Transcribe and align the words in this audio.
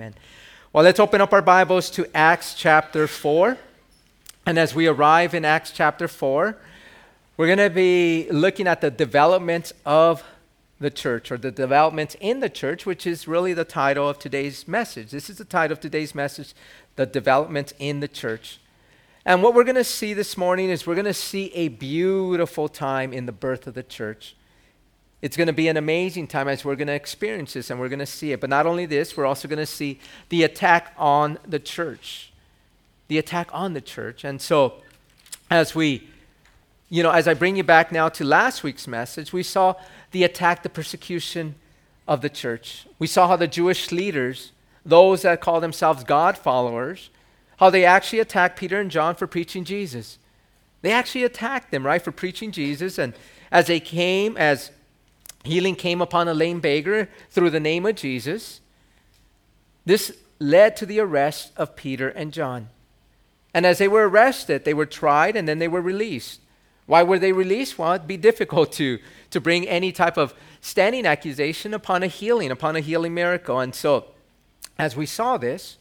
Amen. 0.00 0.14
Well, 0.72 0.82
let's 0.82 0.98
open 0.98 1.20
up 1.20 1.30
our 1.34 1.42
Bibles 1.42 1.90
to 1.90 2.08
Acts 2.16 2.54
chapter 2.54 3.06
4. 3.06 3.58
And 4.46 4.58
as 4.58 4.74
we 4.74 4.86
arrive 4.86 5.34
in 5.34 5.44
Acts 5.44 5.72
chapter 5.72 6.08
4, 6.08 6.56
we're 7.36 7.46
going 7.46 7.58
to 7.58 7.68
be 7.68 8.26
looking 8.30 8.66
at 8.66 8.80
the 8.80 8.90
development 8.90 9.72
of 9.84 10.24
the 10.80 10.88
church 10.88 11.30
or 11.30 11.36
the 11.36 11.50
developments 11.50 12.16
in 12.18 12.40
the 12.40 12.48
church, 12.48 12.86
which 12.86 13.06
is 13.06 13.28
really 13.28 13.52
the 13.52 13.66
title 13.66 14.08
of 14.08 14.18
today's 14.18 14.66
message. 14.66 15.10
This 15.10 15.28
is 15.28 15.36
the 15.36 15.44
title 15.44 15.74
of 15.74 15.80
today's 15.80 16.14
message, 16.14 16.54
The 16.96 17.04
Development 17.04 17.74
in 17.78 18.00
the 18.00 18.08
Church. 18.08 18.58
And 19.26 19.42
what 19.42 19.52
we're 19.52 19.64
going 19.64 19.74
to 19.74 19.84
see 19.84 20.14
this 20.14 20.34
morning 20.34 20.70
is 20.70 20.86
we're 20.86 20.94
going 20.94 21.04
to 21.04 21.12
see 21.12 21.52
a 21.52 21.68
beautiful 21.68 22.70
time 22.70 23.12
in 23.12 23.26
the 23.26 23.32
birth 23.32 23.66
of 23.66 23.74
the 23.74 23.82
church. 23.82 24.34
It's 25.22 25.36
going 25.36 25.48
to 25.48 25.52
be 25.52 25.68
an 25.68 25.76
amazing 25.76 26.28
time 26.28 26.48
as 26.48 26.64
we're 26.64 26.76
going 26.76 26.88
to 26.88 26.94
experience 26.94 27.52
this 27.52 27.70
and 27.70 27.78
we're 27.78 27.90
going 27.90 27.98
to 27.98 28.06
see 28.06 28.32
it. 28.32 28.40
But 28.40 28.48
not 28.48 28.66
only 28.66 28.86
this, 28.86 29.16
we're 29.16 29.26
also 29.26 29.48
going 29.48 29.58
to 29.58 29.66
see 29.66 30.00
the 30.30 30.44
attack 30.44 30.94
on 30.96 31.38
the 31.46 31.58
church. 31.58 32.32
The 33.08 33.18
attack 33.18 33.48
on 33.52 33.74
the 33.74 33.80
church. 33.80 34.24
And 34.24 34.40
so, 34.40 34.74
as 35.50 35.74
we, 35.74 36.08
you 36.88 37.02
know, 37.02 37.10
as 37.10 37.28
I 37.28 37.34
bring 37.34 37.56
you 37.56 37.64
back 37.64 37.92
now 37.92 38.08
to 38.08 38.24
last 38.24 38.62
week's 38.62 38.86
message, 38.86 39.32
we 39.32 39.42
saw 39.42 39.74
the 40.12 40.24
attack, 40.24 40.62
the 40.62 40.70
persecution 40.70 41.54
of 42.08 42.22
the 42.22 42.30
church. 42.30 42.86
We 42.98 43.06
saw 43.06 43.28
how 43.28 43.36
the 43.36 43.46
Jewish 43.46 43.92
leaders, 43.92 44.52
those 44.86 45.22
that 45.22 45.40
call 45.40 45.60
themselves 45.60 46.02
God 46.02 46.38
followers, 46.38 47.10
how 47.58 47.68
they 47.68 47.84
actually 47.84 48.20
attacked 48.20 48.58
Peter 48.58 48.80
and 48.80 48.90
John 48.90 49.14
for 49.14 49.26
preaching 49.26 49.64
Jesus. 49.64 50.18
They 50.80 50.92
actually 50.92 51.24
attacked 51.24 51.70
them, 51.70 51.84
right, 51.84 52.00
for 52.00 52.10
preaching 52.10 52.52
Jesus. 52.52 52.96
And 52.98 53.12
as 53.52 53.66
they 53.66 53.80
came, 53.80 54.36
as 54.38 54.70
healing 55.44 55.74
came 55.74 56.00
upon 56.00 56.28
a 56.28 56.34
lame 56.34 56.60
beggar 56.60 57.08
through 57.30 57.50
the 57.50 57.60
name 57.60 57.86
of 57.86 57.96
Jesus, 57.96 58.60
this 59.84 60.16
led 60.38 60.76
to 60.76 60.86
the 60.86 61.00
arrest 61.00 61.52
of 61.56 61.76
Peter 61.76 62.08
and 62.08 62.32
John. 62.32 62.68
And 63.52 63.66
as 63.66 63.78
they 63.78 63.88
were 63.88 64.08
arrested, 64.08 64.64
they 64.64 64.74
were 64.74 64.86
tried 64.86 65.36
and 65.36 65.48
then 65.48 65.58
they 65.58 65.68
were 65.68 65.80
released. 65.80 66.40
Why 66.86 67.02
were 67.02 67.18
they 67.18 67.32
released? 67.32 67.78
Well, 67.78 67.94
it'd 67.94 68.06
be 68.06 68.16
difficult 68.30 68.72
to, 68.72 68.98
to 69.30 69.40
bring 69.40 69.68
any 69.68 69.92
type 69.92 70.16
of 70.16 70.34
standing 70.60 71.06
accusation 71.06 71.74
upon 71.74 72.02
a 72.02 72.06
healing, 72.06 72.50
upon 72.50 72.76
a 72.76 72.80
healing 72.80 73.14
miracle. 73.14 73.60
And 73.60 73.74
so, 73.74 74.06
as 74.78 74.96
we 74.96 75.06
saw 75.06 75.36
this 75.36 75.78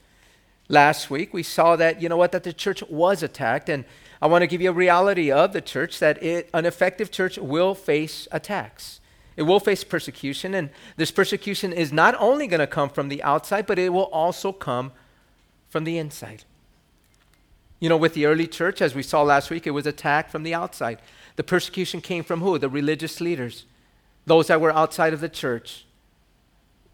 last 0.67 1.09
week, 1.09 1.33
we 1.33 1.43
saw 1.43 1.75
that, 1.75 2.01
you 2.01 2.09
know 2.09 2.17
what, 2.17 2.31
that 2.31 2.43
the 2.43 2.53
church 2.53 2.83
was 2.89 3.23
attacked. 3.23 3.69
And 3.69 3.85
I 4.21 4.27
want 4.27 4.41
to 4.41 4.47
give 4.47 4.61
you 4.61 4.69
a 4.69 4.73
reality 4.73 5.31
of 5.31 5.53
the 5.53 5.61
church 5.61 5.99
that 5.99 6.21
it, 6.21 6.49
an 6.53 6.65
effective 6.65 7.11
church 7.11 7.37
will 7.37 7.75
face 7.75 8.27
attacks. 8.31 8.98
It 9.39 9.43
will 9.43 9.61
face 9.61 9.85
persecution, 9.85 10.53
and 10.53 10.69
this 10.97 11.11
persecution 11.11 11.71
is 11.71 11.93
not 11.93 12.13
only 12.19 12.45
going 12.45 12.59
to 12.59 12.67
come 12.67 12.89
from 12.89 13.07
the 13.07 13.23
outside, 13.23 13.65
but 13.65 13.79
it 13.79 13.93
will 13.93 14.09
also 14.11 14.51
come 14.51 14.91
from 15.69 15.85
the 15.85 15.97
inside. 15.97 16.43
You 17.79 17.87
know, 17.87 17.95
with 17.95 18.15
the 18.15 18.25
early 18.25 18.47
church, 18.47 18.81
as 18.81 18.93
we 18.93 19.01
saw 19.01 19.21
last 19.23 19.49
week, 19.49 19.65
it 19.65 19.71
was 19.71 19.87
attacked 19.87 20.29
from 20.29 20.43
the 20.43 20.53
outside. 20.53 21.01
The 21.37 21.45
persecution 21.45 22.01
came 22.01 22.25
from 22.25 22.41
who? 22.41 22.57
The 22.57 22.67
religious 22.67 23.21
leaders, 23.21 23.63
those 24.25 24.47
that 24.47 24.59
were 24.59 24.73
outside 24.73 25.13
of 25.13 25.21
the 25.21 25.29
church. 25.29 25.85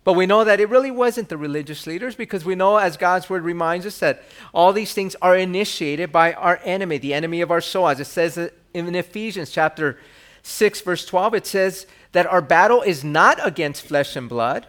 But 0.04 0.14
we 0.14 0.28
know 0.28 0.44
that 0.44 0.60
it 0.60 0.70
really 0.70 0.92
wasn't 0.92 1.30
the 1.30 1.38
religious 1.38 1.88
leaders 1.88 2.14
because 2.14 2.46
we 2.46 2.54
know, 2.54 2.78
as 2.78 2.96
God's 2.96 3.28
word 3.28 3.42
reminds 3.42 3.88
us, 3.88 3.98
that 3.98 4.22
all 4.54 4.72
these 4.72 4.94
things 4.94 5.16
are 5.20 5.36
initiated 5.36 6.12
by 6.12 6.34
our 6.34 6.60
enemy, 6.64 7.00
the 7.00 7.16
enemy 7.16 7.42
of 7.42 7.50
our 7.50 7.60
soul. 7.60 7.88
As 7.88 8.00
it 8.00 8.06
says 8.06 8.38
in 8.72 8.94
Ephesians 8.94 9.50
chapter 9.50 9.98
6, 10.44 10.82
verse 10.82 11.08
12, 11.08 11.34
it 11.34 11.48
says 11.48 11.88
that 12.16 12.26
our 12.26 12.42
battle 12.42 12.82
is 12.82 13.04
not 13.04 13.38
against 13.46 13.84
flesh 13.84 14.16
and 14.16 14.30
blood, 14.30 14.68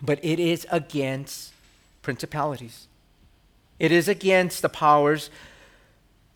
but 0.00 0.18
it 0.24 0.40
is 0.40 0.66
against 0.70 1.52
principalities 2.00 2.88
it 3.82 3.90
is 3.90 4.06
against 4.06 4.62
the 4.62 4.68
powers, 4.68 5.28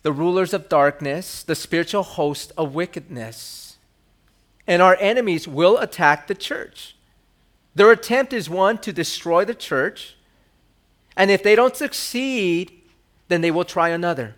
the 0.01 0.11
rulers 0.11 0.53
of 0.53 0.67
darkness, 0.67 1.43
the 1.43 1.55
spiritual 1.55 2.03
host 2.03 2.51
of 2.57 2.75
wickedness. 2.75 3.77
And 4.67 4.81
our 4.81 4.97
enemies 4.99 5.47
will 5.47 5.77
attack 5.77 6.27
the 6.27 6.35
church. 6.35 6.97
Their 7.73 7.89
attempt 7.89 8.33
is 8.33 8.49
one 8.49 8.79
to 8.79 8.91
destroy 8.91 9.45
the 9.45 9.55
church. 9.55 10.17
And 11.15 11.31
if 11.31 11.41
they 11.41 11.55
don't 11.55 11.77
succeed, 11.77 12.81
then 13.29 13.39
they 13.39 13.51
will 13.51 13.63
try 13.63 13.89
another. 13.89 14.35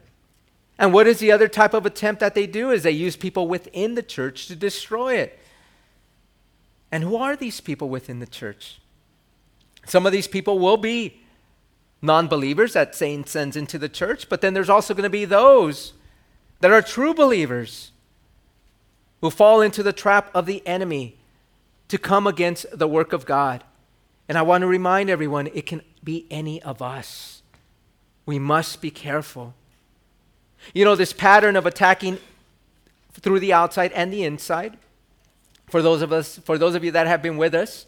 And 0.78 0.94
what 0.94 1.08
is 1.08 1.18
the 1.18 1.32
other 1.32 1.48
type 1.48 1.74
of 1.74 1.88
attempt 1.88 2.20
that 2.20 2.36
they 2.36 2.46
do? 2.46 2.70
Is 2.70 2.84
they 2.84 2.92
use 2.92 3.16
people 3.16 3.48
within 3.48 3.96
the 3.96 4.04
church 4.04 4.46
to 4.50 4.56
destroy 4.56 5.16
it. 5.16 5.40
And 6.92 7.04
who 7.04 7.16
are 7.16 7.36
these 7.36 7.62
people 7.62 7.90
within 7.90 8.20
the 8.20 8.28
church? 8.28 8.80
Some 9.86 10.06
of 10.06 10.12
these 10.12 10.28
people 10.28 10.60
will 10.60 10.78
be 10.78 11.22
non 12.02 12.28
believers 12.28 12.74
that 12.74 12.96
Satan 12.96 13.26
sends 13.26 13.56
into 13.56 13.78
the 13.78 13.90
church, 13.90 14.30
but 14.30 14.42
then 14.42 14.54
there's 14.54 14.70
also 14.70 14.94
going 14.94 15.04
to 15.04 15.10
be 15.10 15.26
those 15.26 15.94
that 16.62 16.72
are 16.72 16.82
true 16.82 17.14
believers 17.14 17.92
who 19.22 19.30
fall 19.30 19.62
into 19.62 19.84
the 19.84 19.94
trap 19.94 20.30
of 20.34 20.46
the 20.46 20.66
enemy 20.66 21.18
to 21.88 21.98
come 21.98 22.28
against 22.28 22.66
the 22.78 22.88
work 22.88 23.14
of 23.14 23.26
God. 23.26 23.64
And 24.28 24.38
I 24.38 24.44
want 24.44 24.62
to 24.62 24.68
remind 24.68 25.10
everyone 25.10 25.48
it 25.48 25.66
can 25.66 25.82
be 26.04 26.26
any 26.30 26.62
of 26.62 26.82
us. 26.82 27.42
We 28.26 28.40
must 28.40 28.82
be 28.82 28.92
careful. 28.92 29.56
You 30.74 30.86
know, 30.86 30.96
this 30.96 31.14
pattern 31.14 31.56
of 31.56 31.66
attacking 31.66 32.20
through 33.14 33.40
the 33.40 33.54
outside 33.54 33.92
and 33.94 34.14
the 34.14 34.24
inside, 34.24 34.78
for 35.70 35.82
those 35.82 36.02
of 36.02 36.12
us, 36.12 36.38
for 36.40 36.58
those 36.58 36.76
of 36.76 36.84
you 36.84 36.92
that 36.92 37.08
have 37.08 37.22
been 37.22 37.38
with 37.38 37.54
us, 37.54 37.86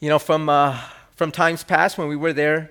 you 0.00 0.08
know, 0.08 0.18
from 0.18 0.48
uh, 0.48 0.78
from 1.14 1.30
times 1.30 1.62
past 1.62 1.96
when 1.96 2.08
we 2.08 2.16
were 2.16 2.32
there 2.32 2.70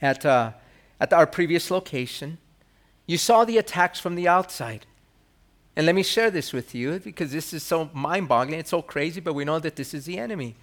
at, 0.00 0.24
uh, 0.24 0.52
at 1.00 1.12
our 1.12 1.26
previous 1.26 1.70
location. 1.70 2.38
You 3.06 3.18
saw 3.18 3.44
the 3.44 3.58
attacks 3.58 4.00
from 4.00 4.14
the 4.14 4.28
outside. 4.28 4.86
And 5.76 5.86
let 5.86 5.94
me 5.94 6.04
share 6.04 6.30
this 6.30 6.52
with 6.52 6.74
you 6.74 7.00
because 7.00 7.32
this 7.32 7.52
is 7.52 7.62
so 7.64 7.90
mind 7.92 8.28
boggling, 8.28 8.60
it's 8.60 8.70
so 8.70 8.80
crazy, 8.80 9.20
but 9.20 9.34
we 9.34 9.44
know 9.44 9.58
that 9.58 9.74
this 9.74 9.92
is 9.92 10.04
the 10.04 10.18
enemy. 10.18 10.54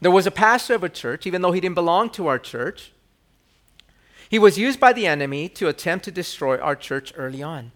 There 0.00 0.10
was 0.10 0.26
a 0.26 0.30
pastor 0.30 0.74
of 0.74 0.84
a 0.84 0.90
church, 0.90 1.26
even 1.26 1.40
though 1.40 1.52
he 1.52 1.60
didn't 1.60 1.74
belong 1.74 2.10
to 2.10 2.26
our 2.26 2.38
church. 2.38 2.92
He 4.28 4.38
was 4.38 4.58
used 4.58 4.78
by 4.78 4.92
the 4.92 5.06
enemy 5.06 5.48
to 5.50 5.68
attempt 5.68 6.04
to 6.04 6.10
destroy 6.10 6.58
our 6.58 6.76
church 6.76 7.14
early 7.16 7.42
on. 7.42 7.72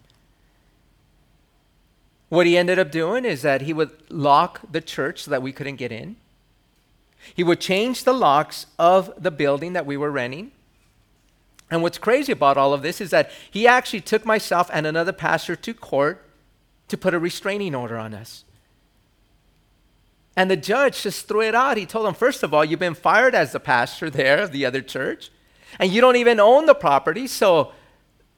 What 2.30 2.46
he 2.46 2.56
ended 2.56 2.78
up 2.78 2.90
doing 2.90 3.24
is 3.24 3.42
that 3.42 3.62
he 3.62 3.72
would 3.72 3.90
lock 4.08 4.60
the 4.70 4.80
church 4.80 5.24
so 5.24 5.30
that 5.32 5.42
we 5.42 5.52
couldn't 5.52 5.76
get 5.76 5.92
in. 5.92 6.16
He 7.34 7.44
would 7.44 7.60
change 7.60 8.04
the 8.04 8.14
locks 8.14 8.66
of 8.78 9.12
the 9.18 9.32
building 9.32 9.74
that 9.74 9.84
we 9.84 9.96
were 9.96 10.10
renting. 10.10 10.52
And 11.70 11.82
what's 11.82 11.98
crazy 11.98 12.32
about 12.32 12.56
all 12.56 12.72
of 12.72 12.82
this 12.82 13.00
is 13.00 13.10
that 13.10 13.30
he 13.50 13.66
actually 13.66 14.00
took 14.00 14.24
myself 14.24 14.70
and 14.72 14.86
another 14.86 15.12
pastor 15.12 15.54
to 15.56 15.74
court 15.74 16.24
to 16.88 16.96
put 16.96 17.14
a 17.14 17.18
restraining 17.18 17.74
order 17.74 17.98
on 17.98 18.14
us. 18.14 18.44
And 20.36 20.50
the 20.50 20.56
judge 20.56 21.02
just 21.02 21.26
threw 21.26 21.42
it 21.42 21.54
out. 21.54 21.76
He 21.76 21.84
told 21.86 22.06
him, 22.06 22.14
first 22.14 22.42
of 22.42 22.54
all, 22.54 22.64
you've 22.64 22.80
been 22.80 22.94
fired 22.94 23.34
as 23.34 23.52
the 23.52 23.60
pastor 23.60 24.08
there 24.08 24.38
of 24.38 24.52
the 24.52 24.64
other 24.64 24.80
church, 24.80 25.30
and 25.78 25.92
you 25.92 26.00
don't 26.00 26.16
even 26.16 26.38
own 26.38 26.66
the 26.66 26.74
property. 26.74 27.26
So 27.26 27.72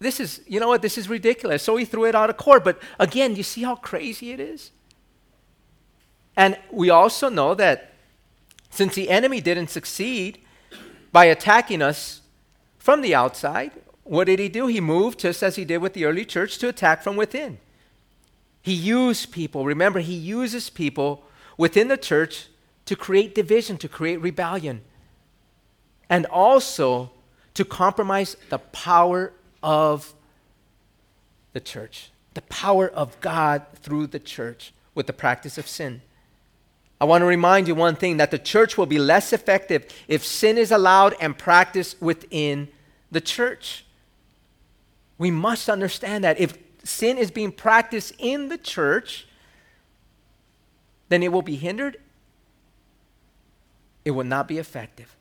this 0.03 0.21
is, 0.21 0.41
you 0.47 0.61
know 0.61 0.69
what, 0.69 0.83
this 0.83 0.99
is 0.99 1.09
ridiculous. 1.09 1.63
So 1.63 1.77
he 1.77 1.85
threw 1.85 2.05
it 2.05 2.15
out 2.15 2.31
of 2.31 2.37
court. 2.37 2.65
But 2.65 2.81
again, 2.99 3.37
you 3.37 3.43
see 3.43 3.63
how 3.63 3.77
crazy 3.77 4.33
it 4.33 4.41
is? 4.41 4.71
And 6.37 6.59
we 6.71 6.91
also 6.91 7.29
know 7.29 7.55
that 7.55 7.93
since 8.71 8.95
the 8.95 9.11
enemy 9.11 9.41
didn't 9.41 9.69
succeed 9.69 10.39
by 11.13 11.27
attacking 11.27 11.83
us 11.83 12.23
from 12.79 13.03
the 13.03 13.15
outside, 13.15 13.73
what 14.05 14.25
did 14.25 14.39
he 14.39 14.49
do? 14.49 14.67
He 14.67 14.81
moved, 14.81 15.21
just 15.21 15.43
as 15.43 15.57
he 15.57 15.65
did 15.65 15.79
with 15.79 15.93
the 15.93 16.05
early 16.05 16.25
church, 16.25 16.59
to 16.59 16.69
attack 16.69 17.03
from 17.03 17.17
within. 17.17 17.59
He 18.63 18.73
used 18.73 19.31
people. 19.31 19.65
Remember, 19.65 20.01
he 20.01 20.15
uses 20.15 20.71
people 20.71 21.25
within 21.57 21.89
the 21.89 21.97
church 21.97 22.49
to 22.87 22.97
create 22.97 23.35
division, 23.35 23.77
to 23.79 23.89
create 23.89 24.21
rebellion, 24.21 24.83
and 26.09 26.27
also 26.27 27.11
to 27.55 27.65
compromise 27.65 28.37
the 28.49 28.59
power 28.59 29.33
of 29.63 30.15
the 31.53 31.61
church, 31.61 32.11
the 32.35 32.43
power 32.43 32.89
of 32.89 33.21
God 33.21 33.65
through 33.75 34.09
the 34.09 34.19
church 34.19 34.73
with 34.95 35.07
the 35.07 35.13
practice 35.13 35.59
of 35.59 35.67
sin. 35.67 36.03
I 37.01 37.05
want 37.05 37.23
to 37.23 37.27
remind 37.27 37.67
you 37.67 37.75
one 37.75 37.97
thing 37.97 38.19
that 38.19 38.31
the 38.31 38.39
church 38.39 38.79
will 38.79 38.87
be 38.87 38.99
less 38.99 39.33
effective 39.33 39.87
if 40.07 40.25
sin 40.25 40.57
is 40.57 40.71
allowed 40.71 41.17
and 41.21 41.37
practiced 41.37 42.01
within 42.01 42.69
the 43.11 43.21
church. 43.21 43.85
We 45.19 45.31
must 45.31 45.69
understand 45.69 46.25
that 46.25 46.39
if 46.39 46.57
sin 46.85 47.19
is 47.19 47.31
being 47.31 47.53
practiced 47.53 48.13
in 48.19 48.49
the 48.49 48.59
church, 48.59 49.27
then 51.09 51.23
it 51.23 51.33
will 51.33 51.43
be 51.43 51.57
hindered. 51.57 51.99
It 54.05 54.13
will 54.13 54.25
not 54.25 54.49
be 54.49 54.59
effective. 54.59 55.15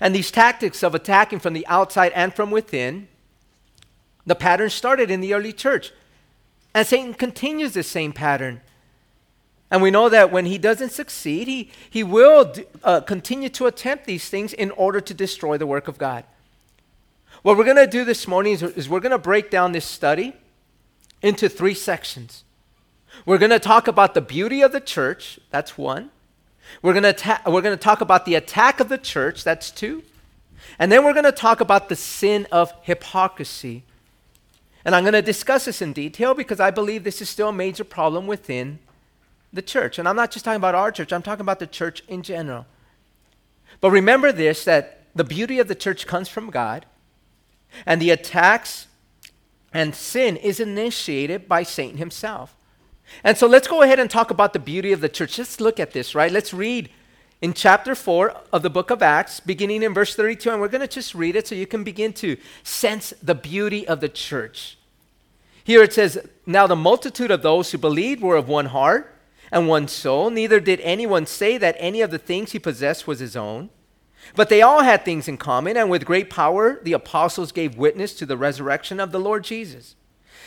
And 0.00 0.14
these 0.14 0.30
tactics 0.30 0.82
of 0.82 0.94
attacking 0.94 1.40
from 1.40 1.54
the 1.54 1.66
outside 1.66 2.12
and 2.12 2.34
from 2.34 2.50
within, 2.50 3.08
the 4.26 4.34
pattern 4.34 4.70
started 4.70 5.10
in 5.10 5.20
the 5.20 5.34
early 5.34 5.52
church. 5.52 5.92
And 6.74 6.86
Satan 6.86 7.14
continues 7.14 7.72
the 7.72 7.82
same 7.82 8.12
pattern 8.12 8.60
And 9.70 9.82
we 9.82 9.90
know 9.90 10.08
that 10.08 10.32
when 10.32 10.46
he 10.46 10.56
doesn't 10.58 10.92
succeed, 10.92 11.46
he, 11.46 11.70
he 11.90 12.02
will 12.02 12.54
uh, 12.82 13.00
continue 13.02 13.48
to 13.50 13.66
attempt 13.66 14.06
these 14.06 14.28
things 14.28 14.52
in 14.52 14.70
order 14.72 15.00
to 15.00 15.12
destroy 15.12 15.58
the 15.58 15.66
work 15.66 15.88
of 15.88 15.98
God. 15.98 16.24
What 17.42 17.56
we're 17.56 17.64
going 17.64 17.76
to 17.76 17.86
do 17.86 18.04
this 18.04 18.26
morning 18.26 18.54
is, 18.54 18.62
is 18.62 18.88
we're 18.88 19.00
going 19.00 19.12
to 19.12 19.18
break 19.18 19.50
down 19.50 19.72
this 19.72 19.84
study 19.84 20.34
into 21.22 21.48
three 21.48 21.74
sections. 21.74 22.44
We're 23.26 23.38
going 23.38 23.50
to 23.50 23.58
talk 23.58 23.88
about 23.88 24.14
the 24.14 24.20
beauty 24.20 24.62
of 24.62 24.72
the 24.72 24.80
church, 24.80 25.38
that's 25.50 25.76
one. 25.76 26.10
We're 26.82 26.92
going 26.92 27.02
to 27.04 27.12
ta- 27.12 27.42
we're 27.46 27.62
going 27.62 27.76
to 27.76 27.82
talk 27.82 28.00
about 28.00 28.24
the 28.24 28.34
attack 28.34 28.80
of 28.80 28.88
the 28.88 28.98
church, 28.98 29.44
that's 29.44 29.70
two. 29.70 30.02
And 30.78 30.90
then 30.92 31.04
we're 31.04 31.12
going 31.12 31.24
to 31.24 31.32
talk 31.32 31.60
about 31.60 31.88
the 31.88 31.96
sin 31.96 32.46
of 32.52 32.72
hypocrisy. 32.82 33.84
And 34.84 34.94
I'm 34.94 35.04
going 35.04 35.12
to 35.12 35.22
discuss 35.22 35.64
this 35.64 35.82
in 35.82 35.92
detail 35.92 36.34
because 36.34 36.60
I 36.60 36.70
believe 36.70 37.04
this 37.04 37.20
is 37.20 37.28
still 37.28 37.48
a 37.48 37.52
major 37.52 37.84
problem 37.84 38.26
within 38.26 38.78
the 39.52 39.62
church. 39.62 39.98
And 39.98 40.08
I'm 40.08 40.16
not 40.16 40.30
just 40.30 40.44
talking 40.44 40.56
about 40.56 40.74
our 40.74 40.92
church, 40.92 41.12
I'm 41.12 41.22
talking 41.22 41.42
about 41.42 41.58
the 41.58 41.66
church 41.66 42.02
in 42.08 42.22
general. 42.22 42.66
But 43.80 43.90
remember 43.90 44.32
this 44.32 44.64
that 44.64 45.04
the 45.14 45.24
beauty 45.24 45.58
of 45.58 45.68
the 45.68 45.74
church 45.74 46.06
comes 46.06 46.28
from 46.28 46.50
God, 46.50 46.86
and 47.84 48.00
the 48.00 48.10
attacks 48.10 48.86
and 49.72 49.94
sin 49.94 50.36
is 50.36 50.60
initiated 50.60 51.48
by 51.48 51.62
Satan 51.62 51.98
himself. 51.98 52.54
And 53.24 53.36
so 53.36 53.46
let's 53.46 53.68
go 53.68 53.82
ahead 53.82 53.98
and 53.98 54.10
talk 54.10 54.30
about 54.30 54.52
the 54.52 54.58
beauty 54.58 54.92
of 54.92 55.00
the 55.00 55.08
church. 55.08 55.38
Let's 55.38 55.60
look 55.60 55.80
at 55.80 55.92
this, 55.92 56.14
right? 56.14 56.30
Let's 56.30 56.54
read 56.54 56.90
in 57.40 57.54
chapter 57.54 57.94
4 57.94 58.34
of 58.52 58.62
the 58.62 58.70
book 58.70 58.90
of 58.90 59.02
Acts, 59.02 59.40
beginning 59.40 59.82
in 59.82 59.94
verse 59.94 60.14
32, 60.14 60.50
and 60.50 60.60
we're 60.60 60.68
going 60.68 60.80
to 60.80 60.88
just 60.88 61.14
read 61.14 61.36
it 61.36 61.46
so 61.46 61.54
you 61.54 61.66
can 61.66 61.84
begin 61.84 62.12
to 62.14 62.36
sense 62.62 63.14
the 63.22 63.34
beauty 63.34 63.86
of 63.86 64.00
the 64.00 64.08
church. 64.08 64.76
Here 65.62 65.82
it 65.82 65.92
says, 65.92 66.18
Now 66.46 66.66
the 66.66 66.76
multitude 66.76 67.30
of 67.30 67.42
those 67.42 67.70
who 67.70 67.78
believed 67.78 68.22
were 68.22 68.36
of 68.36 68.48
one 68.48 68.66
heart 68.66 69.14
and 69.52 69.68
one 69.68 69.86
soul. 69.88 70.30
Neither 70.30 70.60
did 70.60 70.80
anyone 70.80 71.26
say 71.26 71.58
that 71.58 71.76
any 71.78 72.00
of 72.00 72.10
the 72.10 72.18
things 72.18 72.52
he 72.52 72.58
possessed 72.58 73.06
was 73.06 73.20
his 73.20 73.36
own. 73.36 73.70
But 74.34 74.48
they 74.48 74.62
all 74.62 74.82
had 74.82 75.04
things 75.04 75.28
in 75.28 75.36
common, 75.36 75.76
and 75.76 75.88
with 75.88 76.04
great 76.04 76.28
power 76.28 76.80
the 76.82 76.92
apostles 76.92 77.52
gave 77.52 77.76
witness 77.76 78.14
to 78.14 78.26
the 78.26 78.36
resurrection 78.36 79.00
of 79.00 79.12
the 79.12 79.20
Lord 79.20 79.44
Jesus. 79.44 79.94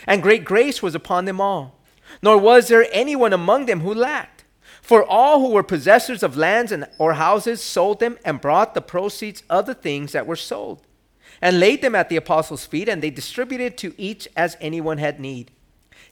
And 0.06 0.22
great 0.22 0.44
grace 0.44 0.82
was 0.82 0.96
upon 0.96 1.26
them 1.26 1.40
all. 1.40 1.81
Nor 2.22 2.38
was 2.38 2.68
there 2.68 2.88
anyone 2.92 3.34
among 3.34 3.66
them 3.66 3.82
who 3.82 3.94
lacked. 3.94 4.44
For 4.82 5.04
all 5.06 5.40
who 5.40 5.54
were 5.54 5.64
possessors 5.64 6.24
of 6.24 6.36
lands 6.36 6.72
and, 6.72 6.88
or 6.98 7.14
houses 7.14 7.62
sold 7.62 8.00
them 8.00 8.18
and 8.26 8.42
brought 8.42 8.74
the 8.74 8.82
proceeds 8.82 9.44
of 9.50 9.66
the 9.66 9.76
things 9.76 10.12
that 10.12 10.28
were 10.28 10.36
sold, 10.36 10.82
and 11.42 11.60
laid 11.60 11.82
them 11.82 11.96
at 11.96 12.10
the 12.10 12.16
apostles' 12.18 12.66
feet, 12.66 12.90
and 12.90 13.02
they 13.02 13.10
distributed 13.10 13.78
to 13.78 13.94
each 13.98 14.28
as 14.36 14.58
anyone 14.60 14.98
had 14.98 15.20
need. 15.20 15.52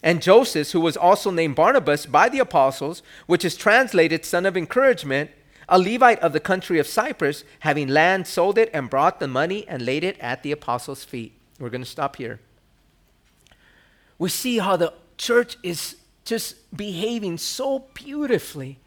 And 0.01 0.21
Joseph, 0.21 0.71
who 0.71 0.79
was 0.79 0.95
also 0.95 1.29
named 1.31 1.55
Barnabas 1.55 2.05
by 2.05 2.29
the 2.29 2.39
apostles, 2.39 3.01
which 3.27 3.43
is 3.43 3.57
translated 3.57 4.23
son 4.23 4.45
of 4.45 4.55
encouragement, 4.55 5.31
a 5.67 5.77
Levite 5.77 6.19
of 6.19 6.33
the 6.33 6.39
country 6.39 6.79
of 6.79 6.87
Cyprus, 6.87 7.43
having 7.59 7.87
land, 7.87 8.27
sold 8.27 8.57
it 8.57 8.69
and 8.73 8.89
brought 8.89 9.19
the 9.19 9.27
money 9.27 9.67
and 9.67 9.85
laid 9.85 10.03
it 10.03 10.17
at 10.19 10.41
the 10.41 10.51
apostles' 10.51 11.03
feet. 11.03 11.33
We're 11.59 11.69
going 11.69 11.83
to 11.83 11.89
stop 11.89 12.15
here. 12.15 12.39
We 14.17 14.29
see 14.29 14.59
how 14.59 14.77
the 14.77 14.93
church 15.19 15.57
is 15.62 15.98
just 16.25 16.75
behaving 16.75 17.38
so 17.38 17.86
beautifully. 17.94 18.80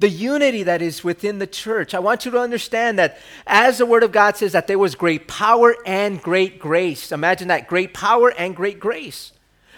The 0.00 0.08
unity 0.08 0.64
that 0.64 0.82
is 0.82 1.04
within 1.04 1.38
the 1.38 1.46
church. 1.46 1.94
I 1.94 2.00
want 2.00 2.24
you 2.24 2.32
to 2.32 2.40
understand 2.40 2.98
that 2.98 3.18
as 3.46 3.78
the 3.78 3.86
Word 3.86 4.02
of 4.02 4.10
God 4.10 4.36
says, 4.36 4.50
that 4.50 4.66
there 4.66 4.78
was 4.78 4.96
great 4.96 5.28
power 5.28 5.76
and 5.86 6.20
great 6.20 6.58
grace. 6.58 7.12
Imagine 7.12 7.46
that 7.48 7.68
great 7.68 7.94
power 7.94 8.30
and 8.30 8.56
great 8.56 8.80
grace. 8.80 9.30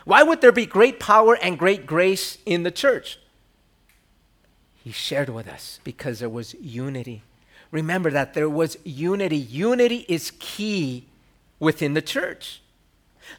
Why 0.06 0.22
would 0.22 0.40
there 0.40 0.52
be 0.52 0.64
great 0.64 0.98
power 0.98 1.36
and 1.36 1.58
great 1.58 1.84
grace 1.84 2.38
in 2.46 2.62
the 2.62 2.70
church? 2.70 3.18
He 4.82 4.92
shared 4.92 5.28
with 5.28 5.48
us 5.48 5.80
because 5.84 6.20
there 6.20 6.28
was 6.30 6.54
unity. 6.54 7.22
Remember 7.70 8.10
that 8.10 8.34
there 8.34 8.48
was 8.48 8.78
unity. 8.84 9.36
Unity 9.36 10.06
is 10.08 10.32
key 10.38 11.06
within 11.58 11.94
the 11.94 12.02
church. 12.02 12.60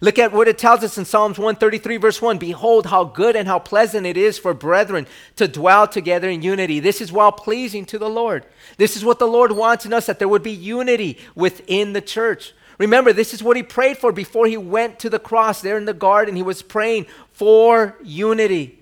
Look 0.02 0.20
at 0.20 0.34
what 0.34 0.48
it 0.48 0.58
tells 0.58 0.84
us 0.84 0.98
in 0.98 1.06
Psalms 1.06 1.38
133, 1.38 1.98
verse 1.98 2.22
1 2.22 2.38
Behold, 2.38 2.88
how 2.88 3.04
good 3.04 3.36
and 3.36 3.48
how 3.48 3.60
pleasant 3.60 4.06
it 4.06 4.18
is 4.18 4.38
for 4.38 4.54
brethren 4.54 5.08
to 5.38 5.48
dwell 5.48 5.88
together 5.88 6.30
in 6.30 6.42
unity. 6.42 6.80
This 6.80 7.02
is 7.02 7.12
well 7.12 7.32
pleasing 7.32 7.86
to 7.86 7.98
the 7.98 8.10
Lord. 8.10 8.46
This 8.78 8.98
is 8.98 9.06
what 9.06 9.20
the 9.20 9.28
Lord 9.28 9.52
wants 9.52 9.86
in 9.86 9.94
us 9.94 10.06
that 10.08 10.20
there 10.20 10.28
would 10.28 10.44
be 10.44 10.52
unity 10.52 11.18
within 11.34 11.94
the 11.94 12.02
church. 12.02 12.54
Remember, 12.78 13.14
this 13.14 13.34
is 13.34 13.42
what 13.42 13.56
he 13.56 13.64
prayed 13.64 13.98
for 13.98 14.12
before 14.12 14.48
he 14.48 14.58
went 14.58 15.00
to 15.00 15.10
the 15.10 15.20
cross 15.20 15.62
there 15.62 15.78
in 15.78 15.86
the 15.86 15.94
garden. 15.94 16.36
He 16.36 16.44
was 16.44 16.62
praying 16.62 17.06
for 17.32 17.96
unity. 18.04 18.80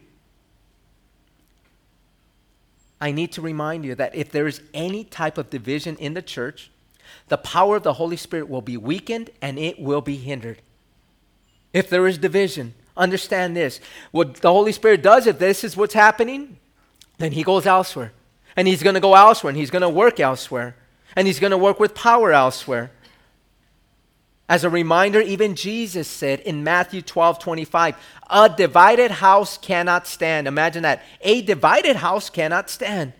I 3.00 3.12
need 3.12 3.34
to 3.34 3.42
remind 3.42 3.86
you 3.86 3.96
that 3.96 4.16
if 4.16 4.32
there 4.32 4.48
is 4.48 4.62
any 4.74 5.04
type 5.04 5.38
of 5.38 5.50
division 5.50 5.96
in 5.98 6.14
the 6.14 6.22
church, 6.22 6.72
the 7.28 7.38
power 7.38 7.76
of 7.76 7.84
the 7.84 7.94
Holy 7.94 8.18
Spirit 8.18 8.50
will 8.50 8.62
be 8.62 8.78
weakened 8.78 9.30
and 9.42 9.60
it 9.60 9.80
will 9.80 10.02
be 10.02 10.16
hindered. 10.16 10.62
If 11.74 11.90
there 11.90 12.08
is 12.08 12.18
division, 12.18 12.76
understand 12.96 13.58
this. 13.58 13.80
What 14.12 14.36
the 14.36 14.52
Holy 14.52 14.72
Spirit 14.72 15.02
does, 15.02 15.28
if 15.28 15.40
this 15.40 15.64
is 15.64 15.76
what's 15.76 15.96
happening, 15.96 16.58
then 17.18 17.32
he 17.32 17.44
goes 17.44 17.66
elsewhere. 17.66 18.14
And 18.56 18.68
he's 18.68 18.84
going 18.84 18.94
to 18.94 19.00
go 19.00 19.16
elsewhere 19.16 19.50
and 19.50 19.58
he's 19.58 19.72
going 19.72 19.82
to 19.82 19.90
work 19.90 20.20
elsewhere. 20.20 20.76
And 21.16 21.28
he's 21.28 21.40
going 21.40 21.52
to 21.52 21.58
work 21.58 21.80
with 21.80 21.96
power 21.96 22.32
elsewhere. 22.32 22.92
As 24.48 24.64
a 24.64 24.70
reminder, 24.70 25.22
even 25.22 25.56
Jesus 25.56 26.08
said 26.08 26.40
in 26.42 26.64
Matthew 26.64 27.02
12 27.02 27.40
25, 27.40 27.96
a 28.30 28.50
divided 28.50 29.10
house 29.10 29.58
cannot 29.58 30.06
stand. 30.06 30.48
Imagine 30.48 30.84
that. 30.84 31.02
A 31.22 31.42
divided 31.42 31.96
house 31.98 32.30
cannot 32.30 32.70
stand. 32.70 33.14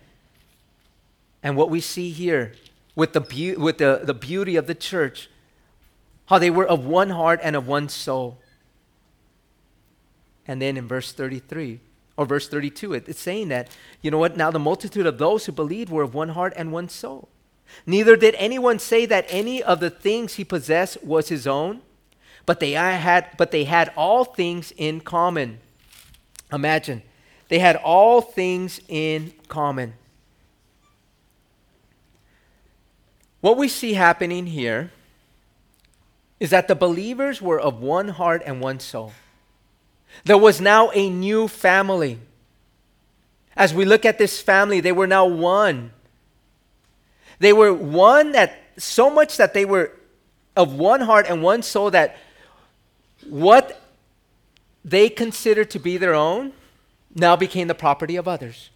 And 1.42 1.56
what 1.56 1.70
we 1.70 1.80
see 1.80 2.10
here 2.10 2.52
with 2.94 3.12
the, 3.14 3.20
be- 3.20 3.56
with 3.56 3.78
the, 3.78 4.02
the 4.04 4.14
beauty 4.14 4.56
of 4.56 4.66
the 4.66 4.74
church, 4.74 5.28
how 6.26 6.38
they 6.38 6.50
were 6.50 6.66
of 6.66 6.84
one 6.84 7.10
heart 7.10 7.40
and 7.42 7.56
of 7.56 7.66
one 7.66 7.88
soul. 7.88 8.38
And 10.46 10.60
then 10.60 10.76
in 10.76 10.86
verse 10.86 11.12
33, 11.12 11.80
or 12.16 12.26
verse 12.26 12.48
32, 12.48 12.94
it's 12.94 13.20
saying 13.20 13.48
that, 13.48 13.70
you 14.02 14.10
know 14.10 14.18
what, 14.18 14.36
now 14.36 14.50
the 14.50 14.58
multitude 14.58 15.06
of 15.06 15.18
those 15.18 15.46
who 15.46 15.52
believed 15.52 15.90
were 15.90 16.02
of 16.02 16.14
one 16.14 16.30
heart 16.30 16.52
and 16.56 16.72
one 16.72 16.88
soul. 16.88 17.28
Neither 17.86 18.16
did 18.16 18.34
anyone 18.36 18.78
say 18.78 19.06
that 19.06 19.26
any 19.28 19.62
of 19.62 19.80
the 19.80 19.90
things 19.90 20.34
he 20.34 20.44
possessed 20.44 21.02
was 21.02 21.28
his 21.28 21.46
own, 21.46 21.80
but 22.46 22.60
they 22.60 22.72
had, 22.72 23.30
but 23.38 23.50
they 23.50 23.64
had 23.64 23.90
all 23.96 24.24
things 24.24 24.72
in 24.76 25.00
common. 25.00 25.58
Imagine, 26.52 27.02
they 27.48 27.58
had 27.58 27.76
all 27.76 28.20
things 28.20 28.80
in 28.88 29.32
common. 29.48 29.94
What 33.40 33.56
we 33.56 33.68
see 33.68 33.94
happening 33.94 34.46
here 34.46 34.90
is 36.38 36.50
that 36.50 36.68
the 36.68 36.74
believers 36.74 37.42
were 37.42 37.60
of 37.60 37.80
one 37.80 38.08
heart 38.08 38.42
and 38.44 38.60
one 38.60 38.78
soul. 38.78 39.12
There 40.24 40.38
was 40.38 40.60
now 40.60 40.90
a 40.94 41.10
new 41.10 41.48
family. 41.48 42.18
As 43.56 43.74
we 43.74 43.84
look 43.84 44.04
at 44.04 44.18
this 44.18 44.40
family, 44.40 44.80
they 44.80 44.92
were 44.92 45.06
now 45.06 45.26
one. 45.26 45.92
They 47.38 47.52
were 47.52 47.72
one 47.72 48.32
that 48.32 48.58
so 48.76 49.10
much 49.10 49.36
that 49.36 49.54
they 49.54 49.64
were 49.64 49.92
of 50.56 50.74
one 50.74 51.00
heart 51.00 51.26
and 51.28 51.42
one 51.42 51.62
soul 51.62 51.90
that 51.90 52.16
what 53.28 53.80
they 54.84 55.08
considered 55.08 55.70
to 55.70 55.78
be 55.78 55.96
their 55.96 56.14
own 56.14 56.52
now 57.14 57.36
became 57.36 57.68
the 57.68 57.74
property 57.74 58.16
of 58.16 58.28
others. 58.28 58.70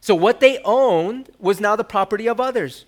So 0.00 0.14
what 0.14 0.40
they 0.40 0.58
owned 0.64 1.30
was 1.38 1.60
now 1.60 1.76
the 1.76 1.84
property 1.84 2.28
of 2.28 2.40
others. 2.40 2.84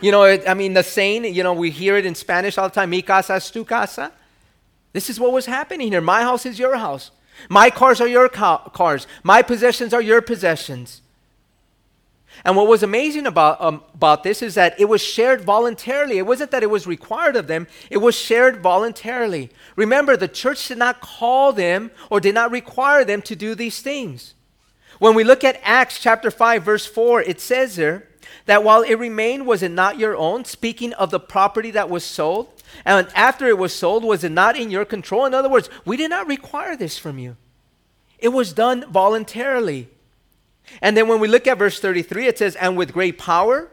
You 0.00 0.12
know, 0.12 0.24
I 0.24 0.54
mean, 0.54 0.74
the 0.74 0.82
saying, 0.82 1.24
you 1.34 1.42
know, 1.42 1.52
we 1.52 1.70
hear 1.70 1.96
it 1.96 2.04
in 2.04 2.14
Spanish 2.14 2.58
all 2.58 2.68
the 2.68 2.74
time, 2.74 2.90
mi 2.90 3.02
casa 3.02 3.34
es 3.34 3.50
tu 3.50 3.64
casa. 3.64 4.12
This 4.92 5.10
is 5.10 5.20
what 5.20 5.32
was 5.32 5.46
happening 5.46 5.92
here. 5.92 6.00
My 6.00 6.22
house 6.22 6.46
is 6.46 6.58
your 6.58 6.76
house. 6.76 7.10
My 7.48 7.70
cars 7.70 8.00
are 8.00 8.08
your 8.08 8.28
ca- 8.28 8.68
cars. 8.70 9.06
My 9.22 9.42
possessions 9.42 9.94
are 9.94 10.02
your 10.02 10.22
possessions. 10.22 11.02
And 12.44 12.56
what 12.56 12.68
was 12.68 12.82
amazing 12.82 13.26
about, 13.26 13.60
um, 13.60 13.82
about 13.94 14.22
this 14.22 14.42
is 14.42 14.54
that 14.54 14.78
it 14.78 14.84
was 14.84 15.02
shared 15.02 15.40
voluntarily. 15.40 16.18
It 16.18 16.26
wasn't 16.26 16.50
that 16.52 16.62
it 16.62 16.70
was 16.70 16.86
required 16.86 17.36
of 17.36 17.46
them, 17.46 17.66
it 17.90 17.98
was 17.98 18.14
shared 18.14 18.62
voluntarily. 18.62 19.50
Remember, 19.76 20.16
the 20.16 20.28
church 20.28 20.68
did 20.68 20.78
not 20.78 21.00
call 21.00 21.52
them 21.52 21.90
or 22.10 22.20
did 22.20 22.34
not 22.34 22.50
require 22.50 23.04
them 23.04 23.22
to 23.22 23.34
do 23.34 23.54
these 23.54 23.80
things. 23.80 24.34
When 24.98 25.14
we 25.14 25.24
look 25.24 25.44
at 25.44 25.60
Acts 25.62 25.98
chapter 25.98 26.30
5, 26.30 26.62
verse 26.62 26.86
4, 26.86 27.22
it 27.22 27.40
says 27.40 27.76
there 27.76 28.08
that 28.46 28.64
while 28.64 28.82
it 28.82 28.94
remained, 28.94 29.46
was 29.46 29.62
it 29.62 29.70
not 29.70 29.98
your 29.98 30.16
own? 30.16 30.44
Speaking 30.44 30.92
of 30.94 31.10
the 31.10 31.20
property 31.20 31.70
that 31.72 31.90
was 31.90 32.04
sold. 32.04 32.48
And 32.84 33.08
after 33.14 33.46
it 33.46 33.58
was 33.58 33.74
sold, 33.74 34.04
was 34.04 34.24
it 34.24 34.32
not 34.32 34.56
in 34.56 34.70
your 34.70 34.84
control? 34.84 35.24
In 35.24 35.34
other 35.34 35.48
words, 35.48 35.70
we 35.84 35.96
did 35.96 36.10
not 36.10 36.26
require 36.26 36.76
this 36.76 36.98
from 36.98 37.18
you, 37.18 37.36
it 38.18 38.28
was 38.28 38.52
done 38.52 38.90
voluntarily. 38.90 39.88
And 40.82 40.94
then 40.94 41.08
when 41.08 41.18
we 41.18 41.28
look 41.28 41.46
at 41.46 41.58
verse 41.58 41.80
33, 41.80 42.26
it 42.26 42.36
says, 42.36 42.54
And 42.56 42.76
with 42.76 42.92
great 42.92 43.16
power, 43.16 43.70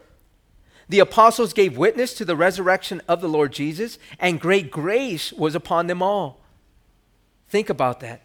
the 0.87 0.99
apostles 0.99 1.51
gave 1.51 1.77
witness 1.77 2.13
to 2.13 2.25
the 2.25 2.37
resurrection 2.37 3.01
of 3.07 3.19
the 3.19 3.27
Lord 3.27 3.51
Jesus, 3.51 3.99
and 4.17 4.39
great 4.39 4.71
grace 4.71 5.33
was 5.33 5.55
upon 5.55 5.87
them 5.87 6.01
all. 6.01 6.39
Think 7.49 7.69
about 7.69 7.99
that. 7.99 8.21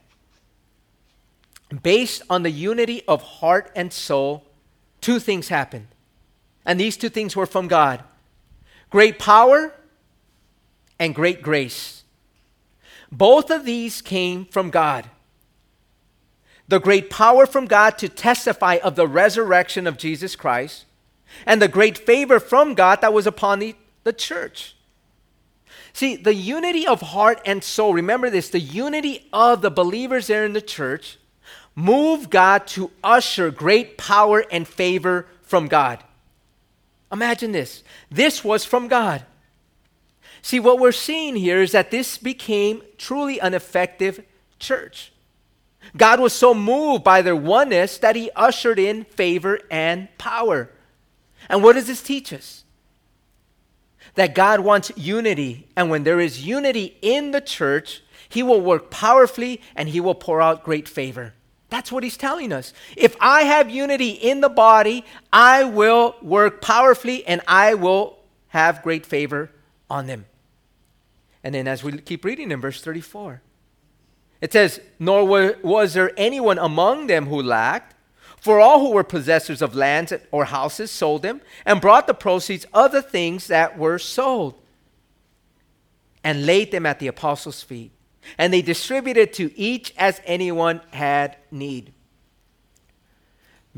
based 1.83 2.23
on 2.29 2.43
the 2.43 2.51
unity 2.51 3.03
of 3.07 3.23
heart 3.23 3.71
and 3.77 3.93
soul, 3.93 4.45
two 5.01 5.21
things 5.21 5.49
happened. 5.49 5.87
And 6.65 6.79
these 6.79 6.97
two 6.97 7.09
things 7.09 7.35
were 7.37 7.47
from 7.47 7.69
God 7.69 8.05
great 8.91 9.19
power 9.21 9.73
and 11.01 11.15
great 11.15 11.43
grace. 11.43 12.05
Both 13.11 13.51
of 13.51 13.65
these 13.65 14.03
came 14.03 14.45
from 14.45 14.71
God. 14.71 15.11
The 16.69 16.79
great 16.79 17.11
power 17.11 17.47
from 17.47 17.67
God 17.67 17.99
to 17.99 18.09
testify 18.09 18.79
of 18.81 18.95
the 18.95 19.09
resurrection 19.09 19.89
of 19.89 19.99
Jesus 19.99 20.37
Christ, 20.37 20.85
and 21.45 21.61
the 21.61 21.67
great 21.67 21.99
favor 21.99 22.39
from 22.39 22.75
God 22.75 23.01
that 23.01 23.13
was 23.13 23.27
upon 23.27 23.59
the, 23.59 23.75
the 24.05 24.13
church. 24.13 24.77
See, 25.93 26.15
the 26.15 26.35
unity 26.35 26.87
of 26.87 27.01
heart 27.01 27.41
and 27.45 27.65
soul, 27.65 27.95
remember 27.95 28.31
this, 28.31 28.51
the 28.51 28.61
unity 28.61 29.29
of 29.33 29.63
the 29.63 29.71
believers 29.71 30.29
there 30.29 30.45
in 30.45 30.53
the 30.53 30.61
church 30.61 31.19
move 31.75 32.31
God 32.31 32.67
to 32.69 32.91
usher 33.03 33.51
great 33.51 33.97
power 33.97 34.45
and 34.51 34.69
favor 34.69 35.27
from 35.43 35.67
God. 35.67 36.05
Imagine 37.11 37.51
this. 37.51 37.83
This 38.11 38.45
was 38.45 38.65
from 38.65 38.87
God. 38.87 39.25
See, 40.43 40.61
what 40.61 40.79
we're 40.79 40.93
seeing 40.93 41.37
here 41.37 41.61
is 41.61 41.73
that 41.73 41.91
this 41.91 42.19
became 42.19 42.83
truly 42.97 43.41
an 43.41 43.55
effective 43.55 44.25
church. 44.59 45.13
God 45.97 46.21
was 46.21 46.33
so 46.33 46.55
moved 46.55 47.05
by 47.05 47.23
their 47.23 47.37
oneness 47.37 47.99
that 47.99 48.17
he 48.17 48.31
ushered 48.37 48.79
in 48.79 49.05
favor 49.05 49.59
and 49.71 50.09
power. 50.19 50.71
And 51.49 51.63
what 51.63 51.75
does 51.75 51.87
this 51.87 52.03
teach 52.03 52.33
us? 52.33 52.65
That 54.15 54.35
God 54.35 54.61
wants 54.61 54.91
unity, 54.97 55.69
and 55.77 55.91
when 55.91 56.05
there 56.05 56.21
is 56.21 56.47
unity 56.47 56.97
in 57.01 57.31
the 57.31 57.41
church, 57.41 58.03
he 58.29 58.43
will 58.43 58.61
work 58.61 58.91
powerfully 58.91 59.61
and 59.75 59.89
he 59.89 60.01
will 60.01 60.15
pour 60.15 60.41
out 60.41 60.65
great 60.65 60.89
favor. 60.89 61.35
That's 61.69 61.93
what 61.93 62.03
he's 62.03 62.17
telling 62.17 62.53
us. 62.53 62.73
If 62.97 63.17
I 63.21 63.43
have 63.43 63.71
unity 63.71 64.11
in 64.11 64.41
the 64.41 64.49
body, 64.49 65.05
I 65.33 65.65
will 65.65 66.17
work 66.23 66.61
powerfully 66.61 67.25
and 67.27 67.41
I 67.47 67.75
will 67.75 68.19
have 68.49 68.83
great 68.83 69.07
favor 69.07 69.51
on 69.91 70.07
them. 70.07 70.27
And 71.43 71.55
then 71.55 71.67
as 71.67 71.83
we 71.83 71.99
keep 71.99 72.25
reading 72.25 72.51
in 72.51 72.61
verse 72.61 72.81
34, 72.83 73.43
it 74.41 74.53
says, 74.53 74.81
Nor 74.99 75.57
was 75.63 75.95
there 75.95 76.13
anyone 76.17 76.59
among 76.59 77.07
them 77.07 77.27
who 77.27 77.43
lacked, 77.43 77.95
for 78.39 78.59
all 78.59 78.81
who 78.81 78.93
were 78.93 79.05
possessors 79.05 79.61
of 79.61 79.75
lands 79.75 80.15
or 80.31 80.47
houses 80.47 80.91
sold 80.91 81.23
them 81.23 81.43
and 81.67 81.81
brought 81.81 82.07
the 82.07 82.15
proceeds 82.15 82.67
of 82.73 82.93
the 82.93 83.03
things 83.03 83.49
that 83.49 83.77
were 83.77 83.99
sold 83.99 84.55
and 86.25 86.47
laid 86.47 86.71
them 86.71 86.87
at 86.87 87.01
the 87.01 87.07
apostles' 87.07 87.63
feet 87.63 87.93
and 88.39 88.53
they 88.53 88.63
distributed 88.63 89.33
to 89.35 89.57
each 89.59 89.93
as 89.97 90.21
anyone 90.25 90.81
had 90.93 91.37
need. 91.51 91.93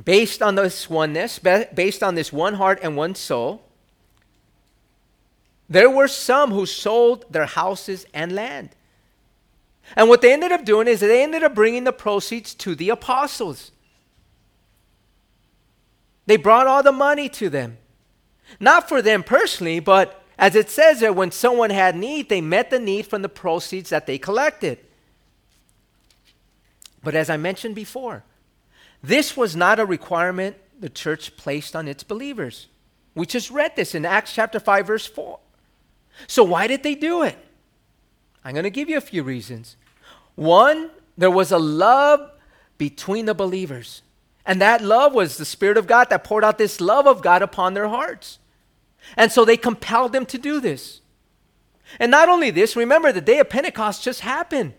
Based 0.02 0.40
on 0.42 0.54
this 0.54 0.88
oneness, 0.88 1.38
based 1.38 2.02
on 2.02 2.14
this 2.14 2.32
one 2.32 2.54
heart 2.54 2.78
and 2.82 2.96
one 2.96 3.14
soul, 3.14 3.62
there 5.72 5.90
were 5.90 6.08
some 6.08 6.50
who 6.50 6.66
sold 6.66 7.24
their 7.30 7.46
houses 7.46 8.04
and 8.12 8.32
land. 8.32 8.70
And 9.96 10.08
what 10.08 10.20
they 10.20 10.32
ended 10.32 10.52
up 10.52 10.64
doing 10.64 10.86
is 10.86 11.00
they 11.00 11.22
ended 11.22 11.42
up 11.42 11.54
bringing 11.54 11.84
the 11.84 11.92
proceeds 11.92 12.54
to 12.56 12.74
the 12.74 12.90
apostles. 12.90 13.72
They 16.26 16.36
brought 16.36 16.66
all 16.66 16.82
the 16.82 16.92
money 16.92 17.28
to 17.30 17.48
them. 17.48 17.78
Not 18.60 18.86
for 18.86 19.00
them 19.00 19.22
personally, 19.22 19.80
but 19.80 20.22
as 20.38 20.54
it 20.54 20.68
says 20.68 21.00
there, 21.00 21.12
when 21.12 21.30
someone 21.30 21.70
had 21.70 21.96
need, 21.96 22.28
they 22.28 22.42
met 22.42 22.68
the 22.68 22.78
need 22.78 23.06
from 23.06 23.22
the 23.22 23.28
proceeds 23.28 23.90
that 23.90 24.06
they 24.06 24.18
collected. 24.18 24.78
But 27.02 27.14
as 27.14 27.30
I 27.30 27.38
mentioned 27.38 27.74
before, 27.74 28.24
this 29.02 29.36
was 29.36 29.56
not 29.56 29.80
a 29.80 29.86
requirement 29.86 30.56
the 30.78 30.90
church 30.90 31.36
placed 31.36 31.74
on 31.74 31.88
its 31.88 32.02
believers. 32.02 32.68
We 33.14 33.24
just 33.24 33.50
read 33.50 33.74
this 33.74 33.94
in 33.94 34.04
Acts 34.04 34.34
chapter 34.34 34.60
5, 34.60 34.86
verse 34.86 35.06
4. 35.06 35.38
So, 36.26 36.44
why 36.44 36.66
did 36.66 36.82
they 36.82 36.94
do 36.94 37.22
it? 37.22 37.38
I'm 38.44 38.52
going 38.52 38.64
to 38.64 38.70
give 38.70 38.88
you 38.88 38.96
a 38.96 39.02
few 39.02 39.22
reasons. 39.22 39.76
One, 40.34 40.90
there 41.16 41.30
was 41.30 41.52
a 41.52 41.58
love 41.58 42.30
between 42.78 43.26
the 43.26 43.34
believers. 43.34 44.02
And 44.44 44.60
that 44.60 44.82
love 44.82 45.14
was 45.14 45.36
the 45.36 45.44
Spirit 45.44 45.76
of 45.76 45.86
God 45.86 46.10
that 46.10 46.24
poured 46.24 46.44
out 46.44 46.58
this 46.58 46.80
love 46.80 47.06
of 47.06 47.22
God 47.22 47.42
upon 47.42 47.74
their 47.74 47.88
hearts. 47.88 48.38
And 49.16 49.30
so 49.30 49.44
they 49.44 49.56
compelled 49.56 50.12
them 50.12 50.26
to 50.26 50.38
do 50.38 50.60
this. 50.60 51.00
And 52.00 52.10
not 52.10 52.28
only 52.28 52.50
this, 52.50 52.74
remember 52.74 53.12
the 53.12 53.20
day 53.20 53.38
of 53.38 53.50
Pentecost 53.50 54.02
just 54.02 54.20
happened. 54.20 54.74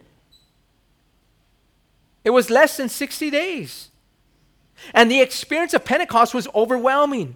It 2.23 2.31
was 2.31 2.49
less 2.49 2.77
than 2.77 2.89
60 2.89 3.29
days. 3.29 3.89
And 4.93 5.09
the 5.09 5.21
experience 5.21 5.73
of 5.73 5.85
Pentecost 5.85 6.33
was 6.33 6.47
overwhelming. 6.55 7.35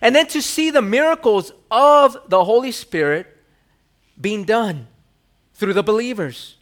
And 0.00 0.14
then 0.16 0.26
to 0.28 0.40
see 0.40 0.70
the 0.70 0.82
miracles 0.82 1.52
of 1.70 2.16
the 2.28 2.44
Holy 2.44 2.72
Spirit 2.72 3.26
being 4.20 4.44
done 4.44 4.88
through 5.54 5.74
the 5.74 5.82
believers. 5.82 6.56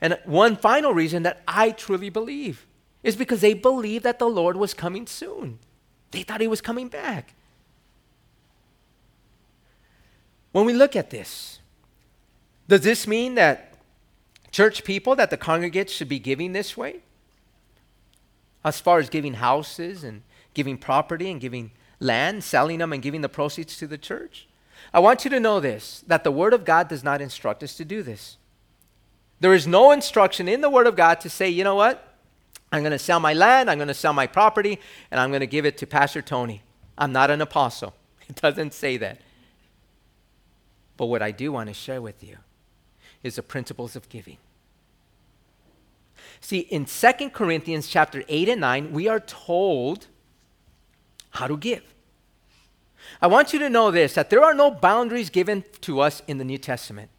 And 0.00 0.18
one 0.24 0.56
final 0.56 0.92
reason 0.92 1.22
that 1.22 1.42
I 1.48 1.70
truly 1.70 2.10
believe 2.10 2.66
is 3.02 3.16
because 3.16 3.40
they 3.40 3.54
believed 3.54 4.04
that 4.04 4.18
the 4.18 4.28
Lord 4.28 4.56
was 4.56 4.74
coming 4.74 5.06
soon. 5.06 5.58
They 6.10 6.22
thought 6.22 6.40
he 6.40 6.48
was 6.48 6.60
coming 6.60 6.88
back. 6.88 7.34
When 10.52 10.64
we 10.64 10.72
look 10.72 10.96
at 10.96 11.10
this, 11.10 11.60
does 12.68 12.80
this 12.80 13.06
mean 13.06 13.34
that 13.34 13.74
church 14.50 14.84
people, 14.84 15.14
that 15.16 15.30
the 15.30 15.36
congregates 15.36 15.92
should 15.92 16.08
be 16.08 16.18
giving 16.18 16.52
this 16.52 16.76
way? 16.76 17.00
As 18.64 18.80
far 18.80 18.98
as 18.98 19.08
giving 19.08 19.34
houses 19.34 20.02
and 20.02 20.22
giving 20.54 20.78
property 20.78 21.30
and 21.30 21.40
giving 21.40 21.70
land, 22.00 22.44
selling 22.44 22.78
them 22.78 22.92
and 22.92 23.02
giving 23.02 23.20
the 23.20 23.28
proceeds 23.28 23.76
to 23.78 23.86
the 23.86 23.98
church? 23.98 24.46
I 24.92 25.00
want 25.00 25.24
you 25.24 25.30
to 25.30 25.40
know 25.40 25.60
this 25.60 26.04
that 26.06 26.24
the 26.24 26.30
Word 26.30 26.52
of 26.52 26.64
God 26.64 26.88
does 26.88 27.04
not 27.04 27.20
instruct 27.20 27.62
us 27.62 27.74
to 27.76 27.84
do 27.84 28.02
this. 28.02 28.36
There 29.40 29.54
is 29.54 29.66
no 29.66 29.90
instruction 29.90 30.48
in 30.48 30.60
the 30.60 30.70
Word 30.70 30.86
of 30.86 30.96
God 30.96 31.20
to 31.20 31.30
say, 31.30 31.48
you 31.48 31.64
know 31.64 31.74
what? 31.74 32.14
I'm 32.72 32.82
going 32.82 32.92
to 32.92 32.98
sell 32.98 33.20
my 33.20 33.32
land, 33.32 33.70
I'm 33.70 33.78
going 33.78 33.88
to 33.88 33.94
sell 33.94 34.12
my 34.12 34.26
property, 34.26 34.80
and 35.10 35.20
I'm 35.20 35.30
going 35.30 35.40
to 35.40 35.46
give 35.46 35.66
it 35.66 35.78
to 35.78 35.86
Pastor 35.86 36.22
Tony. 36.22 36.62
I'm 36.98 37.12
not 37.12 37.30
an 37.30 37.40
apostle. 37.40 37.94
It 38.28 38.34
doesn't 38.42 38.74
say 38.74 38.96
that. 38.96 39.20
But 40.96 41.06
what 41.06 41.22
I 41.22 41.30
do 41.30 41.52
want 41.52 41.68
to 41.68 41.74
share 41.74 42.02
with 42.02 42.24
you 42.24 42.38
is 43.22 43.36
the 43.36 43.42
principles 43.42 43.94
of 43.94 44.08
giving. 44.08 44.38
See, 46.40 46.58
in 46.58 46.86
2 46.86 47.30
Corinthians 47.30 47.86
chapter 47.86 48.24
8 48.26 48.48
and 48.48 48.60
9, 48.60 48.92
we 48.92 49.06
are 49.06 49.20
told 49.20 50.08
how 51.36 51.46
to 51.46 51.56
give. 51.56 51.82
I 53.20 53.28
want 53.28 53.52
you 53.52 53.58
to 53.60 53.70
know 53.70 53.90
this 53.90 54.14
that 54.14 54.30
there 54.30 54.44
are 54.44 54.54
no 54.54 54.70
boundaries 54.70 55.30
given 55.30 55.64
to 55.82 56.00
us 56.00 56.22
in 56.26 56.38
the 56.38 56.44
New 56.44 56.58
Testament. 56.58 57.10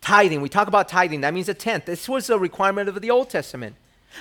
Tithing, 0.00 0.42
we 0.42 0.50
talk 0.50 0.68
about 0.68 0.88
tithing, 0.88 1.22
that 1.22 1.32
means 1.32 1.48
a 1.48 1.54
tenth. 1.54 1.86
This 1.86 2.08
was 2.08 2.28
a 2.28 2.38
requirement 2.38 2.88
of 2.90 3.00
the 3.00 3.10
Old 3.10 3.30
Testament. 3.30 3.76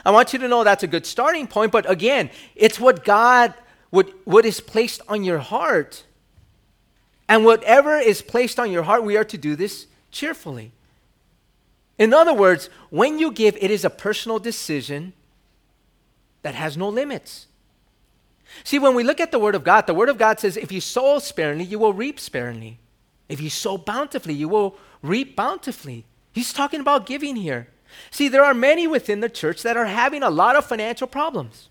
I 0.05 0.11
want 0.11 0.31
you 0.33 0.39
to 0.39 0.47
know 0.47 0.63
that's 0.63 0.83
a 0.83 0.87
good 0.87 1.05
starting 1.05 1.45
point, 1.45 1.71
but 1.71 1.89
again, 1.89 2.29
it's 2.55 2.79
what 2.79 3.03
God, 3.03 3.53
what, 3.89 4.09
what 4.25 4.45
is 4.45 4.59
placed 4.59 5.01
on 5.09 5.23
your 5.23 5.39
heart 5.39 6.03
and 7.27 7.45
whatever 7.45 7.97
is 7.97 8.21
placed 8.21 8.59
on 8.59 8.71
your 8.71 8.83
heart, 8.83 9.03
we 9.03 9.17
are 9.17 9.23
to 9.25 9.37
do 9.37 9.55
this 9.55 9.87
cheerfully. 10.11 10.71
In 11.97 12.13
other 12.13 12.33
words, 12.33 12.69
when 12.89 13.19
you 13.19 13.31
give, 13.31 13.57
it 13.59 13.71
is 13.71 13.85
a 13.85 13.89
personal 13.89 14.39
decision 14.39 15.13
that 16.41 16.55
has 16.55 16.75
no 16.75 16.89
limits. 16.89 17.47
See, 18.63 18.79
when 18.79 18.95
we 18.95 19.03
look 19.03 19.19
at 19.19 19.31
the 19.31 19.39
Word 19.39 19.55
of 19.55 19.63
God, 19.63 19.87
the 19.87 19.93
Word 19.93 20.09
of 20.09 20.17
God 20.17 20.39
says, 20.39 20.57
if 20.57 20.71
you 20.71 20.81
sow 20.81 21.19
sparingly, 21.19 21.65
you 21.65 21.79
will 21.79 21.93
reap 21.93 22.19
sparingly. 22.19 22.79
If 23.29 23.41
you 23.41 23.49
sow 23.49 23.77
bountifully, 23.77 24.33
you 24.33 24.47
will 24.47 24.77
reap 25.01 25.35
bountifully. 25.35 26.05
He's 26.31 26.53
talking 26.53 26.79
about 26.79 27.05
giving 27.05 27.35
here. 27.35 27.67
See, 28.11 28.27
there 28.27 28.43
are 28.43 28.53
many 28.53 28.87
within 28.87 29.19
the 29.19 29.29
church 29.29 29.63
that 29.63 29.77
are 29.77 29.85
having 29.85 30.23
a 30.23 30.29
lot 30.29 30.55
of 30.55 30.65
financial 30.65 31.07
problems. 31.07 31.69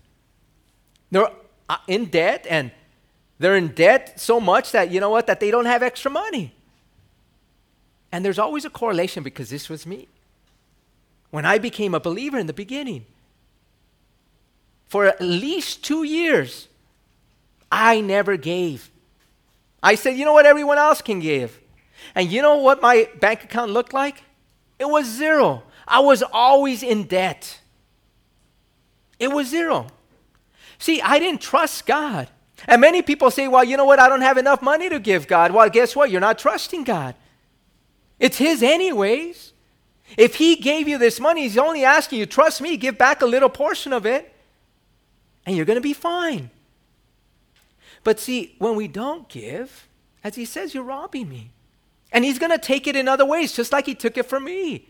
They're 1.11 1.29
uh, 1.69 1.77
in 1.87 2.05
debt 2.05 2.47
and 2.49 2.71
they're 3.39 3.55
in 3.55 3.69
debt 3.69 4.19
so 4.19 4.39
much 4.39 4.71
that, 4.71 4.91
you 4.91 4.99
know 4.99 5.09
what, 5.09 5.27
that 5.27 5.39
they 5.39 5.51
don't 5.51 5.65
have 5.65 5.83
extra 5.83 6.09
money. 6.09 6.53
And 8.11 8.23
there's 8.23 8.39
always 8.39 8.63
a 8.63 8.69
correlation 8.69 9.23
because 9.23 9.49
this 9.49 9.69
was 9.69 9.85
me. 9.85 10.07
When 11.29 11.45
I 11.45 11.57
became 11.57 11.95
a 11.95 11.99
believer 11.99 12.37
in 12.37 12.47
the 12.47 12.53
beginning, 12.53 13.05
for 14.93 15.07
at 15.07 15.19
least 15.19 15.83
two 15.83 16.03
years, 16.03 16.67
I 17.71 17.99
never 17.99 18.37
gave. 18.37 18.91
I 19.81 19.95
said, 19.95 20.19
you 20.19 20.23
know 20.23 20.33
what, 20.33 20.45
everyone 20.45 20.77
else 20.77 21.01
can 21.01 21.19
give. 21.19 21.59
And 22.13 22.31
you 22.31 22.43
know 22.43 22.57
what 22.57 22.79
my 22.79 23.09
bank 23.19 23.43
account 23.43 23.71
looked 23.71 23.91
like? 23.91 24.21
It 24.77 24.87
was 24.87 25.07
zero. 25.07 25.63
I 25.87 26.01
was 26.01 26.21
always 26.21 26.83
in 26.83 27.05
debt. 27.05 27.59
It 29.17 29.31
was 29.31 29.47
zero. 29.47 29.87
See, 30.77 31.01
I 31.01 31.17
didn't 31.17 31.41
trust 31.41 31.87
God. 31.87 32.27
And 32.67 32.79
many 32.79 33.01
people 33.01 33.31
say, 33.31 33.47
well, 33.47 33.63
you 33.63 33.77
know 33.77 33.85
what? 33.85 33.97
I 33.97 34.07
don't 34.07 34.21
have 34.21 34.37
enough 34.37 34.61
money 34.61 34.89
to 34.89 34.99
give 34.99 35.27
God. 35.27 35.51
Well, 35.53 35.67
guess 35.71 35.95
what? 35.95 36.11
You're 36.11 36.21
not 36.21 36.37
trusting 36.37 36.83
God. 36.83 37.15
It's 38.19 38.37
His, 38.37 38.61
anyways. 38.61 39.53
If 40.19 40.35
he 40.35 40.55
gave 40.55 40.87
you 40.87 40.99
this 40.99 41.19
money, 41.19 41.41
he's 41.41 41.57
only 41.57 41.83
asking 41.83 42.19
you, 42.19 42.27
trust 42.27 42.61
me, 42.61 42.77
give 42.77 42.95
back 42.95 43.23
a 43.23 43.25
little 43.25 43.49
portion 43.49 43.91
of 43.91 44.05
it, 44.05 44.32
and 45.45 45.55
you're 45.55 45.65
going 45.65 45.77
to 45.77 45.81
be 45.81 45.93
fine. 45.93 46.49
But 48.03 48.19
see, 48.19 48.55
when 48.59 48.75
we 48.75 48.87
don't 48.87 49.27
give, 49.29 49.87
as 50.23 50.35
he 50.35 50.45
says, 50.45 50.73
you're 50.73 50.83
robbing 50.83 51.29
me. 51.29 51.51
And 52.11 52.23
he's 52.23 52.39
going 52.39 52.51
to 52.51 52.57
take 52.57 52.85
it 52.87 52.95
in 52.95 53.07
other 53.07 53.25
ways, 53.25 53.53
just 53.53 53.71
like 53.71 53.85
he 53.85 53.95
took 53.95 54.17
it 54.17 54.25
from 54.25 54.45
me. 54.45 54.87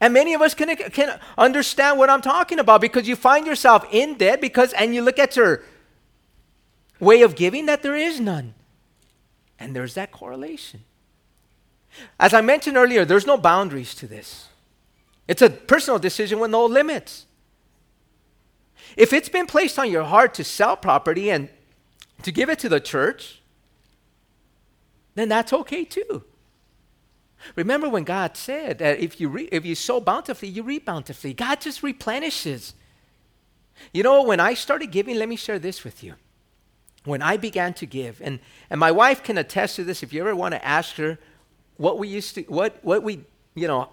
And 0.00 0.14
many 0.14 0.34
of 0.34 0.42
us 0.42 0.54
can, 0.54 0.76
can 0.76 1.18
understand 1.36 1.98
what 1.98 2.10
I'm 2.10 2.20
talking 2.20 2.58
about 2.58 2.80
because 2.80 3.08
you 3.08 3.16
find 3.16 3.46
yourself 3.46 3.84
in 3.90 4.16
debt 4.16 4.40
because, 4.40 4.72
and 4.74 4.94
you 4.94 5.02
look 5.02 5.18
at 5.18 5.34
your 5.36 5.62
way 7.00 7.22
of 7.22 7.34
giving, 7.34 7.66
that 7.66 7.82
there 7.82 7.96
is 7.96 8.20
none. 8.20 8.54
And 9.58 9.74
there's 9.74 9.94
that 9.94 10.12
correlation. 10.12 10.84
As 12.20 12.32
I 12.32 12.42
mentioned 12.42 12.76
earlier, 12.76 13.04
there's 13.04 13.26
no 13.26 13.36
boundaries 13.36 13.94
to 13.96 14.06
this. 14.06 14.48
It's 15.26 15.42
a 15.42 15.50
personal 15.50 15.98
decision 15.98 16.38
with 16.38 16.50
no 16.50 16.64
limits. 16.64 17.26
If 18.98 19.12
it's 19.12 19.28
been 19.28 19.46
placed 19.46 19.78
on 19.78 19.88
your 19.92 20.02
heart 20.02 20.34
to 20.34 20.44
sell 20.44 20.76
property 20.76 21.30
and 21.30 21.48
to 22.24 22.32
give 22.32 22.50
it 22.50 22.58
to 22.58 22.68
the 22.68 22.80
church, 22.80 23.40
then 25.14 25.28
that's 25.28 25.52
okay 25.52 25.84
too. 25.84 26.24
Remember 27.54 27.88
when 27.88 28.02
God 28.02 28.36
said 28.36 28.78
that 28.78 28.98
if 28.98 29.20
you, 29.20 29.28
re- 29.28 29.48
if 29.52 29.64
you 29.64 29.76
sow 29.76 30.00
bountifully, 30.00 30.48
you 30.48 30.64
reap 30.64 30.84
bountifully. 30.84 31.32
God 31.32 31.60
just 31.60 31.84
replenishes. 31.84 32.74
You 33.92 34.02
know, 34.02 34.24
when 34.24 34.40
I 34.40 34.54
started 34.54 34.90
giving, 34.90 35.16
let 35.16 35.28
me 35.28 35.36
share 35.36 35.60
this 35.60 35.84
with 35.84 36.02
you. 36.02 36.14
When 37.04 37.22
I 37.22 37.36
began 37.36 37.74
to 37.74 37.86
give, 37.86 38.20
and, 38.20 38.40
and 38.68 38.80
my 38.80 38.90
wife 38.90 39.22
can 39.22 39.38
attest 39.38 39.76
to 39.76 39.84
this 39.84 40.02
if 40.02 40.12
you 40.12 40.22
ever 40.22 40.34
want 40.34 40.54
to 40.54 40.66
ask 40.66 40.96
her 40.96 41.20
what 41.76 41.98
we 41.98 42.08
used 42.08 42.34
to, 42.34 42.42
what, 42.42 42.80
what 42.82 43.04
we, 43.04 43.20
you 43.54 43.68
know, 43.68 43.90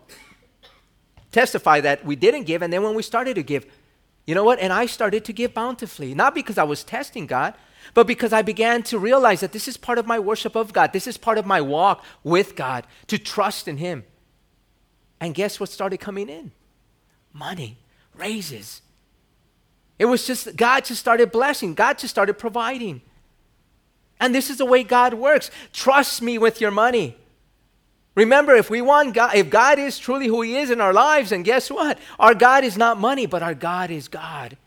testify 1.32 1.80
that 1.82 2.04
we 2.04 2.16
didn't 2.16 2.46
give, 2.46 2.64
and 2.64 2.74
then 2.74 2.82
when 2.82 2.96
we 2.96 3.04
started 3.04 3.36
to 3.36 3.44
give, 3.44 3.68
you 4.26 4.34
know 4.34 4.44
what? 4.44 4.60
And 4.60 4.74
I 4.74 4.86
started 4.88 5.24
to 5.26 5.34
give 5.34 5.54
bountifully, 5.54 6.16
not 6.16 6.34
because 6.34 6.58
I 6.58 6.64
was 6.64 6.84
testing 6.84 7.28
God, 7.28 7.54
but 7.94 8.08
because 8.08 8.34
I 8.34 8.42
began 8.42 8.82
to 8.84 8.98
realize 8.98 9.42
that 9.42 9.52
this 9.52 9.68
is 9.68 9.78
part 9.78 9.98
of 9.98 10.08
my 10.08 10.18
worship 10.18 10.56
of 10.56 10.74
God. 10.74 10.94
This 10.94 11.08
is 11.08 11.18
part 11.18 11.38
of 11.38 11.46
my 11.46 11.62
walk 11.62 12.04
with 12.24 12.56
God, 12.56 12.88
to 13.08 13.18
trust 13.18 13.68
in 13.68 13.78
Him. 13.78 14.04
And 15.20 15.36
guess 15.36 15.60
what 15.60 15.70
started 15.70 16.00
coming 16.00 16.30
in? 16.30 16.52
Money, 17.34 17.78
raises. 18.16 18.82
It 20.00 20.06
was 20.06 20.26
just, 20.26 20.56
God 20.56 20.86
just 20.86 21.00
started 21.00 21.32
blessing, 21.32 21.74
God 21.74 22.00
just 22.00 22.14
started 22.14 22.34
providing. 22.36 23.02
And 24.20 24.34
this 24.34 24.50
is 24.50 24.58
the 24.58 24.66
way 24.66 24.84
God 24.84 25.14
works. 25.14 25.52
Trust 25.74 26.22
me 26.22 26.38
with 26.38 26.62
your 26.62 26.72
money. 26.72 27.18
Remember, 28.16 28.56
if 28.56 28.70
we 28.70 28.82
want 28.82 29.14
God, 29.14 29.36
if 29.36 29.50
God 29.50 29.78
is 29.78 30.00
truly 30.00 30.28
who 30.28 30.42
He 30.42 30.56
is 30.56 30.72
in 30.72 30.80
our 30.80 30.94
lives, 30.94 31.32
and 31.32 31.44
guess 31.44 31.70
what? 31.70 32.00
Our 32.18 32.34
God 32.34 32.64
is 32.64 32.78
not 32.78 32.98
money, 32.98 33.26
but 33.26 33.44
our 33.44 33.54
God 33.54 33.92
is 33.92 34.08
God. 34.08 34.58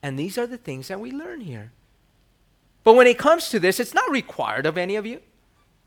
And 0.00 0.16
these 0.16 0.38
are 0.38 0.46
the 0.46 0.56
things 0.56 0.88
that 0.88 1.00
we 1.00 1.10
learn 1.10 1.40
here. 1.40 1.72
But 2.84 2.94
when 2.94 3.08
it 3.08 3.18
comes 3.18 3.50
to 3.50 3.58
this, 3.58 3.80
it's 3.80 3.94
not 3.94 4.10
required 4.10 4.64
of 4.64 4.78
any 4.78 4.94
of 4.94 5.04
you. 5.04 5.20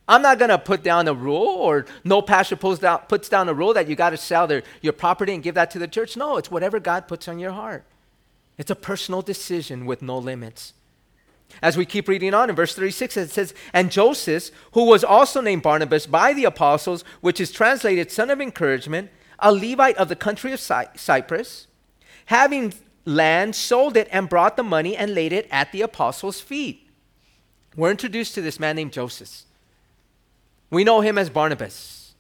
I'm 0.07 0.21
not 0.21 0.37
going 0.37 0.49
to 0.49 0.57
put 0.57 0.83
down 0.83 1.07
a 1.07 1.13
rule, 1.13 1.47
or 1.47 1.85
no 2.03 2.21
pastor 2.21 2.57
puts 2.57 2.79
down, 2.79 2.99
puts 3.07 3.29
down 3.29 3.47
a 3.47 3.53
rule 3.53 3.73
that 3.73 3.87
you 3.87 3.95
got 3.95 4.09
to 4.09 4.17
sell 4.17 4.47
their, 4.47 4.63
your 4.81 4.91
property 4.91 5.33
and 5.33 5.41
give 5.41 5.55
that 5.55 5.71
to 5.71 5.79
the 5.79 5.87
church. 5.87 6.17
No, 6.17 6.35
it's 6.35 6.51
whatever 6.51 6.79
God 6.81 7.07
puts 7.07 7.29
on 7.29 7.39
your 7.39 7.51
heart. 7.51 7.85
It's 8.57 8.69
a 8.69 8.75
personal 8.75 9.21
decision 9.21 9.85
with 9.85 10.01
no 10.01 10.17
limits. 10.17 10.73
As 11.61 11.77
we 11.77 11.85
keep 11.85 12.07
reading 12.07 12.33
on 12.33 12.49
in 12.49 12.55
verse 12.55 12.75
36, 12.75 13.17
it 13.17 13.29
says, 13.29 13.53
And 13.73 13.91
Joseph, 13.91 14.51
who 14.73 14.85
was 14.85 15.03
also 15.03 15.41
named 15.41 15.63
Barnabas 15.63 16.05
by 16.05 16.33
the 16.33 16.45
apostles, 16.45 17.03
which 17.21 17.39
is 17.39 17.51
translated 17.51 18.11
son 18.11 18.29
of 18.29 18.41
encouragement, 18.41 19.11
a 19.39 19.51
Levite 19.51 19.97
of 19.97 20.09
the 20.09 20.15
country 20.15 20.53
of 20.53 20.59
Cy- 20.59 20.89
Cyprus, 20.95 21.67
having 22.25 22.73
land, 23.05 23.55
sold 23.55 23.97
it, 23.97 24.07
and 24.11 24.29
brought 24.29 24.57
the 24.57 24.63
money 24.63 24.95
and 24.95 25.13
laid 25.13 25.33
it 25.33 25.47
at 25.51 25.71
the 25.71 25.81
apostles' 25.81 26.39
feet. 26.39 26.87
We're 27.75 27.91
introduced 27.91 28.35
to 28.35 28.41
this 28.41 28.59
man 28.59 28.75
named 28.75 28.93
Joseph. 28.93 29.43
We 30.69 30.83
know 30.83 31.01
him 31.01 31.17
as 31.17 31.29
Barnabas. 31.29 32.13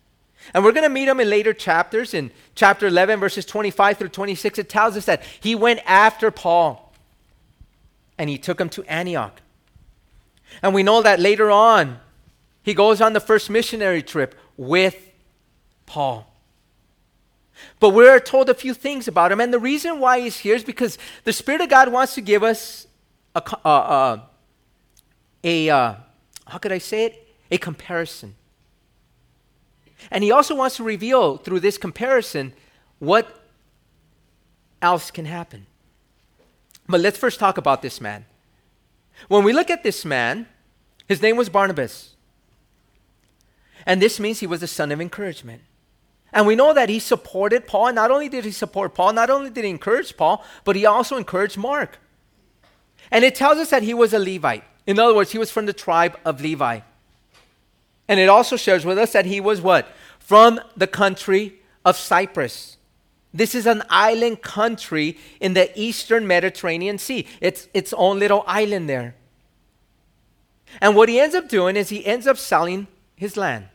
And 0.53 0.63
we're 0.63 0.71
going 0.71 0.83
to 0.83 0.89
meet 0.89 1.07
him 1.07 1.19
in 1.19 1.29
later 1.29 1.53
chapters. 1.53 2.13
In 2.13 2.31
chapter 2.55 2.87
11, 2.87 3.19
verses 3.19 3.45
25 3.45 3.97
through 3.97 4.09
26, 4.09 4.59
it 4.59 4.69
tells 4.69 4.97
us 4.97 5.05
that 5.05 5.23
he 5.39 5.55
went 5.55 5.81
after 5.85 6.31
Paul 6.31 6.90
and 8.21 8.29
he 8.29 8.37
took 8.37 8.61
him 8.61 8.69
to 8.69 8.83
Antioch. 8.83 9.41
And 10.61 10.75
we 10.75 10.83
know 10.83 11.01
that 11.01 11.19
later 11.19 11.49
on, 11.49 11.99
he 12.61 12.75
goes 12.75 13.01
on 13.01 13.13
the 13.13 13.19
first 13.19 13.49
missionary 13.49 14.03
trip 14.03 14.35
with 14.55 15.09
Paul. 15.87 16.31
But 17.79 17.89
we're 17.89 18.19
told 18.19 18.47
a 18.47 18.53
few 18.53 18.75
things 18.75 19.07
about 19.07 19.31
him. 19.31 19.41
And 19.41 19.51
the 19.51 19.57
reason 19.57 19.99
why 19.99 20.19
he's 20.19 20.37
here 20.37 20.53
is 20.53 20.63
because 20.63 20.99
the 21.23 21.33
Spirit 21.33 21.61
of 21.61 21.69
God 21.69 21.91
wants 21.91 22.13
to 22.13 22.21
give 22.21 22.43
us 22.43 22.85
a, 23.33 23.41
uh, 23.65 23.67
uh, 23.67 24.19
a 25.43 25.69
uh, 25.71 25.95
how 26.45 26.59
could 26.59 26.71
I 26.71 26.77
say 26.77 27.05
it? 27.05 27.27
A 27.49 27.57
comparison. 27.57 28.35
And 30.11 30.23
he 30.23 30.31
also 30.31 30.53
wants 30.53 30.75
to 30.75 30.83
reveal 30.83 31.37
through 31.37 31.61
this 31.61 31.79
comparison 31.79 32.53
what 32.99 33.43
else 34.79 35.09
can 35.09 35.25
happen. 35.25 35.65
But 36.91 36.99
let's 36.99 37.17
first 37.17 37.39
talk 37.39 37.57
about 37.57 37.81
this 37.81 38.01
man. 38.01 38.25
When 39.29 39.45
we 39.45 39.53
look 39.53 39.69
at 39.69 39.81
this 39.81 40.03
man, 40.03 40.47
his 41.07 41.21
name 41.21 41.37
was 41.37 41.47
Barnabas. 41.47 42.15
And 43.85 44.01
this 44.01 44.19
means 44.19 44.39
he 44.39 44.47
was 44.47 44.61
a 44.61 44.67
son 44.67 44.91
of 44.91 44.99
encouragement. 44.99 45.61
And 46.33 46.45
we 46.45 46.55
know 46.55 46.73
that 46.73 46.89
he 46.89 46.99
supported 46.99 47.65
Paul. 47.65 47.93
Not 47.93 48.11
only 48.11 48.27
did 48.27 48.43
he 48.43 48.51
support 48.51 48.93
Paul, 48.93 49.13
not 49.13 49.29
only 49.29 49.49
did 49.49 49.63
he 49.63 49.69
encourage 49.69 50.15
Paul, 50.17 50.43
but 50.65 50.75
he 50.75 50.85
also 50.85 51.15
encouraged 51.15 51.57
Mark. 51.57 51.97
And 53.09 53.23
it 53.23 53.35
tells 53.35 53.57
us 53.57 53.69
that 53.69 53.83
he 53.83 53.93
was 53.93 54.13
a 54.13 54.19
Levite. 54.19 54.63
In 54.85 54.99
other 54.99 55.15
words, 55.15 55.31
he 55.31 55.37
was 55.37 55.51
from 55.51 55.65
the 55.65 55.73
tribe 55.73 56.17
of 56.25 56.41
Levi. 56.41 56.81
And 58.07 58.19
it 58.19 58.29
also 58.29 58.57
shares 58.57 58.85
with 58.85 58.97
us 58.97 59.13
that 59.13 59.25
he 59.25 59.39
was 59.39 59.61
what? 59.61 59.87
From 60.19 60.59
the 60.75 60.87
country 60.87 61.61
of 61.85 61.95
Cyprus. 61.95 62.77
This 63.33 63.55
is 63.55 63.65
an 63.65 63.83
island 63.89 64.41
country 64.41 65.17
in 65.39 65.53
the 65.53 65.71
eastern 65.79 66.27
Mediterranean 66.27 66.97
Sea. 66.97 67.27
It's 67.39 67.67
its 67.73 67.93
own 67.93 68.19
little 68.19 68.43
island 68.45 68.89
there. 68.89 69.15
And 70.81 70.95
what 70.95 71.09
he 71.09 71.19
ends 71.19 71.35
up 71.35 71.47
doing 71.49 71.75
is 71.75 71.89
he 71.89 72.05
ends 72.05 72.27
up 72.27 72.37
selling 72.37 72.87
his 73.15 73.37
land. 73.37 73.67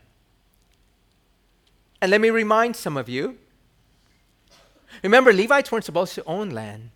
And 2.01 2.11
let 2.11 2.21
me 2.21 2.29
remind 2.29 2.75
some 2.75 2.97
of 2.97 3.09
you 3.09 3.37
remember, 5.03 5.33
Levites 5.33 5.71
weren't 5.71 5.85
supposed 5.85 6.13
to 6.15 6.23
own 6.25 6.51
land. 6.51 6.91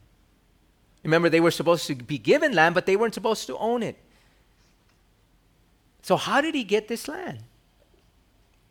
Remember, 1.03 1.29
they 1.29 1.39
were 1.39 1.51
supposed 1.51 1.87
to 1.87 1.95
be 1.95 2.19
given 2.19 2.53
land, 2.53 2.75
but 2.75 2.85
they 2.85 2.95
weren't 2.95 3.13
supposed 3.13 3.47
to 3.47 3.57
own 3.57 3.81
it. 3.81 3.97
So, 6.03 6.15
how 6.15 6.41
did 6.41 6.53
he 6.53 6.63
get 6.63 6.87
this 6.87 7.07
land? 7.07 7.39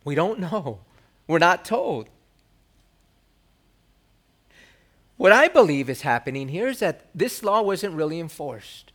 We 0.04 0.14
don't 0.14 0.38
know. 0.50 0.80
We're 1.26 1.38
not 1.38 1.64
told. 1.64 2.08
What 5.20 5.32
I 5.32 5.48
believe 5.48 5.90
is 5.90 6.00
happening 6.00 6.48
here 6.48 6.66
is 6.66 6.78
that 6.78 7.10
this 7.14 7.42
law 7.42 7.60
wasn't 7.60 7.92
really 7.92 8.18
enforced. 8.18 8.90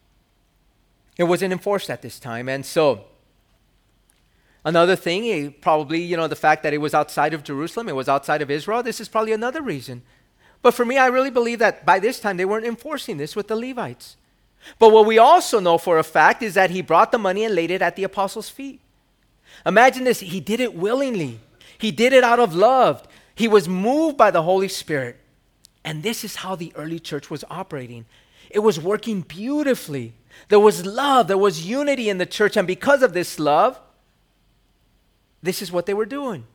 It 1.19 1.25
wasn't 1.25 1.53
enforced 1.53 1.87
at 1.91 2.01
this 2.01 2.19
time. 2.19 2.49
And 2.49 2.65
so, 2.65 3.05
Another 4.63 4.95
thing, 4.95 5.25
eh, 5.25 5.51
probably, 5.61 6.01
you 6.01 6.17
know, 6.17 6.27
the 6.27 6.35
fact 6.35 6.63
that 6.63 6.73
it 6.73 6.79
was 6.79 6.95
outside 6.95 7.35
of 7.35 7.43
Jerusalem, 7.43 7.87
it 7.87 7.95
was 7.95 8.09
outside 8.09 8.41
of 8.41 8.49
Israel, 8.49 8.81
this 8.81 8.99
is 8.99 9.07
probably 9.07 9.33
another 9.33 9.61
reason. 9.61 10.01
But 10.63 10.73
for 10.73 10.83
me, 10.83 10.97
I 10.97 11.05
really 11.05 11.29
believe 11.29 11.59
that 11.59 11.85
by 11.85 11.99
this 11.99 12.19
time 12.19 12.37
they 12.37 12.45
weren't 12.45 12.65
enforcing 12.65 13.17
this 13.17 13.35
with 13.35 13.47
the 13.47 13.55
Levites. 13.55 14.17
But 14.79 14.91
what 14.91 15.05
we 15.05 15.19
also 15.19 15.59
know 15.59 15.77
for 15.77 15.99
a 15.99 16.03
fact 16.03 16.41
is 16.41 16.55
that 16.55 16.71
he 16.71 16.81
brought 16.81 17.11
the 17.11 17.19
money 17.19 17.43
and 17.43 17.53
laid 17.53 17.69
it 17.69 17.83
at 17.83 17.95
the 17.95 18.03
apostles' 18.03 18.49
feet. 18.49 18.81
Imagine 19.63 20.05
this, 20.05 20.21
he 20.21 20.39
did 20.39 20.59
it 20.59 20.73
willingly. 20.73 21.39
He 21.77 21.91
did 21.91 22.13
it 22.13 22.23
out 22.23 22.39
of 22.39 22.55
love. 22.55 23.07
He 23.35 23.47
was 23.47 23.69
moved 23.69 24.17
by 24.17 24.31
the 24.31 24.41
Holy 24.41 24.69
Spirit. 24.69 25.19
And 25.85 26.01
this 26.01 26.23
is 26.23 26.37
how 26.37 26.55
the 26.55 26.73
early 26.75 26.99
church 26.99 27.29
was 27.29 27.45
operating. 27.49 28.05
It 28.49 28.59
was 28.59 28.79
working 28.79 29.21
beautifully. 29.21 30.13
There 30.49 30.59
was 30.59 30.83
love, 30.85 31.27
there 31.27 31.37
was 31.37 31.65
unity 31.65 32.09
in 32.09 32.17
the 32.17 32.25
church, 32.25 32.57
and 32.57 32.67
because 32.67 33.03
of 33.03 33.13
this 33.13 33.39
love, 33.39 33.79
this 35.43 35.61
is 35.61 35.71
what 35.71 35.85
they 35.85 35.93
were 35.93 36.07
doing. 36.07 36.45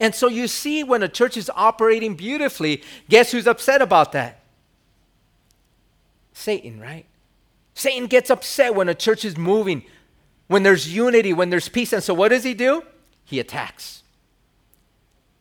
And 0.00 0.14
so 0.14 0.28
you 0.28 0.48
see, 0.48 0.82
when 0.82 1.02
a 1.02 1.08
church 1.08 1.36
is 1.36 1.50
operating 1.54 2.16
beautifully, 2.16 2.82
guess 3.08 3.30
who's 3.30 3.46
upset 3.46 3.80
about 3.80 4.12
that? 4.12 4.42
Satan, 6.34 6.80
right? 6.80 7.06
Satan 7.74 8.08
gets 8.08 8.28
upset 8.28 8.74
when 8.74 8.88
a 8.88 8.94
church 8.94 9.24
is 9.24 9.38
moving, 9.38 9.84
when 10.48 10.64
there's 10.64 10.92
unity, 10.92 11.32
when 11.32 11.50
there's 11.50 11.68
peace. 11.68 11.92
And 11.92 12.02
so 12.02 12.12
what 12.12 12.28
does 12.28 12.44
he 12.44 12.54
do? 12.54 12.82
He 13.24 13.40
attacks. 13.40 14.02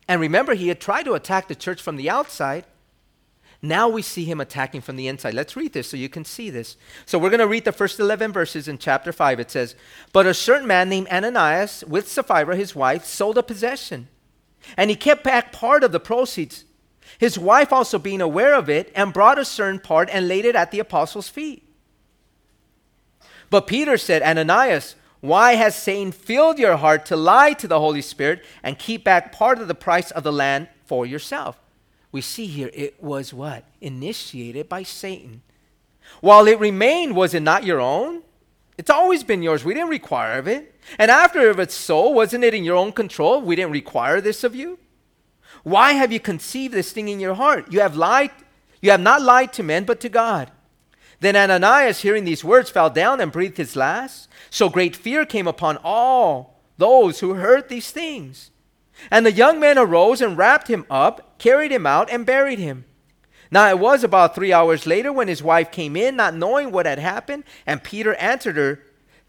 And 0.08 0.22
remember, 0.22 0.54
he 0.54 0.68
had 0.68 0.80
tried 0.80 1.04
to 1.04 1.14
attack 1.14 1.48
the 1.48 1.56
church 1.56 1.82
from 1.82 1.96
the 1.96 2.10
outside. 2.10 2.66
Now 3.62 3.90
we 3.90 4.02
see 4.02 4.26
him 4.26 4.40
attacking 4.40 4.82
from 4.82 4.96
the 4.96 5.08
inside. 5.08 5.34
Let's 5.34 5.56
read 5.56 5.74
this 5.74 5.90
so 5.90 5.98
you 5.98 6.10
can 6.10 6.26
see 6.26 6.50
this. 6.50 6.78
So 7.06 7.18
we're 7.18 7.32
going 7.32 7.40
to 7.40 7.48
read 7.48 7.66
the 7.66 7.72
first 7.72 8.00
11 8.00 8.32
verses 8.32 8.68
in 8.68 8.78
chapter 8.78 9.12
5. 9.12 9.40
It 9.40 9.50
says, 9.50 9.76
But 10.14 10.28
a 10.28 10.34
certain 10.34 10.68
man 10.68 10.90
named 10.90 11.08
Ananias, 11.08 11.84
with 11.88 12.08
Sapphira 12.08 12.56
his 12.56 12.76
wife, 12.76 13.06
sold 13.06 13.38
a 13.38 13.44
possession, 13.44 14.08
and 14.78 14.90
he 14.90 14.96
kept 14.96 15.24
back 15.24 15.52
part 15.52 15.84
of 15.84 15.92
the 15.92 16.00
proceeds. 16.00 16.66
His 17.18 17.40
wife 17.40 17.72
also 17.74 17.98
being 17.98 18.22
aware 18.22 18.54
of 18.54 18.70
it, 18.70 18.92
and 18.96 19.14
brought 19.14 19.40
a 19.40 19.46
certain 19.46 19.80
part 19.80 20.10
and 20.12 20.28
laid 20.28 20.46
it 20.46 20.56
at 20.56 20.72
the 20.72 20.80
apostles' 20.80 21.30
feet. 21.30 21.64
But 23.50 23.68
Peter 23.68 23.98
said, 23.98 24.22
Ananias, 24.22 24.96
why 25.28 25.56
has 25.56 25.76
Satan 25.76 26.12
filled 26.12 26.60
your 26.60 26.78
heart 26.78 27.06
to 27.08 27.16
lie 27.16 27.54
to 27.54 27.68
the 27.68 27.80
Holy 27.80 28.02
Spirit 28.02 28.44
and 28.64 28.80
keep 28.80 29.04
back 29.04 29.32
part 29.32 29.60
of 29.60 29.68
the 29.68 29.76
price 29.76 30.12
of 30.12 30.24
the 30.24 30.34
land 30.34 30.68
for 30.86 31.06
yourself? 31.06 31.60
We 32.12 32.22
see 32.22 32.48
here 32.48 32.70
it 32.74 33.02
was 33.04 33.34
what? 33.34 33.66
Initiated 33.82 34.70
by 34.70 34.84
Satan. 34.84 35.42
While 36.22 36.48
it 36.48 36.60
remained, 36.60 37.16
was 37.16 37.34
it 37.34 37.42
not 37.42 37.66
your 37.66 37.82
own? 37.82 38.24
It's 38.78 38.90
always 38.90 39.24
been 39.24 39.42
yours. 39.42 39.64
We 39.64 39.74
didn't 39.74 39.90
require 39.90 40.38
of 40.38 40.48
it. 40.48 40.76
And 41.00 41.10
after 41.10 41.50
if 41.50 41.60
it's 41.60 41.76
so, 41.76 42.10
wasn't 42.10 42.44
it 42.44 42.54
in 42.54 42.64
your 42.64 42.76
own 42.76 42.92
control? 42.92 43.42
We 43.42 43.56
didn't 43.56 43.72
require 43.72 44.22
this 44.22 44.44
of 44.44 44.56
you. 44.56 44.80
Why 45.64 45.94
have 45.94 46.12
you 46.12 46.20
conceived 46.20 46.74
this 46.74 46.92
thing 46.92 47.08
in 47.08 47.20
your 47.20 47.34
heart? 47.34 47.72
You 47.72 47.80
have 47.80 47.96
lied, 47.96 48.32
you 48.82 48.92
have 48.92 49.00
not 49.00 49.22
lied 49.22 49.54
to 49.54 49.64
men, 49.64 49.84
but 49.86 50.00
to 50.02 50.10
God. 50.10 50.52
Then 51.20 51.36
Ananias, 51.36 52.02
hearing 52.02 52.26
these 52.26 52.44
words, 52.44 52.70
fell 52.70 52.90
down 52.90 53.22
and 53.22 53.32
breathed 53.32 53.58
his 53.58 53.76
last. 53.76 54.28
So 54.50 54.70
great 54.70 54.96
fear 54.96 55.26
came 55.26 55.48
upon 55.48 55.78
all 55.84 56.60
those 56.78 57.20
who 57.20 57.36
heard 57.36 57.70
these 57.70 57.92
things. 57.92 58.52
And 59.12 59.26
the 59.26 59.32
young 59.32 59.60
man 59.60 59.78
arose 59.78 60.22
and 60.22 60.38
wrapped 60.38 60.68
him 60.68 60.86
up, 60.90 61.38
carried 61.38 61.72
him 61.72 61.86
out, 61.86 62.10
and 62.10 62.26
buried 62.26 62.60
him. 62.60 62.86
Now 63.52 63.70
it 63.70 63.80
was 63.80 64.04
about 64.04 64.36
three 64.36 64.52
hours 64.52 64.86
later 64.86 65.12
when 65.14 65.28
his 65.28 65.44
wife 65.44 65.72
came 65.72 65.96
in, 65.96 66.16
not 66.16 66.36
knowing 66.36 66.72
what 66.72 66.86
had 66.86 67.00
happened, 67.00 67.44
and 67.66 67.84
Peter 67.84 68.16
answered 68.16 68.58
her, 68.58 68.82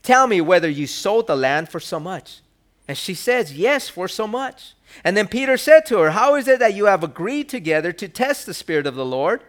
Tell 0.03 0.27
me 0.27 0.41
whether 0.41 0.69
you 0.69 0.87
sold 0.87 1.27
the 1.27 1.37
land 1.37 1.69
for 1.69 1.81
so 1.81 1.99
much. 1.99 2.41
And 2.89 2.97
she 2.97 3.15
says, 3.15 3.57
Yes, 3.57 3.89
for 3.89 4.09
so 4.09 4.27
much. 4.27 4.75
And 5.05 5.17
then 5.17 5.27
Peter 5.27 5.57
said 5.57 5.85
to 5.87 5.99
her, 5.99 6.11
How 6.11 6.37
is 6.37 6.49
it 6.49 6.61
that 6.61 6.75
you 6.75 6.87
have 6.87 7.03
agreed 7.03 7.49
together 7.49 7.93
to 7.93 8.09
test 8.09 8.47
the 8.47 8.55
Spirit 8.55 8.87
of 8.87 8.95
the 8.95 9.05
Lord? 9.05 9.43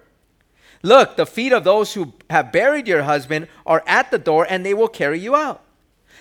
Look, 0.88 1.18
the 1.18 1.26
feet 1.26 1.52
of 1.52 1.66
those 1.66 1.96
who 1.96 2.14
have 2.30 2.54
buried 2.54 2.88
your 2.88 3.04
husband 3.04 3.50
are 3.66 3.84
at 3.86 4.10
the 4.10 4.18
door, 4.18 4.48
and 4.50 4.66
they 4.66 4.74
will 4.74 4.88
carry 4.88 5.20
you 5.20 5.36
out. 5.36 5.62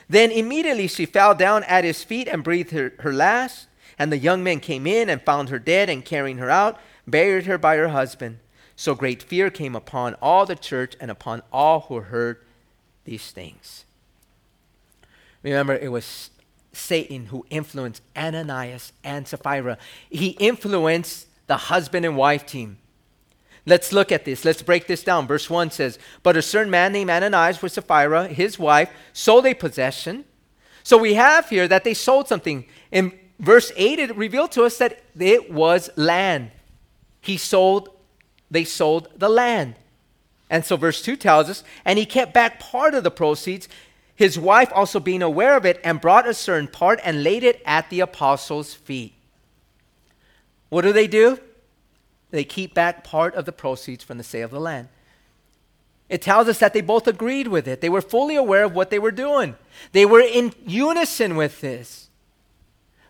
Then 0.08 0.32
immediately 0.32 0.88
she 0.88 1.06
fell 1.06 1.36
down 1.36 1.62
at 1.64 1.84
his 1.84 2.02
feet 2.02 2.26
and 2.26 2.42
breathed 2.42 2.72
her, 2.72 2.92
her 2.98 3.12
last. 3.12 3.68
And 3.96 4.10
the 4.10 4.18
young 4.18 4.42
men 4.42 4.58
came 4.58 4.84
in 4.84 5.08
and 5.08 5.22
found 5.22 5.50
her 5.50 5.60
dead, 5.60 5.88
and 5.88 6.04
carrying 6.04 6.38
her 6.38 6.50
out, 6.50 6.80
buried 7.06 7.46
her 7.46 7.58
by 7.58 7.76
her 7.76 7.90
husband. 7.90 8.40
So 8.74 8.96
great 8.96 9.22
fear 9.22 9.50
came 9.50 9.76
upon 9.76 10.14
all 10.14 10.46
the 10.46 10.56
church 10.56 10.96
and 10.98 11.12
upon 11.12 11.42
all 11.52 11.82
who 11.82 12.00
heard 12.00 12.38
these 13.04 13.30
things. 13.30 13.84
Remember, 15.44 15.76
it 15.76 15.92
was 15.92 16.30
Satan 16.72 17.26
who 17.26 17.46
influenced 17.50 18.02
Ananias 18.16 18.92
and 19.04 19.28
Sapphira. 19.28 19.78
He 20.10 20.30
influenced 20.30 21.28
the 21.46 21.56
husband 21.56 22.04
and 22.04 22.16
wife 22.16 22.44
team. 22.44 22.78
Let's 23.66 23.92
look 23.92 24.12
at 24.12 24.24
this. 24.24 24.44
Let's 24.44 24.62
break 24.62 24.86
this 24.86 25.02
down. 25.02 25.26
Verse 25.26 25.50
1 25.50 25.72
says, 25.72 25.98
But 26.22 26.36
a 26.36 26.42
certain 26.42 26.70
man 26.70 26.92
named 26.92 27.10
Ananias 27.10 27.60
with 27.60 27.72
Sapphira, 27.72 28.28
his 28.28 28.60
wife, 28.60 28.90
sold 29.12 29.44
a 29.44 29.54
possession. 29.54 30.24
So 30.84 30.96
we 30.96 31.14
have 31.14 31.48
here 31.48 31.66
that 31.66 31.82
they 31.82 31.92
sold 31.92 32.28
something. 32.28 32.64
In 32.92 33.12
verse 33.40 33.72
8, 33.76 33.98
it 33.98 34.16
revealed 34.16 34.52
to 34.52 34.62
us 34.62 34.78
that 34.78 35.02
it 35.18 35.52
was 35.52 35.90
land. 35.96 36.52
He 37.20 37.36
sold, 37.36 37.88
they 38.48 38.62
sold 38.62 39.08
the 39.16 39.28
land. 39.28 39.74
And 40.48 40.64
so 40.64 40.76
verse 40.76 41.02
2 41.02 41.16
tells 41.16 41.50
us, 41.50 41.64
and 41.84 41.98
he 41.98 42.06
kept 42.06 42.32
back 42.32 42.60
part 42.60 42.94
of 42.94 43.02
the 43.02 43.10
proceeds, 43.10 43.68
his 44.14 44.38
wife 44.38 44.70
also 44.72 45.00
being 45.00 45.22
aware 45.22 45.56
of 45.56 45.66
it, 45.66 45.80
and 45.82 46.00
brought 46.00 46.28
a 46.28 46.34
certain 46.34 46.68
part 46.68 47.00
and 47.02 47.24
laid 47.24 47.42
it 47.42 47.60
at 47.66 47.90
the 47.90 47.98
apostles' 47.98 48.74
feet. 48.74 49.12
What 50.68 50.82
do 50.82 50.92
they 50.92 51.08
do? 51.08 51.40
They 52.30 52.44
keep 52.44 52.74
back 52.74 53.04
part 53.04 53.34
of 53.34 53.44
the 53.44 53.52
proceeds 53.52 54.04
from 54.04 54.18
the 54.18 54.24
sale 54.24 54.46
of 54.46 54.50
the 54.50 54.60
land. 54.60 54.88
It 56.08 56.22
tells 56.22 56.48
us 56.48 56.58
that 56.58 56.72
they 56.72 56.80
both 56.80 57.08
agreed 57.08 57.48
with 57.48 57.66
it. 57.66 57.80
They 57.80 57.88
were 57.88 58.00
fully 58.00 58.36
aware 58.36 58.64
of 58.64 58.74
what 58.74 58.90
they 58.90 58.98
were 58.98 59.10
doing. 59.10 59.56
They 59.92 60.06
were 60.06 60.20
in 60.20 60.52
unison 60.64 61.36
with 61.36 61.60
this. 61.60 62.10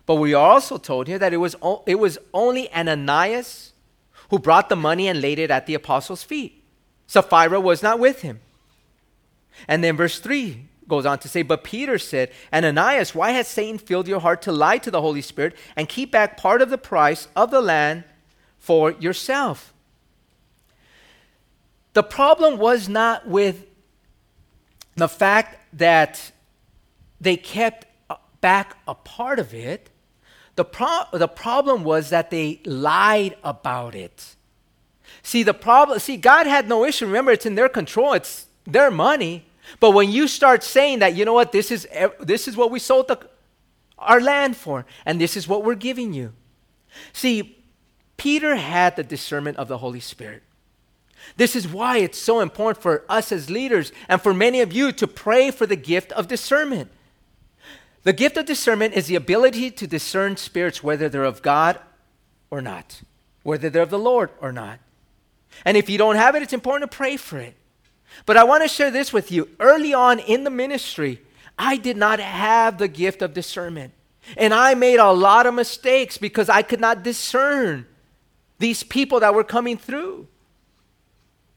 But 0.05 0.15
we 0.15 0.33
are 0.33 0.51
also 0.51 0.77
told 0.77 1.07
here 1.07 1.19
that 1.19 1.33
it 1.33 1.37
was, 1.37 1.55
o- 1.61 1.83
it 1.85 1.95
was 1.99 2.17
only 2.33 2.73
Ananias 2.73 3.73
who 4.29 4.39
brought 4.39 4.69
the 4.69 4.75
money 4.75 5.07
and 5.07 5.21
laid 5.21 5.37
it 5.37 5.51
at 5.51 5.67
the 5.67 5.73
apostles' 5.73 6.23
feet. 6.23 6.63
Sapphira 7.07 7.59
was 7.59 7.83
not 7.83 7.99
with 7.99 8.21
him. 8.21 8.39
And 9.67 9.83
then 9.83 9.95
verse 9.95 10.19
3 10.19 10.65
goes 10.87 11.05
on 11.05 11.19
to 11.19 11.29
say, 11.29 11.41
But 11.41 11.63
Peter 11.63 11.97
said, 11.97 12.31
Ananias, 12.51 13.13
why 13.13 13.31
has 13.31 13.47
Satan 13.47 13.77
filled 13.77 14.07
your 14.07 14.21
heart 14.21 14.41
to 14.43 14.51
lie 14.51 14.77
to 14.79 14.91
the 14.91 15.01
Holy 15.01 15.21
Spirit 15.21 15.55
and 15.75 15.89
keep 15.89 16.11
back 16.11 16.37
part 16.37 16.61
of 16.61 16.69
the 16.69 16.77
price 16.77 17.27
of 17.35 17.51
the 17.51 17.61
land 17.61 18.03
for 18.67 18.91
yourself? 18.91 19.73
The 21.93 22.03
problem 22.03 22.57
was 22.57 22.89
not 22.89 23.25
with 23.25 23.65
the 24.95 25.07
fact 25.07 25.61
that 25.71 26.33
they 27.21 27.37
kept 27.37 27.87
back 28.41 28.75
a 28.85 28.93
part 28.93 29.39
of 29.39 29.53
it. 29.53 29.89
The, 30.57 30.65
pro- 30.65 31.05
the 31.13 31.29
problem 31.29 31.85
was 31.85 32.09
that 32.09 32.29
they 32.29 32.59
lied 32.65 33.37
about 33.41 33.95
it. 33.95 34.35
See, 35.23 35.43
the 35.43 35.53
problem, 35.53 35.99
see, 35.99 36.17
God 36.17 36.45
had 36.45 36.67
no 36.67 36.83
issue. 36.83 37.05
Remember, 37.05 37.31
it's 37.31 37.45
in 37.45 37.55
their 37.55 37.69
control, 37.69 38.11
it's 38.11 38.47
their 38.65 38.91
money. 38.91 39.45
But 39.79 39.91
when 39.91 40.09
you 40.11 40.27
start 40.27 40.61
saying 40.61 40.99
that, 40.99 41.15
you 41.15 41.23
know 41.23 41.33
what, 41.33 41.53
this 41.53 41.71
is, 41.71 41.87
this 42.19 42.49
is 42.49 42.57
what 42.57 42.69
we 42.69 42.79
sold 42.79 43.07
the, 43.07 43.17
our 43.97 44.19
land 44.19 44.57
for, 44.57 44.85
and 45.05 45.21
this 45.21 45.37
is 45.37 45.47
what 45.47 45.63
we're 45.63 45.75
giving 45.75 46.13
you. 46.13 46.33
See, 47.13 47.56
Peter 48.17 48.55
had 48.55 48.95
the 48.95 49.03
discernment 49.03 49.57
of 49.57 49.67
the 49.67 49.77
Holy 49.77 49.99
Spirit. 49.99 50.43
This 51.35 51.55
is 51.55 51.67
why 51.67 51.97
it's 51.97 52.17
so 52.17 52.39
important 52.39 52.81
for 52.81 53.03
us 53.09 53.31
as 53.31 53.49
leaders 53.49 53.91
and 54.07 54.21
for 54.21 54.33
many 54.33 54.61
of 54.61 54.73
you 54.73 54.91
to 54.93 55.07
pray 55.07 55.51
for 55.51 55.65
the 55.65 55.75
gift 55.75 56.11
of 56.13 56.27
discernment. 56.27 56.89
The 58.03 58.13
gift 58.13 58.37
of 58.37 58.45
discernment 58.45 58.93
is 58.93 59.07
the 59.07 59.15
ability 59.15 59.71
to 59.71 59.87
discern 59.87 60.37
spirits, 60.37 60.81
whether 60.81 61.09
they're 61.09 61.23
of 61.23 61.41
God 61.41 61.79
or 62.49 62.61
not, 62.61 63.01
whether 63.43 63.69
they're 63.69 63.83
of 63.83 63.89
the 63.89 63.99
Lord 63.99 64.29
or 64.39 64.51
not. 64.51 64.79
And 65.65 65.75
if 65.75 65.89
you 65.89 65.97
don't 65.97 66.15
have 66.15 66.35
it, 66.35 66.43
it's 66.43 66.53
important 66.53 66.89
to 66.89 66.95
pray 66.95 67.17
for 67.17 67.37
it. 67.37 67.55
But 68.25 68.37
I 68.37 68.43
want 68.45 68.63
to 68.63 68.69
share 68.69 68.91
this 68.91 69.11
with 69.11 69.31
you. 69.31 69.49
Early 69.59 69.93
on 69.93 70.19
in 70.19 70.43
the 70.43 70.49
ministry, 70.49 71.21
I 71.59 71.77
did 71.77 71.97
not 71.97 72.19
have 72.19 72.77
the 72.77 72.87
gift 72.87 73.21
of 73.21 73.33
discernment. 73.33 73.93
And 74.35 74.53
I 74.53 74.73
made 74.75 74.99
a 74.99 75.11
lot 75.11 75.45
of 75.45 75.53
mistakes 75.53 76.17
because 76.17 76.49
I 76.49 76.61
could 76.61 76.79
not 76.79 77.03
discern 77.03 77.85
these 78.59 78.83
people 78.83 79.19
that 79.19 79.33
were 79.33 79.43
coming 79.43 79.77
through. 79.77 80.27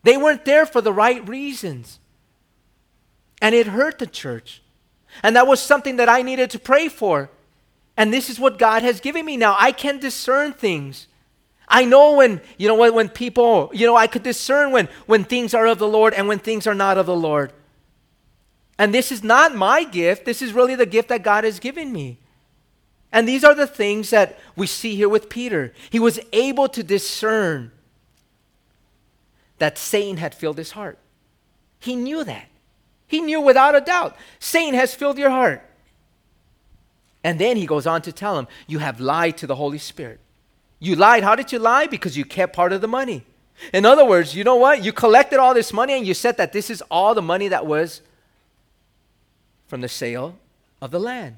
They 0.03 0.17
weren't 0.17 0.45
there 0.45 0.67
for 0.67 0.81
the 0.81 0.93
right 0.93 1.27
reasons. 1.29 1.99
And 3.43 3.55
it 3.55 3.69
hurt 3.69 3.99
the 3.99 4.07
church. 4.07 4.63
And 5.23 5.37
that 5.37 5.47
was 5.47 5.61
something 5.61 5.97
that 5.97 6.09
I 6.09 6.23
needed 6.23 6.51
to 6.51 6.59
pray 6.59 6.89
for. 6.89 7.31
And 7.97 8.13
this 8.13 8.31
is 8.31 8.39
what 8.39 8.59
God 8.59 8.83
has 8.83 9.01
given 9.01 9.27
me 9.27 9.37
now. 9.37 9.57
I 9.59 9.73
can 9.73 9.99
discern 9.99 10.53
things. 10.53 11.07
I 11.69 11.85
know 11.85 12.15
when, 12.15 12.41
you 12.59 12.69
know, 12.69 12.75
when, 12.75 12.95
when 12.95 13.09
people, 13.09 13.71
you 13.75 13.87
know, 13.87 13.97
I 13.97 14.07
could 14.07 14.23
discern 14.23 14.73
when, 14.73 14.89
when 15.07 15.25
things 15.25 15.55
are 15.55 15.67
of 15.67 15.79
the 15.79 15.89
Lord 15.89 16.15
and 16.15 16.27
when 16.27 16.39
things 16.39 16.67
are 16.67 16.75
not 16.75 16.99
of 16.99 17.07
the 17.07 17.17
Lord. 17.17 17.53
And 18.79 18.95
this 18.95 19.13
is 19.13 19.23
not 19.23 19.55
my 19.55 19.85
gift. 19.85 20.25
This 20.25 20.41
is 20.41 20.53
really 20.53 20.75
the 20.75 20.87
gift 20.87 21.11
that 21.11 21.23
God 21.23 21.45
has 21.45 21.61
given 21.61 21.93
me. 21.93 22.19
And 23.13 23.27
these 23.27 23.43
are 23.43 23.55
the 23.55 23.67
things 23.67 24.11
that 24.11 24.39
we 24.57 24.67
see 24.67 24.95
here 24.95 25.09
with 25.09 25.29
Peter. 25.29 25.73
He 25.91 25.99
was 25.99 26.21
able 26.33 26.69
to 26.69 26.83
discern 26.83 27.73
that 29.59 29.79
Satan 29.79 30.17
had 30.17 30.35
filled 30.35 30.59
his 30.59 30.73
heart. 30.73 30.99
He 31.79 31.97
knew 31.97 32.25
that. 32.25 32.47
He 33.07 33.21
knew 33.21 33.41
without 33.41 33.75
a 33.75 33.81
doubt 33.81 34.17
Satan 34.39 34.75
has 34.75 34.95
filled 34.95 35.19
your 35.19 35.31
heart. 35.31 35.63
And 37.25 37.39
then 37.39 37.57
he 37.57 37.67
goes 37.67 37.87
on 37.87 38.03
to 38.03 38.13
tell 38.13 38.39
him, 38.39 38.47
You 38.67 38.79
have 38.79 39.01
lied 39.01 39.37
to 39.39 39.47
the 39.47 39.57
Holy 39.57 39.79
Spirit. 39.79 40.21
You 40.79 40.97
lied. 40.97 41.23
How 41.23 41.35
did 41.35 41.53
you 41.53 41.59
lie? 41.59 41.87
Because 41.87 42.17
you 42.17 42.25
kept 42.25 42.55
part 42.55 42.73
of 42.73 42.81
the 42.81 42.89
money. 42.89 43.27
In 43.75 43.85
other 43.85 44.07
words, 44.07 44.35
you 44.35 44.45
know 44.45 44.57
what? 44.57 44.83
You 44.83 44.93
collected 44.93 45.39
all 45.39 45.53
this 45.53 45.73
money 45.73 45.93
and 45.93 46.07
you 46.07 46.15
said 46.15 46.39
that 46.39 46.53
this 46.53 46.71
is 46.71 46.83
all 46.91 47.15
the 47.15 47.21
money 47.23 47.49
that 47.49 47.67
was 47.67 48.01
from 49.69 49.83
the 49.83 49.89
sale 49.89 50.39
of 50.81 50.91
the 50.91 50.99
land. 50.99 51.37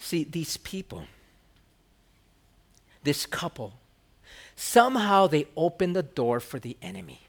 See, 0.00 0.24
these 0.24 0.56
people, 0.56 1.04
this 3.04 3.26
couple, 3.26 3.74
somehow 4.56 5.26
they 5.26 5.46
opened 5.56 5.94
the 5.94 6.02
door 6.02 6.40
for 6.40 6.58
the 6.58 6.76
enemy. 6.82 7.20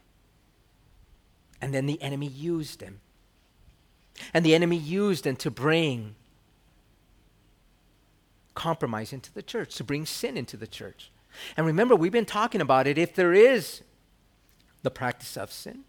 And 1.60 1.72
then 1.72 1.86
the 1.86 2.00
enemy 2.02 2.26
used 2.26 2.80
them. 2.80 3.00
And 4.34 4.44
the 4.44 4.54
enemy 4.54 4.76
used 4.76 5.24
them 5.24 5.36
to 5.36 5.50
bring 5.50 6.16
compromise 8.54 9.12
into 9.12 9.32
the 9.32 9.42
church, 9.42 9.74
to 9.76 9.84
bring 9.84 10.06
sin 10.06 10.36
into 10.36 10.56
the 10.56 10.66
church. 10.66 11.10
And 11.56 11.66
remember, 11.66 11.94
we've 11.94 12.10
been 12.10 12.24
talking 12.24 12.60
about 12.60 12.86
it. 12.86 12.98
If 12.98 13.14
there 13.14 13.34
is 13.34 13.82
the 14.82 14.90
practice 14.90 15.36
of 15.36 15.52
sin, 15.52 15.84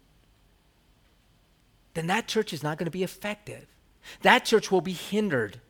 then 1.94 2.06
that 2.08 2.28
church 2.28 2.52
is 2.52 2.62
not 2.62 2.76
going 2.78 2.86
to 2.86 2.90
be 2.90 3.02
effective. 3.02 3.66
That 4.22 4.44
church 4.44 4.70
will 4.70 4.80
be 4.82 4.92
hindered. 4.92 5.60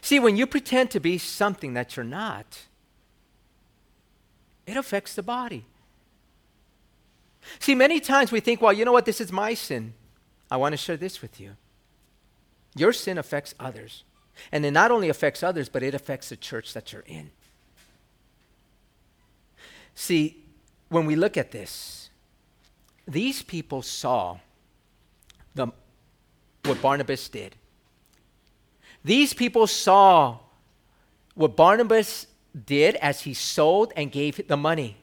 See, 0.00 0.18
when 0.18 0.36
you 0.36 0.46
pretend 0.46 0.90
to 0.92 1.00
be 1.00 1.18
something 1.18 1.74
that 1.74 1.96
you're 1.96 2.04
not, 2.04 2.62
it 4.66 4.76
affects 4.76 5.14
the 5.14 5.22
body. 5.22 5.64
See, 7.58 7.74
many 7.74 8.00
times 8.00 8.30
we 8.30 8.40
think, 8.40 8.60
well, 8.60 8.72
you 8.72 8.84
know 8.84 8.92
what, 8.92 9.04
this 9.04 9.20
is 9.20 9.32
my 9.32 9.54
sin. 9.54 9.94
I 10.50 10.56
want 10.56 10.72
to 10.72 10.76
share 10.76 10.96
this 10.96 11.20
with 11.20 11.40
you. 11.40 11.56
Your 12.76 12.92
sin 12.92 13.18
affects 13.18 13.54
others. 13.58 14.04
And 14.50 14.64
it 14.64 14.70
not 14.70 14.90
only 14.90 15.08
affects 15.08 15.42
others, 15.42 15.68
but 15.68 15.82
it 15.82 15.94
affects 15.94 16.28
the 16.28 16.36
church 16.36 16.72
that 16.72 16.92
you're 16.92 17.04
in. 17.06 17.30
See, 19.94 20.42
when 20.88 21.06
we 21.06 21.16
look 21.16 21.36
at 21.36 21.50
this, 21.50 22.10
these 23.06 23.42
people 23.42 23.82
saw 23.82 24.38
the, 25.54 25.68
what 26.64 26.80
Barnabas 26.80 27.28
did. 27.28 27.56
These 29.04 29.34
people 29.34 29.66
saw 29.66 30.38
what 31.34 31.56
Barnabas 31.56 32.26
did 32.66 32.96
as 32.96 33.22
he 33.22 33.34
sold 33.34 33.92
and 33.96 34.12
gave 34.12 34.46
the 34.46 34.56
money. 34.56 34.96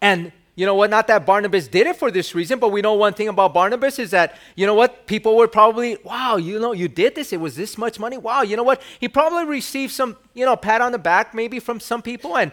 And 0.00 0.32
you 0.54 0.66
know 0.66 0.74
what? 0.74 0.90
Not 0.90 1.06
that 1.06 1.24
Barnabas 1.24 1.68
did 1.68 1.86
it 1.86 1.96
for 1.96 2.10
this 2.10 2.34
reason, 2.34 2.58
but 2.58 2.68
we 2.68 2.82
know 2.82 2.92
one 2.92 3.14
thing 3.14 3.28
about 3.28 3.54
Barnabas 3.54 3.98
is 3.98 4.10
that, 4.10 4.36
you 4.54 4.66
know 4.66 4.74
what? 4.74 5.06
People 5.06 5.36
were 5.36 5.48
probably, 5.48 5.96
wow, 6.04 6.36
you 6.36 6.58
know, 6.58 6.72
you 6.72 6.88
did 6.88 7.14
this. 7.14 7.32
It 7.32 7.40
was 7.40 7.56
this 7.56 7.78
much 7.78 7.98
money. 7.98 8.18
Wow, 8.18 8.42
you 8.42 8.56
know 8.56 8.62
what? 8.62 8.82
He 9.00 9.08
probably 9.08 9.46
received 9.46 9.92
some, 9.92 10.16
you 10.34 10.44
know, 10.44 10.54
pat 10.56 10.82
on 10.82 10.92
the 10.92 10.98
back 10.98 11.34
maybe 11.34 11.58
from 11.58 11.80
some 11.80 12.02
people, 12.02 12.36
and 12.36 12.52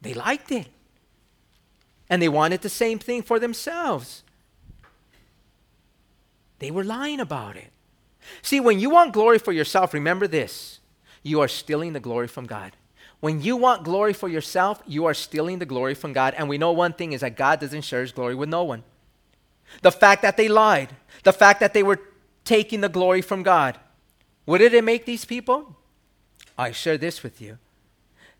they 0.00 0.14
liked 0.14 0.50
it. 0.50 0.68
And 2.08 2.22
they 2.22 2.28
wanted 2.28 2.62
the 2.62 2.70
same 2.70 2.98
thing 2.98 3.22
for 3.22 3.38
themselves. 3.38 4.22
They 6.60 6.70
were 6.70 6.84
lying 6.84 7.20
about 7.20 7.56
it. 7.56 7.68
See, 8.42 8.60
when 8.60 8.78
you 8.80 8.90
want 8.90 9.12
glory 9.12 9.38
for 9.38 9.52
yourself, 9.52 9.94
remember 9.94 10.26
this 10.26 10.80
you 11.22 11.40
are 11.40 11.48
stealing 11.48 11.92
the 11.92 12.00
glory 12.00 12.28
from 12.28 12.46
God. 12.46 12.72
When 13.20 13.40
you 13.40 13.56
want 13.56 13.84
glory 13.84 14.12
for 14.12 14.28
yourself, 14.28 14.82
you 14.86 15.06
are 15.06 15.14
stealing 15.14 15.58
the 15.58 15.66
glory 15.66 15.94
from 15.94 16.12
God. 16.12 16.34
And 16.36 16.48
we 16.48 16.58
know 16.58 16.72
one 16.72 16.92
thing 16.92 17.12
is 17.12 17.22
that 17.22 17.36
God 17.36 17.60
doesn't 17.60 17.82
share 17.82 18.02
his 18.02 18.12
glory 18.12 18.34
with 18.34 18.48
no 18.48 18.62
one. 18.62 18.84
The 19.82 19.90
fact 19.90 20.22
that 20.22 20.36
they 20.36 20.48
lied, 20.48 20.90
the 21.24 21.32
fact 21.32 21.60
that 21.60 21.74
they 21.74 21.82
were 21.82 22.00
taking 22.44 22.82
the 22.82 22.88
glory 22.88 23.22
from 23.22 23.42
God, 23.42 23.78
what 24.44 24.58
did 24.58 24.74
it 24.74 24.84
make 24.84 25.06
these 25.06 25.24
people? 25.24 25.76
I 26.56 26.70
share 26.72 26.96
this 26.96 27.22
with 27.22 27.40
you. 27.40 27.58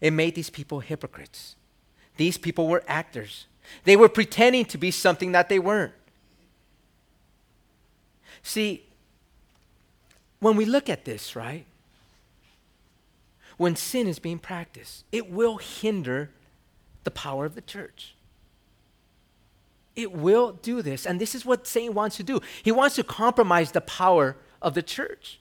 It 0.01 0.13
made 0.13 0.35
these 0.35 0.51
people 0.51 0.81
hypocrites. 0.81 1.57
These 2.17 2.39
people 2.39 2.69
were 2.69 2.85
actors. 2.87 3.47
They 3.85 3.97
were 3.97 4.09
pretending 4.09 4.65
to 4.67 4.79
be 4.79 4.91
something 4.91 5.33
that 5.33 5.49
they 5.49 5.59
weren't. 5.59 5.93
See, 8.43 8.86
when 10.41 10.57
we 10.57 10.65
look 10.65 10.89
at 10.89 11.05
this, 11.05 11.35
right? 11.35 11.67
when 13.57 13.77
sin 13.77 14.07
is 14.07 14.19
being 14.19 14.39
practiced. 14.39 15.05
It 15.13 15.31
will 15.31 15.57
hinder 15.57 16.31
the 17.05 17.11
power 17.11 17.45
of 17.45 17.55
the 17.55 17.61
church. 17.61 18.15
It 19.95 20.13
will 20.13 20.53
do 20.53 20.83
this. 20.83 21.07
And 21.07 21.21
this 21.21 21.35
is 21.35 21.47
what 21.47 21.67
Satan 21.67 21.95
wants 21.95 22.17
to 22.19 22.23
do. 22.23 22.41
He 22.63 22.71
wants 22.71 22.97
to 22.97 23.05
compromise 23.05 23.73
the 23.73 23.81
power 23.81 24.37
of 24.61 24.75
the 24.75 24.83
church. 24.83 25.41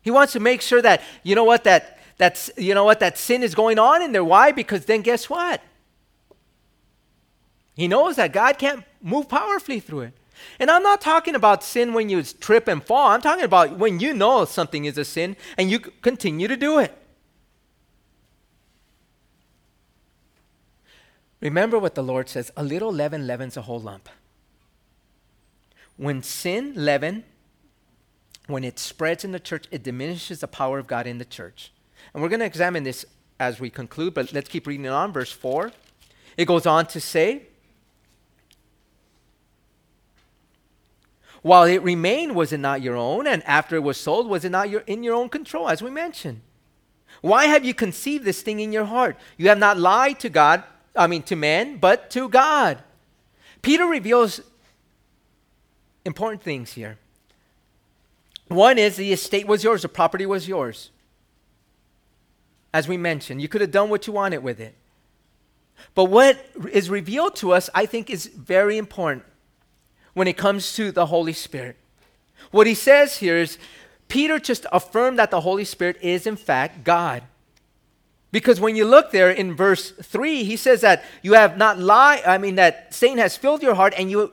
He 0.00 0.10
wants 0.10 0.32
to 0.32 0.40
make 0.40 0.62
sure 0.62 0.80
that, 0.80 1.02
you 1.22 1.34
know 1.34 1.44
what, 1.44 1.64
that 1.64 1.98
that's 2.18 2.50
you 2.56 2.72
know 2.72 2.84
what, 2.84 3.00
that 3.00 3.18
sin 3.18 3.42
is 3.42 3.54
going 3.54 3.78
on 3.78 4.00
in 4.00 4.12
there. 4.12 4.24
Why? 4.24 4.52
Because 4.52 4.86
then 4.86 5.02
guess 5.02 5.28
what? 5.28 5.60
He 7.74 7.88
knows 7.88 8.16
that 8.16 8.32
God 8.32 8.56
can't 8.56 8.84
move 9.02 9.28
powerfully 9.28 9.80
through 9.80 10.00
it. 10.00 10.14
And 10.58 10.70
I'm 10.70 10.82
not 10.82 11.00
talking 11.00 11.34
about 11.34 11.62
sin 11.62 11.92
when 11.92 12.08
you 12.08 12.22
trip 12.22 12.68
and 12.68 12.82
fall. 12.82 13.08
I'm 13.10 13.20
talking 13.20 13.44
about 13.44 13.78
when 13.78 14.00
you 14.00 14.14
know 14.14 14.44
something 14.44 14.84
is 14.84 14.98
a 14.98 15.04
sin 15.04 15.36
and 15.56 15.70
you 15.70 15.78
continue 15.78 16.48
to 16.48 16.56
do 16.56 16.78
it. 16.78 16.96
Remember 21.40 21.78
what 21.78 21.94
the 21.94 22.02
Lord 22.02 22.28
says 22.28 22.50
a 22.56 22.64
little 22.64 22.92
leaven 22.92 23.26
leavens 23.26 23.56
a 23.56 23.62
whole 23.62 23.80
lump. 23.80 24.08
When 25.96 26.22
sin 26.22 26.72
leaven, 26.74 27.24
when 28.46 28.64
it 28.64 28.78
spreads 28.78 29.24
in 29.24 29.32
the 29.32 29.40
church, 29.40 29.66
it 29.70 29.82
diminishes 29.82 30.40
the 30.40 30.48
power 30.48 30.78
of 30.78 30.86
God 30.86 31.06
in 31.06 31.18
the 31.18 31.24
church. 31.24 31.72
And 32.12 32.22
we're 32.22 32.28
going 32.28 32.40
to 32.40 32.46
examine 32.46 32.84
this 32.84 33.04
as 33.38 33.60
we 33.60 33.70
conclude, 33.70 34.14
but 34.14 34.32
let's 34.32 34.48
keep 34.48 34.66
reading 34.66 34.86
on. 34.86 35.12
Verse 35.12 35.32
4. 35.32 35.72
It 36.36 36.46
goes 36.46 36.66
on 36.66 36.86
to 36.86 37.00
say, 37.00 37.42
While 41.42 41.64
it 41.64 41.82
remained, 41.82 42.34
was 42.34 42.52
it 42.52 42.58
not 42.58 42.82
your 42.82 42.96
own? 42.96 43.26
And 43.26 43.42
after 43.44 43.76
it 43.76 43.82
was 43.82 43.96
sold, 43.98 44.28
was 44.28 44.44
it 44.44 44.50
not 44.50 44.70
your, 44.70 44.80
in 44.82 45.02
your 45.02 45.14
own 45.14 45.28
control, 45.28 45.68
as 45.68 45.82
we 45.82 45.90
mentioned? 45.90 46.40
Why 47.20 47.46
have 47.46 47.64
you 47.64 47.74
conceived 47.74 48.24
this 48.24 48.42
thing 48.42 48.60
in 48.60 48.72
your 48.72 48.84
heart? 48.84 49.16
You 49.36 49.48
have 49.48 49.58
not 49.58 49.78
lied 49.78 50.20
to 50.20 50.28
God, 50.28 50.64
I 50.94 51.06
mean 51.06 51.22
to 51.24 51.36
men, 51.36 51.78
but 51.78 52.10
to 52.10 52.28
God. 52.28 52.82
Peter 53.62 53.84
reveals 53.86 54.40
important 56.04 56.42
things 56.42 56.72
here. 56.72 56.98
One 58.48 58.78
is 58.78 58.96
the 58.96 59.12
estate 59.12 59.46
was 59.46 59.64
yours, 59.64 59.82
the 59.82 59.88
property 59.88 60.26
was 60.26 60.46
yours. 60.46 60.90
As 62.72 62.86
we 62.86 62.96
mentioned, 62.96 63.40
you 63.40 63.48
could 63.48 63.60
have 63.60 63.70
done 63.70 63.88
what 63.88 64.06
you 64.06 64.12
wanted 64.12 64.38
with 64.38 64.60
it. 64.60 64.74
But 65.94 66.04
what 66.04 66.44
is 66.70 66.88
revealed 66.88 67.36
to 67.36 67.52
us, 67.52 67.68
I 67.74 67.86
think, 67.86 68.08
is 68.10 68.26
very 68.26 68.78
important 68.78 69.24
when 70.16 70.26
it 70.26 70.38
comes 70.38 70.74
to 70.74 70.90
the 70.90 71.04
Holy 71.04 71.34
Spirit. 71.34 71.76
What 72.50 72.66
he 72.66 72.72
says 72.72 73.18
here 73.18 73.36
is 73.36 73.58
Peter 74.08 74.38
just 74.38 74.64
affirmed 74.72 75.18
that 75.18 75.30
the 75.30 75.42
Holy 75.42 75.66
Spirit 75.66 75.98
is, 76.00 76.26
in 76.26 76.36
fact, 76.36 76.84
God. 76.84 77.22
Because 78.32 78.58
when 78.58 78.76
you 78.76 78.86
look 78.86 79.10
there 79.10 79.30
in 79.30 79.54
verse 79.54 79.90
3, 79.90 80.42
he 80.42 80.56
says 80.56 80.80
that 80.80 81.04
you 81.20 81.34
have 81.34 81.58
not 81.58 81.78
lied, 81.78 82.22
I 82.26 82.38
mean, 82.38 82.54
that 82.54 82.94
Satan 82.94 83.18
has 83.18 83.36
filled 83.36 83.62
your 83.62 83.74
heart 83.74 83.92
and 83.98 84.10
you 84.10 84.32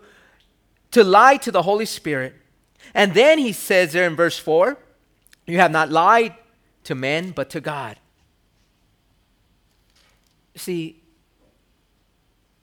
to 0.91 1.03
lie 1.03 1.35
to 1.35 1.51
the 1.51 1.63
Holy 1.63 1.85
Spirit. 1.85 2.33
And 2.93 3.13
then 3.13 3.37
he 3.37 3.51
says 3.51 3.91
there 3.91 4.07
in 4.07 4.15
verse 4.15 4.37
4, 4.37 4.77
you 5.45 5.57
have 5.57 5.71
not 5.71 5.91
lied 5.91 6.33
to 6.85 6.95
men, 6.95 7.31
but 7.31 7.49
to 7.49 7.59
God. 7.59 7.97
See, 10.55 11.01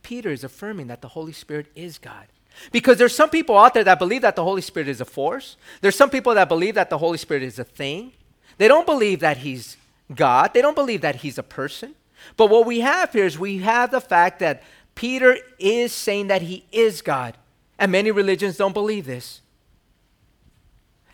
Peter 0.03 0.31
is 0.31 0.43
affirming 0.43 0.87
that 0.87 1.03
the 1.03 1.09
Holy 1.09 1.33
Spirit 1.33 1.67
is 1.75 1.99
God. 1.99 2.27
Because 2.73 2.99
there's 2.99 3.15
some 3.15 3.31
people 3.31 3.57
out 3.57 3.75
there 3.75 3.85
that 3.85 3.99
believe 3.99 4.23
that 4.23 4.37
the 4.37 4.45
Holy 4.45 4.63
Spirit 4.63 4.89
is 4.89 5.01
a 5.01 5.05
force. 5.05 5.57
There's 5.81 5.97
some 5.97 6.11
people 6.11 6.35
that 6.35 6.49
believe 6.49 6.75
that 6.75 6.91
the 6.91 6.99
Holy 6.99 7.19
Spirit 7.19 7.43
is 7.43 7.59
a 7.59 7.65
thing. 7.65 8.13
They 8.59 8.69
don't 8.69 8.87
believe 8.87 9.21
that 9.21 9.39
He's 9.39 9.77
God. 10.15 10.53
They 10.53 10.63
don't 10.63 10.75
believe 10.75 11.01
that 11.01 11.17
He's 11.17 11.39
a 11.39 11.43
person. 11.43 11.95
But 12.37 12.51
what 12.51 12.67
we 12.67 12.81
have 12.81 13.13
here 13.13 13.25
is 13.25 13.39
we 13.39 13.59
have 13.59 13.91
the 13.91 14.01
fact 14.01 14.41
that 14.41 14.63
Peter 14.95 15.39
is 15.59 15.93
saying 15.93 16.27
that 16.29 16.43
He 16.43 16.65
is 16.71 17.01
God. 17.03 17.37
And 17.79 17.91
many 17.91 18.11
religions 18.11 18.59
don't 18.59 18.75
believe 18.75 19.07
this. 19.07 19.41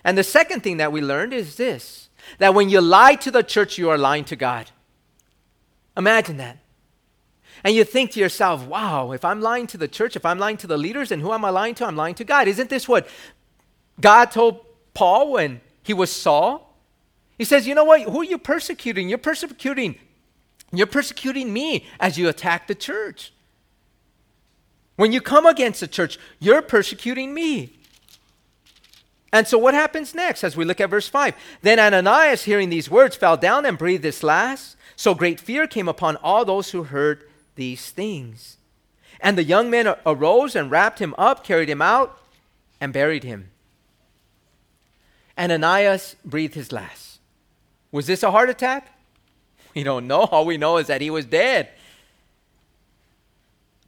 And 0.02 0.18
the 0.18 0.24
second 0.24 0.62
thing 0.62 0.78
that 0.78 0.92
we 0.92 1.00
learned 1.00 1.32
is 1.32 1.56
this 1.56 2.08
that 2.38 2.54
when 2.54 2.68
you 2.68 2.80
lie 2.80 3.14
to 3.14 3.30
the 3.30 3.42
church, 3.42 3.78
you 3.78 3.88
are 3.88 3.98
lying 3.98 4.24
to 4.24 4.34
God. 4.34 4.70
Imagine 5.96 6.38
that. 6.38 6.58
And 7.66 7.74
you 7.74 7.82
think 7.82 8.12
to 8.12 8.20
yourself, 8.20 8.64
wow, 8.64 9.10
if 9.10 9.24
I'm 9.24 9.40
lying 9.40 9.66
to 9.66 9.76
the 9.76 9.88
church, 9.88 10.14
if 10.14 10.24
I'm 10.24 10.38
lying 10.38 10.56
to 10.58 10.68
the 10.68 10.78
leaders, 10.78 11.10
and 11.10 11.20
who 11.20 11.32
am 11.32 11.44
I 11.44 11.50
lying 11.50 11.74
to? 11.74 11.84
I'm 11.84 11.96
lying 11.96 12.14
to 12.14 12.22
God. 12.22 12.46
Isn't 12.46 12.70
this 12.70 12.86
what 12.86 13.08
God 14.00 14.26
told 14.26 14.64
Paul 14.94 15.32
when 15.32 15.60
he 15.82 15.92
was 15.92 16.12
Saul? 16.12 16.78
He 17.36 17.42
says, 17.42 17.66
you 17.66 17.74
know 17.74 17.82
what? 17.82 18.02
Who 18.02 18.20
are 18.20 18.24
you 18.24 18.38
persecuting? 18.38 19.08
You're 19.08 19.18
persecuting. 19.18 19.96
You're 20.70 20.86
persecuting 20.86 21.52
me 21.52 21.86
as 21.98 22.16
you 22.16 22.28
attack 22.28 22.68
the 22.68 22.74
church. 22.76 23.32
When 24.94 25.10
you 25.10 25.20
come 25.20 25.44
against 25.44 25.80
the 25.80 25.88
church, 25.88 26.20
you're 26.38 26.62
persecuting 26.62 27.34
me. 27.34 27.72
And 29.32 29.48
so, 29.48 29.58
what 29.58 29.74
happens 29.74 30.14
next 30.14 30.44
as 30.44 30.56
we 30.56 30.64
look 30.64 30.80
at 30.80 30.88
verse 30.88 31.08
5? 31.08 31.34
Then 31.62 31.80
Ananias, 31.80 32.44
hearing 32.44 32.70
these 32.70 32.88
words, 32.88 33.16
fell 33.16 33.36
down 33.36 33.66
and 33.66 33.76
breathed 33.76 34.04
his 34.04 34.22
last. 34.22 34.76
So 34.94 35.16
great 35.16 35.40
fear 35.40 35.66
came 35.66 35.88
upon 35.88 36.14
all 36.18 36.44
those 36.44 36.70
who 36.70 36.84
heard 36.84 37.24
these 37.56 37.90
things. 37.90 38.56
And 39.20 39.36
the 39.36 39.44
young 39.44 39.70
men 39.70 39.94
arose 40.04 40.54
and 40.54 40.70
wrapped 40.70 41.00
him 41.00 41.14
up, 41.18 41.42
carried 41.42 41.68
him 41.68 41.82
out, 41.82 42.18
and 42.80 42.92
buried 42.92 43.24
him. 43.24 43.50
And 45.36 45.52
Ananias 45.52 46.16
breathed 46.24 46.54
his 46.54 46.72
last. 46.72 47.18
Was 47.92 48.06
this 48.06 48.22
a 48.22 48.30
heart 48.30 48.50
attack? 48.50 48.92
We 49.74 49.82
don't 49.82 50.06
know. 50.06 50.20
All 50.20 50.46
we 50.46 50.56
know 50.56 50.78
is 50.78 50.86
that 50.86 51.02
he 51.02 51.10
was 51.10 51.26
dead. 51.26 51.68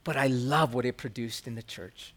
But 0.04 0.18
I 0.18 0.26
love 0.26 0.74
what 0.74 0.84
it 0.84 0.98
produced 0.98 1.46
in 1.46 1.54
the 1.54 1.62
church. 1.62 2.12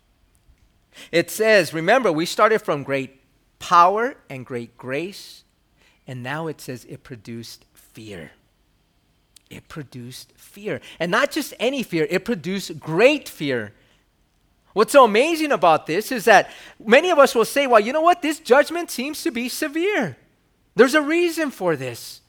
It 1.09 1.29
says, 1.29 1.73
remember, 1.73 2.11
we 2.11 2.25
started 2.25 2.59
from 2.59 2.83
great 2.83 3.21
power 3.59 4.15
and 4.29 4.45
great 4.45 4.77
grace, 4.77 5.45
and 6.05 6.21
now 6.21 6.47
it 6.47 6.59
says 6.59 6.85
it 6.89 7.03
produced 7.03 7.63
fear. 7.73 8.31
It 9.51 9.67
produced 9.67 10.31
fear. 10.35 10.81
And 10.99 11.11
not 11.11 11.31
just 11.31 11.53
any 11.59 11.83
fear, 11.83 12.07
it 12.09 12.25
produced 12.25 12.79
great 12.79 13.27
fear. 13.27 13.73
What's 14.73 14.93
so 14.93 15.03
amazing 15.03 15.51
about 15.51 15.85
this 15.85 16.11
is 16.11 16.25
that 16.25 16.49
many 16.83 17.09
of 17.09 17.19
us 17.19 17.35
will 17.35 17.45
say, 17.45 17.67
well, 17.67 17.79
you 17.79 17.91
know 17.91 18.01
what? 18.01 18.21
This 18.21 18.39
judgment 18.39 18.89
seems 18.89 19.21
to 19.23 19.31
be 19.31 19.49
severe. 19.49 20.17
There's 20.75 20.95
a 20.95 21.01
reason 21.01 21.51
for 21.51 21.75
this. 21.75 22.21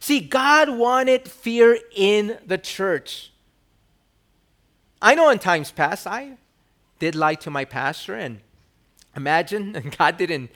See, 0.00 0.20
God 0.20 0.68
wanted 0.68 1.26
fear 1.26 1.78
in 1.94 2.38
the 2.46 2.58
church. 2.58 3.32
I 5.00 5.14
know 5.14 5.30
in 5.30 5.38
times 5.38 5.70
past 5.70 6.06
I 6.06 6.36
did 6.98 7.14
lie 7.14 7.34
to 7.36 7.50
my 7.50 7.64
pastor 7.64 8.14
and 8.14 8.40
imagine 9.14 9.74
and 9.74 9.96
God 9.98 10.18
didn't 10.18 10.50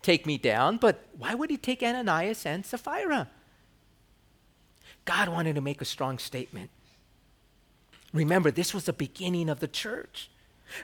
take 0.00 0.24
me 0.24 0.38
down, 0.38 0.78
but 0.78 1.04
why 1.18 1.34
would 1.34 1.50
he 1.50 1.58
take 1.58 1.82
Ananias 1.82 2.46
and 2.46 2.64
Sapphira? 2.64 3.28
God 5.08 5.30
wanted 5.30 5.54
to 5.54 5.62
make 5.62 5.80
a 5.80 5.86
strong 5.86 6.18
statement. 6.18 6.68
Remember, 8.12 8.50
this 8.50 8.74
was 8.74 8.84
the 8.84 8.92
beginning 8.92 9.48
of 9.48 9.58
the 9.58 9.66
church. 9.66 10.28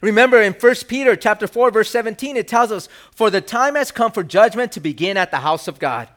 Remember 0.01 0.41
in 0.41 0.55
1 0.55 0.75
Peter 0.89 1.15
chapter 1.15 1.47
4 1.47 1.71
verse 1.71 1.91
17 1.91 2.39
it 2.39 2.49
tells 2.49 2.73
us 2.73 2.89
for 3.11 3.29
the 3.29 3.43
time 3.43 3.75
has 3.75 3.93
come 3.93 4.11
for 4.11 4.23
judgment 4.23 4.73
to 4.73 4.81
begin 4.81 5.19
at 5.19 5.31
the 5.31 5.41
house 5.41 5.69
of 5.69 5.79
God. 5.79 6.09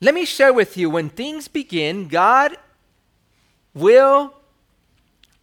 Let 0.00 0.14
me 0.14 0.24
share 0.24 0.52
with 0.52 0.76
you 0.76 0.90
when 0.90 1.10
things 1.10 1.46
begin 1.46 2.08
God 2.08 2.56
will 3.72 4.34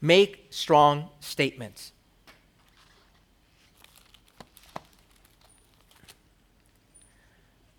make 0.02 0.48
strong 0.50 1.08
statements. 1.22 1.94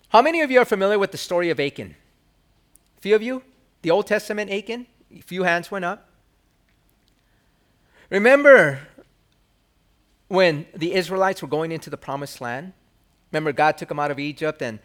How 0.08 0.22
many 0.22 0.40
of 0.40 0.50
you 0.50 0.58
are 0.60 0.64
familiar 0.64 0.98
with 0.98 1.12
the 1.12 1.18
story 1.18 1.50
of 1.50 1.60
Achan? 1.60 1.96
Few 3.04 3.14
of 3.14 3.22
you? 3.22 3.42
The 3.82 3.90
Old 3.90 4.06
Testament 4.06 4.50
Achan? 4.50 4.86
A 5.14 5.20
few 5.20 5.42
hands 5.42 5.70
went 5.70 5.84
up. 5.84 6.08
Remember 8.08 8.78
when 10.28 10.64
the 10.74 10.94
Israelites 10.94 11.42
were 11.42 11.48
going 11.48 11.70
into 11.70 11.90
the 11.90 11.98
promised 11.98 12.40
land? 12.40 12.72
Remember, 13.30 13.52
God 13.52 13.76
took 13.76 13.90
them 13.90 14.00
out 14.00 14.10
of 14.10 14.18
Egypt, 14.18 14.62
and 14.62 14.78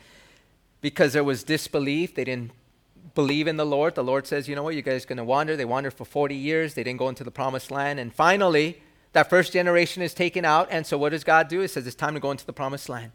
because 0.82 1.14
there 1.14 1.24
was 1.24 1.44
disbelief, 1.44 2.14
they 2.14 2.26
didn't 2.26 2.52
believe 3.16 3.48
in 3.48 3.56
the 3.56 3.66
Lord. 3.66 3.96
The 3.96 4.04
Lord 4.04 4.28
says, 4.28 4.50
You 4.50 4.56
know 4.58 4.64
what, 4.64 4.76
you 4.76 4.82
guys 4.82 5.06
are 5.06 5.08
going 5.08 5.16
to 5.16 5.24
wander. 5.24 5.56
They 5.56 5.64
wandered 5.64 5.94
for 5.94 6.04
40 6.04 6.36
years, 6.36 6.74
they 6.74 6.84
didn't 6.84 7.00
go 7.00 7.08
into 7.08 7.24
the 7.24 7.32
promised 7.32 7.72
land. 7.72 8.02
And 8.02 8.14
finally, 8.14 8.82
that 9.14 9.30
first 9.30 9.54
generation 9.54 10.04
is 10.04 10.14
taken 10.14 10.44
out. 10.44 10.68
And 10.70 10.86
so, 10.86 10.98
what 10.98 11.12
does 11.12 11.24
God 11.24 11.48
do? 11.48 11.62
He 11.62 11.68
says, 11.68 11.88
It's 11.88 11.96
time 11.96 12.16
to 12.16 12.20
go 12.20 12.32
into 12.32 12.46
the 12.46 12.52
promised 12.52 12.90
land. 12.90 13.14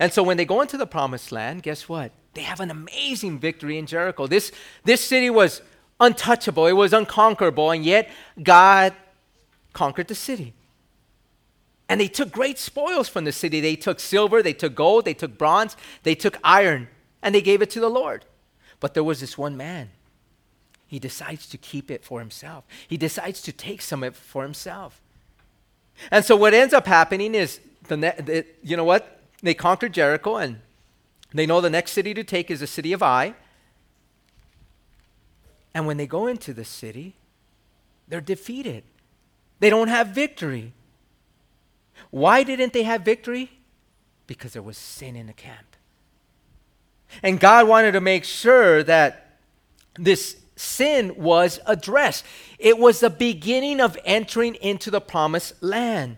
And 0.00 0.12
so, 0.12 0.24
when 0.24 0.36
they 0.36 0.44
go 0.44 0.60
into 0.60 0.76
the 0.76 0.84
promised 0.88 1.30
land, 1.30 1.62
guess 1.62 1.88
what? 1.88 2.10
They 2.34 2.42
have 2.42 2.60
an 2.60 2.70
amazing 2.70 3.38
victory 3.38 3.78
in 3.78 3.86
Jericho. 3.86 4.26
This, 4.26 4.52
this 4.84 5.02
city 5.02 5.30
was 5.30 5.62
untouchable, 6.00 6.66
it 6.66 6.72
was 6.72 6.92
unconquerable, 6.92 7.70
and 7.70 7.84
yet 7.84 8.10
God 8.42 8.92
conquered 9.72 10.08
the 10.08 10.14
city. 10.14 10.52
And 11.88 12.00
they 12.00 12.08
took 12.08 12.32
great 12.32 12.58
spoils 12.58 13.08
from 13.08 13.24
the 13.24 13.32
city. 13.32 13.60
They 13.60 13.76
took 13.76 14.00
silver, 14.00 14.42
they 14.42 14.54
took 14.54 14.74
gold, 14.74 15.04
they 15.04 15.14
took 15.14 15.36
bronze, 15.36 15.76
they 16.02 16.14
took 16.14 16.38
iron, 16.42 16.88
and 17.22 17.34
they 17.34 17.42
gave 17.42 17.62
it 17.62 17.70
to 17.70 17.80
the 17.80 17.90
Lord. 17.90 18.24
But 18.80 18.94
there 18.94 19.04
was 19.04 19.20
this 19.20 19.36
one 19.36 19.56
man. 19.56 19.90
He 20.86 20.98
decides 20.98 21.46
to 21.48 21.58
keep 21.58 21.90
it 21.90 22.04
for 22.04 22.20
himself, 22.20 22.64
he 22.88 22.96
decides 22.96 23.42
to 23.42 23.52
take 23.52 23.82
some 23.82 24.02
of 24.02 24.14
it 24.14 24.16
for 24.16 24.42
himself. 24.42 25.00
And 26.10 26.24
so 26.24 26.34
what 26.34 26.54
ends 26.54 26.74
up 26.74 26.86
happening 26.86 27.34
is, 27.34 27.60
the, 27.86 27.96
the 27.96 28.46
you 28.62 28.76
know 28.76 28.84
what? 28.84 29.20
They 29.42 29.54
conquered 29.54 29.92
Jericho, 29.92 30.36
and 30.36 30.60
they 31.34 31.46
know 31.46 31.60
the 31.60 31.70
next 31.70 31.92
city 31.92 32.14
to 32.14 32.24
take 32.24 32.50
is 32.50 32.60
the 32.60 32.66
city 32.66 32.92
of 32.92 33.02
Ai. 33.02 33.34
And 35.74 35.86
when 35.86 35.96
they 35.96 36.06
go 36.06 36.28
into 36.28 36.54
the 36.54 36.64
city, 36.64 37.16
they're 38.06 38.20
defeated. 38.20 38.84
They 39.58 39.68
don't 39.68 39.88
have 39.88 40.08
victory. 40.08 40.72
Why 42.10 42.44
didn't 42.44 42.72
they 42.72 42.84
have 42.84 43.02
victory? 43.02 43.50
Because 44.26 44.52
there 44.52 44.62
was 44.62 44.78
sin 44.78 45.16
in 45.16 45.26
the 45.26 45.32
camp. 45.32 45.76
And 47.22 47.40
God 47.40 47.66
wanted 47.66 47.92
to 47.92 48.00
make 48.00 48.24
sure 48.24 48.82
that 48.84 49.38
this 49.98 50.36
sin 50.56 51.14
was 51.16 51.58
addressed. 51.66 52.24
It 52.58 52.78
was 52.78 53.00
the 53.00 53.10
beginning 53.10 53.80
of 53.80 53.98
entering 54.04 54.54
into 54.56 54.90
the 54.90 55.00
promised 55.00 55.60
land. 55.62 56.16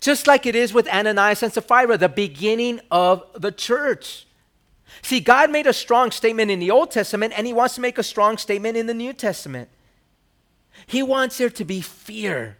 Just 0.00 0.26
like 0.26 0.46
it 0.46 0.56
is 0.56 0.72
with 0.72 0.88
Ananias 0.88 1.42
and 1.42 1.52
Sapphira, 1.52 1.96
the 1.96 2.08
beginning 2.08 2.80
of 2.90 3.24
the 3.40 3.52
church. 3.52 4.26
See, 5.00 5.20
God 5.20 5.50
made 5.50 5.66
a 5.66 5.72
strong 5.72 6.10
statement 6.10 6.50
in 6.50 6.58
the 6.58 6.70
Old 6.70 6.90
Testament, 6.90 7.32
and 7.36 7.46
He 7.46 7.52
wants 7.52 7.74
to 7.76 7.80
make 7.80 7.98
a 7.98 8.02
strong 8.02 8.36
statement 8.36 8.76
in 8.76 8.86
the 8.86 8.94
New 8.94 9.12
Testament. 9.12 9.68
He 10.86 11.02
wants 11.02 11.38
there 11.38 11.50
to 11.50 11.64
be 11.64 11.80
fear. 11.80 12.56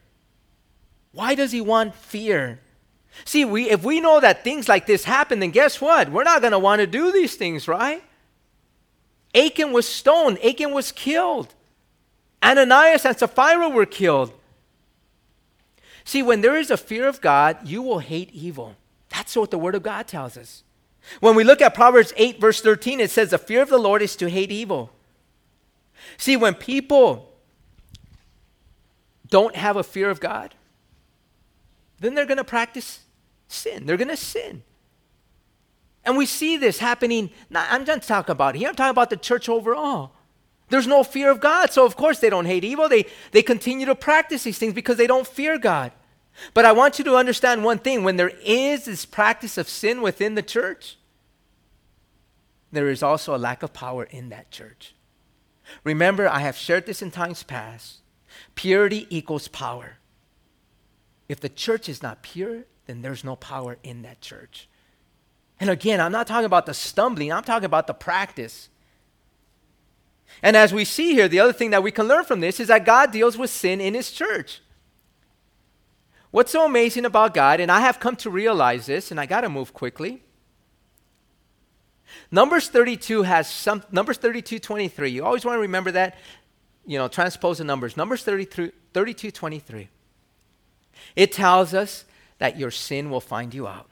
Why 1.12 1.34
does 1.34 1.52
He 1.52 1.60
want 1.60 1.94
fear? 1.94 2.60
See, 3.24 3.44
we, 3.44 3.68
if 3.68 3.84
we 3.84 4.00
know 4.00 4.20
that 4.20 4.42
things 4.42 4.68
like 4.68 4.86
this 4.86 5.04
happen, 5.04 5.40
then 5.40 5.50
guess 5.50 5.80
what? 5.80 6.10
We're 6.10 6.24
not 6.24 6.40
going 6.40 6.52
to 6.52 6.58
want 6.58 6.80
to 6.80 6.86
do 6.86 7.12
these 7.12 7.34
things, 7.34 7.68
right? 7.68 8.02
Achan 9.34 9.72
was 9.72 9.88
stoned, 9.88 10.38
Achan 10.44 10.72
was 10.72 10.92
killed. 10.92 11.54
Ananias 12.42 13.04
and 13.04 13.16
Sapphira 13.16 13.68
were 13.68 13.86
killed. 13.86 14.32
See, 16.04 16.22
when 16.22 16.40
there 16.40 16.56
is 16.56 16.70
a 16.70 16.76
fear 16.76 17.06
of 17.06 17.20
God, 17.20 17.58
you 17.64 17.82
will 17.82 18.00
hate 18.00 18.30
evil. 18.32 18.76
That's 19.08 19.36
what 19.36 19.50
the 19.50 19.58
Word 19.58 19.74
of 19.74 19.82
God 19.82 20.08
tells 20.08 20.36
us. 20.36 20.64
When 21.20 21.34
we 21.34 21.44
look 21.44 21.60
at 21.60 21.74
Proverbs 21.74 22.12
8, 22.16 22.40
verse 22.40 22.60
13, 22.60 23.00
it 23.00 23.10
says, 23.10 23.30
The 23.30 23.38
fear 23.38 23.62
of 23.62 23.68
the 23.68 23.78
Lord 23.78 24.02
is 24.02 24.16
to 24.16 24.30
hate 24.30 24.50
evil. 24.50 24.90
See, 26.16 26.36
when 26.36 26.54
people 26.54 27.32
don't 29.28 29.56
have 29.56 29.76
a 29.76 29.82
fear 29.82 30.10
of 30.10 30.20
God, 30.20 30.54
then 32.00 32.14
they're 32.14 32.26
going 32.26 32.38
to 32.38 32.44
practice 32.44 33.00
sin. 33.48 33.86
They're 33.86 33.96
going 33.96 34.08
to 34.08 34.16
sin. 34.16 34.62
And 36.04 36.16
we 36.16 36.26
see 36.26 36.56
this 36.56 36.78
happening. 36.78 37.30
Not, 37.48 37.68
I'm 37.70 37.84
not 37.84 38.02
talking 38.02 38.32
about 38.32 38.54
here, 38.54 38.68
I'm 38.68 38.74
talking 38.74 38.90
about 38.90 39.10
the 39.10 39.16
church 39.16 39.48
overall. 39.48 40.12
There's 40.68 40.86
no 40.86 41.04
fear 41.04 41.30
of 41.30 41.38
God. 41.38 41.70
So, 41.70 41.84
of 41.84 41.96
course, 41.96 42.18
they 42.18 42.30
don't 42.30 42.46
hate 42.46 42.64
evil. 42.64 42.88
They, 42.88 43.04
they 43.30 43.42
continue 43.42 43.84
to 43.86 43.94
practice 43.94 44.42
these 44.44 44.58
things 44.58 44.72
because 44.72 44.96
they 44.96 45.06
don't 45.06 45.26
fear 45.26 45.58
God. 45.58 45.92
But 46.54 46.64
I 46.64 46.72
want 46.72 46.98
you 46.98 47.04
to 47.04 47.16
understand 47.16 47.64
one 47.64 47.78
thing 47.78 48.04
when 48.04 48.16
there 48.16 48.32
is 48.44 48.86
this 48.86 49.04
practice 49.04 49.58
of 49.58 49.68
sin 49.68 50.02
within 50.02 50.34
the 50.34 50.42
church, 50.42 50.96
there 52.70 52.88
is 52.88 53.02
also 53.02 53.34
a 53.34 53.38
lack 53.38 53.62
of 53.62 53.72
power 53.72 54.04
in 54.04 54.30
that 54.30 54.50
church. 54.50 54.94
Remember, 55.84 56.28
I 56.28 56.40
have 56.40 56.56
shared 56.56 56.86
this 56.86 57.02
in 57.02 57.10
times 57.10 57.42
past. 57.42 57.98
Purity 58.54 59.06
equals 59.10 59.48
power. 59.48 59.98
If 61.28 61.40
the 61.40 61.48
church 61.48 61.88
is 61.88 62.02
not 62.02 62.22
pure, 62.22 62.64
then 62.86 63.02
there's 63.02 63.24
no 63.24 63.36
power 63.36 63.78
in 63.82 64.02
that 64.02 64.20
church. 64.20 64.68
And 65.60 65.70
again, 65.70 66.00
I'm 66.00 66.12
not 66.12 66.26
talking 66.26 66.46
about 66.46 66.66
the 66.66 66.74
stumbling, 66.74 67.32
I'm 67.32 67.44
talking 67.44 67.66
about 67.66 67.86
the 67.86 67.94
practice. 67.94 68.68
And 70.42 70.56
as 70.56 70.72
we 70.72 70.84
see 70.84 71.12
here, 71.12 71.28
the 71.28 71.40
other 71.40 71.52
thing 71.52 71.70
that 71.70 71.82
we 71.82 71.90
can 71.90 72.08
learn 72.08 72.24
from 72.24 72.40
this 72.40 72.58
is 72.58 72.68
that 72.68 72.84
God 72.84 73.12
deals 73.12 73.36
with 73.36 73.50
sin 73.50 73.80
in 73.80 73.94
His 73.94 74.10
church. 74.10 74.60
What's 76.32 76.50
so 76.50 76.64
amazing 76.64 77.04
about 77.04 77.34
God, 77.34 77.60
and 77.60 77.70
I 77.70 77.80
have 77.80 78.00
come 78.00 78.16
to 78.16 78.30
realize 78.30 78.86
this, 78.86 79.10
and 79.10 79.20
I 79.20 79.26
got 79.26 79.42
to 79.42 79.50
move 79.50 79.74
quickly. 79.74 80.22
Numbers 82.30 82.68
32 82.68 83.22
has 83.22 83.48
some, 83.48 83.82
Numbers 83.92 84.16
32, 84.16 84.58
23. 84.58 85.10
You 85.10 85.24
always 85.24 85.44
want 85.44 85.56
to 85.56 85.60
remember 85.60 85.92
that, 85.92 86.16
you 86.86 86.98
know, 86.98 87.06
transpose 87.06 87.58
the 87.58 87.64
numbers. 87.64 87.98
Numbers 87.98 88.24
33, 88.24 88.72
32, 88.94 89.30
23. 89.30 89.88
It 91.16 91.32
tells 91.32 91.74
us 91.74 92.06
that 92.38 92.58
your 92.58 92.70
sin 92.70 93.10
will 93.10 93.20
find 93.20 93.52
you 93.52 93.66
out. 93.66 93.90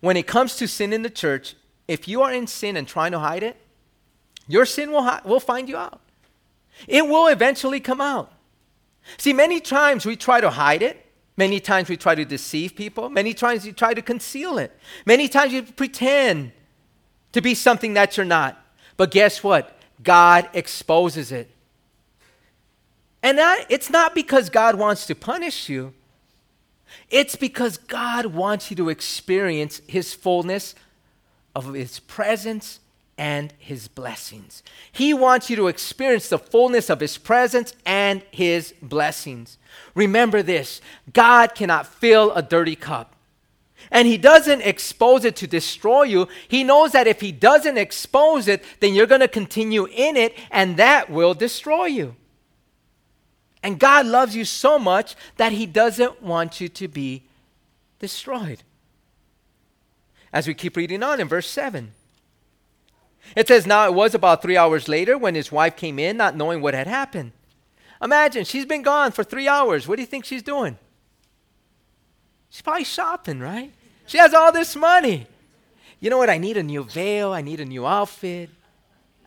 When 0.00 0.18
it 0.18 0.26
comes 0.26 0.56
to 0.56 0.68
sin 0.68 0.92
in 0.92 1.02
the 1.02 1.10
church, 1.10 1.54
if 1.88 2.06
you 2.06 2.20
are 2.22 2.32
in 2.32 2.46
sin 2.46 2.76
and 2.76 2.86
trying 2.86 3.12
to 3.12 3.18
hide 3.18 3.42
it, 3.42 3.56
your 4.46 4.66
sin 4.66 4.90
will, 4.92 5.04
hi- 5.04 5.22
will 5.24 5.40
find 5.40 5.68
you 5.68 5.78
out. 5.78 6.00
It 6.86 7.06
will 7.06 7.28
eventually 7.28 7.80
come 7.80 8.02
out. 8.02 8.32
See, 9.16 9.32
many 9.32 9.60
times 9.60 10.04
we 10.04 10.14
try 10.14 10.40
to 10.40 10.50
hide 10.50 10.82
it, 10.82 11.01
Many 11.36 11.60
times 11.60 11.88
we 11.88 11.96
try 11.96 12.14
to 12.14 12.24
deceive 12.24 12.74
people. 12.76 13.08
Many 13.08 13.32
times 13.32 13.66
you 13.66 13.72
try 13.72 13.94
to 13.94 14.02
conceal 14.02 14.58
it. 14.58 14.78
Many 15.06 15.28
times 15.28 15.52
you 15.52 15.62
pretend 15.62 16.52
to 17.32 17.40
be 17.40 17.54
something 17.54 17.94
that 17.94 18.16
you're 18.16 18.26
not. 18.26 18.62
But 18.96 19.10
guess 19.10 19.42
what? 19.42 19.78
God 20.02 20.48
exposes 20.52 21.32
it. 21.32 21.50
And 23.22 23.38
that, 23.38 23.66
it's 23.68 23.88
not 23.88 24.14
because 24.14 24.50
God 24.50 24.74
wants 24.74 25.06
to 25.06 25.14
punish 25.14 25.68
you, 25.68 25.94
it's 27.08 27.36
because 27.36 27.78
God 27.78 28.26
wants 28.26 28.70
you 28.70 28.76
to 28.76 28.88
experience 28.88 29.80
His 29.86 30.12
fullness 30.12 30.74
of 31.54 31.72
His 31.72 32.00
presence 32.00 32.80
and 33.22 33.54
His 33.56 33.86
blessings. 33.86 34.64
He 34.90 35.14
wants 35.14 35.48
you 35.48 35.54
to 35.54 35.68
experience 35.68 36.28
the 36.28 36.40
fullness 36.40 36.90
of 36.90 36.98
His 36.98 37.18
presence 37.18 37.72
and 37.86 38.20
His 38.32 38.74
blessings. 38.82 39.58
Remember 39.94 40.42
this 40.42 40.80
God 41.12 41.54
cannot 41.54 41.86
fill 41.86 42.32
a 42.32 42.42
dirty 42.42 42.74
cup. 42.74 43.14
And 43.92 44.08
he 44.08 44.16
doesn't 44.16 44.62
expose 44.62 45.24
it 45.24 45.36
to 45.36 45.46
destroy 45.46 46.02
you. 46.02 46.28
He 46.48 46.64
knows 46.64 46.92
that 46.92 47.06
if 47.06 47.20
he 47.20 47.30
doesn't 47.30 47.78
expose 47.78 48.48
it, 48.48 48.62
then 48.80 48.94
you're 48.94 49.08
going 49.08 49.20
to 49.20 49.28
continue 49.28 49.86
in 49.86 50.16
it, 50.16 50.36
and 50.50 50.76
that 50.76 51.10
will 51.10 51.34
destroy 51.34 51.86
you. 51.86 52.14
And 53.62 53.78
God 53.78 54.06
loves 54.06 54.34
you 54.34 54.44
so 54.44 54.78
much 54.78 55.14
that 55.36 55.52
he 55.52 55.66
doesn't 55.66 56.22
want 56.22 56.60
you 56.60 56.68
to 56.68 56.88
be 56.88 57.24
destroyed. 57.98 58.62
As 60.32 60.46
we 60.46 60.54
keep 60.54 60.76
reading 60.76 61.02
on 61.02 61.20
in 61.20 61.28
verse 61.28 61.48
7. 61.48 61.92
It 63.36 63.48
says, 63.48 63.66
Now 63.66 63.86
it 63.86 63.94
was 63.94 64.14
about 64.14 64.42
three 64.42 64.56
hours 64.56 64.88
later 64.88 65.16
when 65.16 65.34
his 65.34 65.50
wife 65.50 65.76
came 65.76 65.98
in, 65.98 66.16
not 66.16 66.36
knowing 66.36 66.60
what 66.60 66.74
had 66.74 66.86
happened. 66.86 67.32
Imagine, 68.02 68.44
she's 68.44 68.66
been 68.66 68.82
gone 68.82 69.12
for 69.12 69.22
three 69.22 69.48
hours. 69.48 69.86
What 69.86 69.96
do 69.96 70.02
you 70.02 70.06
think 70.06 70.24
she's 70.24 70.42
doing? 70.42 70.76
She's 72.50 72.62
probably 72.62 72.84
shopping, 72.84 73.40
right? 73.40 73.72
She 74.06 74.18
has 74.18 74.34
all 74.34 74.52
this 74.52 74.74
money. 74.76 75.26
You 76.00 76.10
know 76.10 76.18
what? 76.18 76.28
I 76.28 76.38
need 76.38 76.56
a 76.56 76.62
new 76.62 76.82
veil. 76.82 77.32
I 77.32 77.40
need 77.40 77.60
a 77.60 77.64
new 77.64 77.86
outfit. 77.86 78.50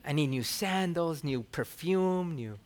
I 0.05 0.11
need 0.11 0.27
new 0.27 0.43
sandals, 0.43 1.23
new 1.23 1.43
perfume, 1.43 2.35
new 2.35 2.59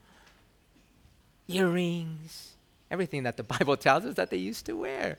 earrings, 1.48 2.52
everything 2.92 3.24
that 3.24 3.38
the 3.38 3.44
Bible 3.60 3.78
tells 3.78 4.06
us 4.06 4.16
that 4.16 4.30
they 4.30 4.38
used 4.38 4.66
to 4.66 4.74
wear. 4.74 5.18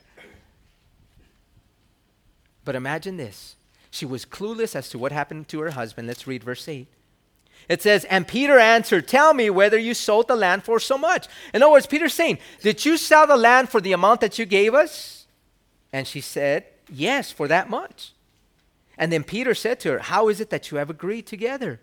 But 2.63 2.75
imagine 2.75 3.17
this. 3.17 3.55
She 3.91 4.05
was 4.05 4.25
clueless 4.25 4.75
as 4.75 4.89
to 4.89 4.97
what 4.97 5.11
happened 5.11 5.49
to 5.49 5.59
her 5.59 5.71
husband. 5.71 6.07
Let's 6.07 6.25
read 6.25 6.43
verse 6.43 6.67
8. 6.67 6.87
It 7.69 7.81
says, 7.81 8.05
And 8.05 8.27
Peter 8.27 8.57
answered, 8.57 9.07
Tell 9.07 9.33
me 9.33 9.49
whether 9.49 9.77
you 9.77 9.93
sold 9.93 10.27
the 10.27 10.35
land 10.35 10.63
for 10.63 10.79
so 10.79 10.97
much. 10.97 11.27
In 11.53 11.61
other 11.61 11.71
words, 11.71 11.85
Peter's 11.85 12.13
saying, 12.13 12.39
Did 12.61 12.83
you 12.85 12.97
sell 12.97 13.27
the 13.27 13.37
land 13.37 13.69
for 13.69 13.81
the 13.81 13.91
amount 13.91 14.21
that 14.21 14.39
you 14.39 14.45
gave 14.45 14.73
us? 14.73 15.27
And 15.93 16.07
she 16.07 16.21
said, 16.21 16.65
Yes, 16.89 17.31
for 17.31 17.47
that 17.49 17.69
much. 17.69 18.13
And 18.97 19.11
then 19.11 19.23
Peter 19.23 19.53
said 19.53 19.79
to 19.81 19.91
her, 19.91 19.99
How 19.99 20.29
is 20.29 20.39
it 20.39 20.49
that 20.49 20.71
you 20.71 20.77
have 20.77 20.89
agreed 20.89 21.27
together? 21.27 21.79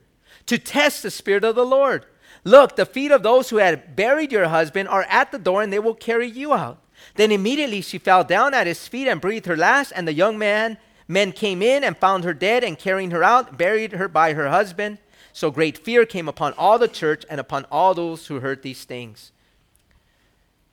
To 0.46 0.58
test 0.58 1.02
the 1.02 1.10
Spirit 1.10 1.44
of 1.44 1.54
the 1.54 1.66
Lord. 1.66 2.06
Look, 2.44 2.76
the 2.76 2.86
feet 2.86 3.10
of 3.10 3.22
those 3.22 3.50
who 3.50 3.56
had 3.56 3.96
buried 3.96 4.32
your 4.32 4.48
husband 4.48 4.88
are 4.88 5.04
at 5.04 5.30
the 5.30 5.38
door, 5.38 5.62
and 5.62 5.72
they 5.72 5.78
will 5.78 5.94
carry 5.94 6.26
you 6.26 6.54
out. 6.54 6.82
Then 7.14 7.32
immediately 7.32 7.80
she 7.80 7.98
fell 7.98 8.24
down 8.24 8.54
at 8.54 8.66
his 8.66 8.86
feet 8.88 9.08
and 9.08 9.20
breathed 9.20 9.46
her 9.46 9.56
last, 9.56 9.92
and 9.94 10.06
the 10.06 10.12
young 10.12 10.38
man 10.38 10.78
men 11.08 11.32
came 11.32 11.62
in 11.62 11.82
and 11.82 11.96
found 11.96 12.22
her 12.22 12.34
dead, 12.34 12.62
and 12.62 12.78
carrying 12.78 13.10
her 13.10 13.24
out, 13.24 13.58
buried 13.58 13.92
her 13.92 14.06
by 14.06 14.34
her 14.34 14.48
husband. 14.48 14.98
So 15.32 15.50
great 15.50 15.78
fear 15.78 16.04
came 16.04 16.28
upon 16.28 16.52
all 16.54 16.78
the 16.78 16.88
church 16.88 17.24
and 17.30 17.40
upon 17.40 17.64
all 17.70 17.94
those 17.94 18.26
who 18.26 18.40
heard 18.40 18.62
these 18.62 18.84
things. 18.84 19.32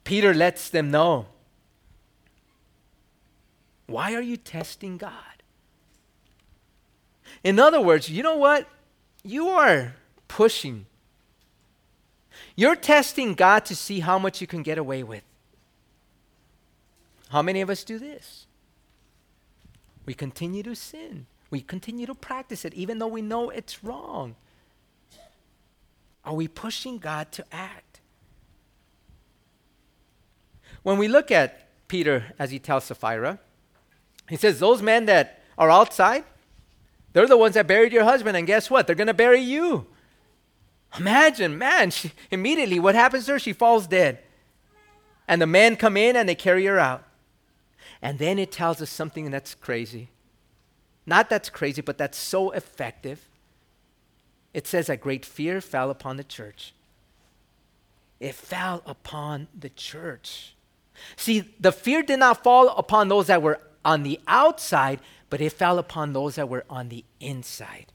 Peter 0.04 0.34
lets 0.34 0.70
them 0.70 0.92
know 0.92 1.28
why 3.88 4.16
are 4.16 4.22
you 4.22 4.38
testing 4.38 4.98
God? 4.98 5.12
In 7.44 7.60
other 7.60 7.80
words, 7.80 8.10
you 8.10 8.24
know 8.24 8.38
what? 8.38 8.68
You 9.24 9.50
are 9.50 9.94
pushing. 10.28 10.88
You're 12.56 12.76
testing 12.76 13.36
God 13.36 13.66
to 13.66 13.76
see 13.76 14.00
how 14.00 14.18
much 14.18 14.42
you 14.42 14.48
can 14.48 14.64
get 14.64 14.78
away 14.78 15.04
with. 15.04 15.24
How 17.30 17.42
many 17.42 17.62
of 17.62 17.70
us 17.70 17.84
do 17.84 18.00
this? 18.00 18.45
We 20.06 20.14
continue 20.14 20.64
to 20.64 20.76
sin. 20.76 21.26
We 21.50 21.62
continue 21.62 22.06
to 22.06 22.16
practice 22.16 22.66
it 22.66 22.74
even 22.74 23.00
though 23.00 23.08
we 23.08 23.22
know 23.22 23.50
it's 23.50 23.84
wrong. 23.84 24.36
Are 26.24 26.34
we 26.34 26.48
pushing 26.48 26.98
God 26.98 27.32
to 27.34 27.46
act? 27.52 28.02
When 30.84 30.98
we 30.98 31.08
look 31.08 31.32
at 31.32 31.68
Peter 31.88 32.34
as 32.38 32.52
he 32.52 32.60
tells 32.60 32.86
Sapphira, 32.86 33.40
he 34.30 34.36
says, 34.36 34.60
Those 34.60 34.82
men 34.82 35.06
that 35.06 35.42
are 35.58 35.70
outside, 35.70 36.24
they're 37.14 37.28
the 37.28 37.38
ones 37.38 37.54
that 37.54 37.68
buried 37.68 37.94
your 37.94 38.04
husband, 38.04 38.36
and 38.36 38.46
guess 38.46 38.70
what? 38.70 38.88
They're 38.88 38.96
going 38.96 39.08
to 39.08 39.14
bury 39.14 39.40
you. 39.40 39.88
Imagine, 41.00 41.58
man, 41.58 41.92
she, 41.92 42.12
immediately 42.32 42.80
what 42.80 42.96
happens 42.96 43.26
to 43.26 43.34
her? 43.34 43.40
She 43.40 43.54
falls 43.54 43.88
dead. 43.88 44.20
And 45.28 45.42
the 45.42 45.48
men 45.48 45.76
come 45.76 45.98
in 45.98 46.16
and 46.16 46.28
they 46.28 46.36
carry 46.36 46.66
her 46.66 46.80
out. 46.80 47.04
And 48.06 48.20
then 48.20 48.38
it 48.38 48.52
tells 48.52 48.84
us 48.84 48.92
something 48.92 49.32
that's 49.32 49.56
crazy. 49.56 50.10
Not 51.08 51.28
that's 51.28 51.50
crazy, 51.50 51.82
but 51.82 51.98
that's 51.98 52.20
so 52.20 52.52
effective. 52.52 53.28
It 54.54 54.68
says 54.68 54.86
that 54.88 55.02
great 55.02 55.26
fear 55.26 55.60
fell 55.60 55.90
upon 55.90 56.18
the 56.18 56.24
church. 56.24 56.76
It 58.20 58.36
fell 58.36 58.84
upon 58.86 59.48
the 59.60 59.70
church. 59.70 60.56
See, 61.16 61.52
the 61.60 61.72
fear 61.72 62.04
did 62.04 62.20
not 62.20 62.44
fall 62.44 62.70
upon 62.78 63.08
those 63.08 63.26
that 63.26 63.42
were 63.42 63.60
on 63.84 64.04
the 64.04 64.20
outside, 64.28 65.00
but 65.32 65.42
it 65.42 65.54
fell 65.54 65.80
upon 65.80 66.14
those 66.14 66.36
that 66.36 66.48
were 66.48 66.64
on 66.70 66.90
the 66.90 67.04
inside. 67.20 67.92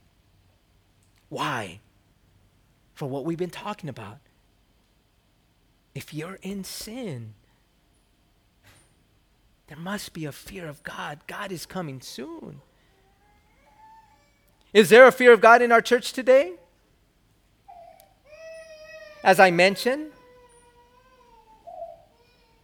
Why? 1.29 1.79
For 2.95 3.07
what 3.07 3.23
we've 3.23 3.37
been 3.37 3.49
talking 3.49 3.87
about. 3.87 4.17
If 5.95 6.13
you're 6.13 6.37
in 6.41 6.65
sin, 6.65 7.35
there 9.71 9.79
must 9.79 10.11
be 10.11 10.25
a 10.25 10.33
fear 10.33 10.67
of 10.67 10.83
God. 10.83 11.19
God 11.27 11.49
is 11.49 11.65
coming 11.65 12.01
soon. 12.01 12.59
Is 14.73 14.89
there 14.89 15.07
a 15.07 15.13
fear 15.13 15.31
of 15.31 15.39
God 15.39 15.61
in 15.61 15.71
our 15.71 15.81
church 15.81 16.11
today? 16.11 16.55
As 19.23 19.39
I 19.39 19.49
mentioned, 19.49 20.11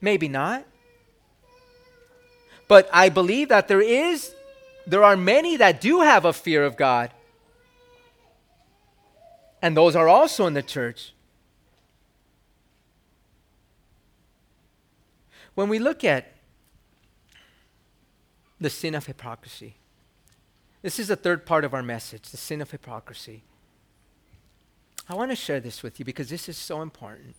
maybe 0.01 0.27
not. 0.27 0.65
But 2.67 2.89
I 2.91 3.07
believe 3.07 3.47
that 3.47 3.69
there 3.69 3.79
is, 3.79 4.35
there 4.85 5.05
are 5.05 5.15
many 5.15 5.55
that 5.55 5.79
do 5.79 6.01
have 6.01 6.25
a 6.25 6.33
fear 6.33 6.65
of 6.65 6.75
God. 6.75 7.11
And 9.61 9.77
those 9.77 9.95
are 9.95 10.09
also 10.09 10.45
in 10.45 10.55
the 10.55 10.61
church. 10.61 11.13
When 15.55 15.69
we 15.69 15.79
look 15.79 16.03
at 16.03 16.33
the 18.59 18.69
sin 18.69 18.95
of 18.95 19.05
hypocrisy, 19.05 19.75
this 20.81 20.99
is 20.99 21.07
the 21.07 21.15
third 21.15 21.45
part 21.45 21.65
of 21.65 21.73
our 21.73 21.83
message 21.83 22.29
the 22.29 22.37
sin 22.37 22.61
of 22.61 22.71
hypocrisy. 22.71 23.43
I 25.09 25.15
want 25.15 25.31
to 25.31 25.35
share 25.35 25.59
this 25.59 25.83
with 25.83 25.99
you 25.99 26.05
because 26.05 26.29
this 26.29 26.49
is 26.49 26.57
so 26.57 26.81
important. 26.81 27.35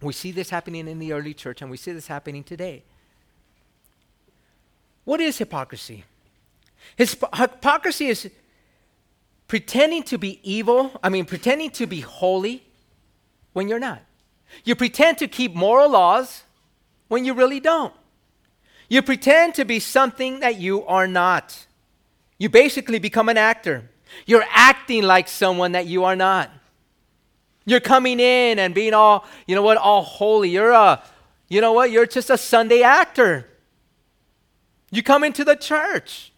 We 0.00 0.12
see 0.12 0.30
this 0.30 0.50
happening 0.50 0.86
in 0.88 0.98
the 0.98 1.12
early 1.12 1.34
church 1.34 1.62
and 1.62 1.70
we 1.70 1.76
see 1.76 1.92
this 1.92 2.06
happening 2.06 2.44
today. 2.44 2.82
What 5.04 5.20
is 5.20 5.38
hypocrisy? 5.38 6.04
Hypocrisy 6.96 8.06
is 8.06 8.30
pretending 9.48 10.02
to 10.04 10.18
be 10.18 10.40
evil, 10.42 10.92
I 11.02 11.08
mean, 11.08 11.24
pretending 11.24 11.70
to 11.70 11.86
be 11.86 12.00
holy 12.00 12.64
when 13.52 13.68
you're 13.68 13.78
not. 13.78 14.02
You 14.64 14.76
pretend 14.76 15.18
to 15.18 15.28
keep 15.28 15.54
moral 15.54 15.90
laws 15.90 16.42
when 17.08 17.24
you 17.24 17.34
really 17.34 17.60
don't. 17.60 17.94
You 18.88 19.02
pretend 19.02 19.54
to 19.56 19.64
be 19.64 19.80
something 19.80 20.40
that 20.40 20.56
you 20.56 20.84
are 20.86 21.06
not. 21.06 21.66
You 22.38 22.48
basically 22.48 22.98
become 22.98 23.28
an 23.28 23.36
actor. 23.36 23.88
You're 24.26 24.44
acting 24.50 25.02
like 25.02 25.28
someone 25.28 25.72
that 25.72 25.86
you 25.86 26.04
are 26.04 26.16
not. 26.16 26.50
You're 27.64 27.80
coming 27.80 28.20
in 28.20 28.58
and 28.58 28.74
being 28.74 28.94
all, 28.94 29.26
you 29.46 29.54
know 29.56 29.62
what, 29.62 29.76
all 29.76 30.02
holy. 30.02 30.50
You're 30.50 30.70
a, 30.70 31.02
you 31.48 31.60
know 31.60 31.72
what, 31.72 31.90
you're 31.90 32.06
just 32.06 32.30
a 32.30 32.38
Sunday 32.38 32.82
actor. 32.82 33.48
You 34.90 35.02
come 35.02 35.24
into 35.24 35.44
the 35.44 35.56
church 35.56 36.32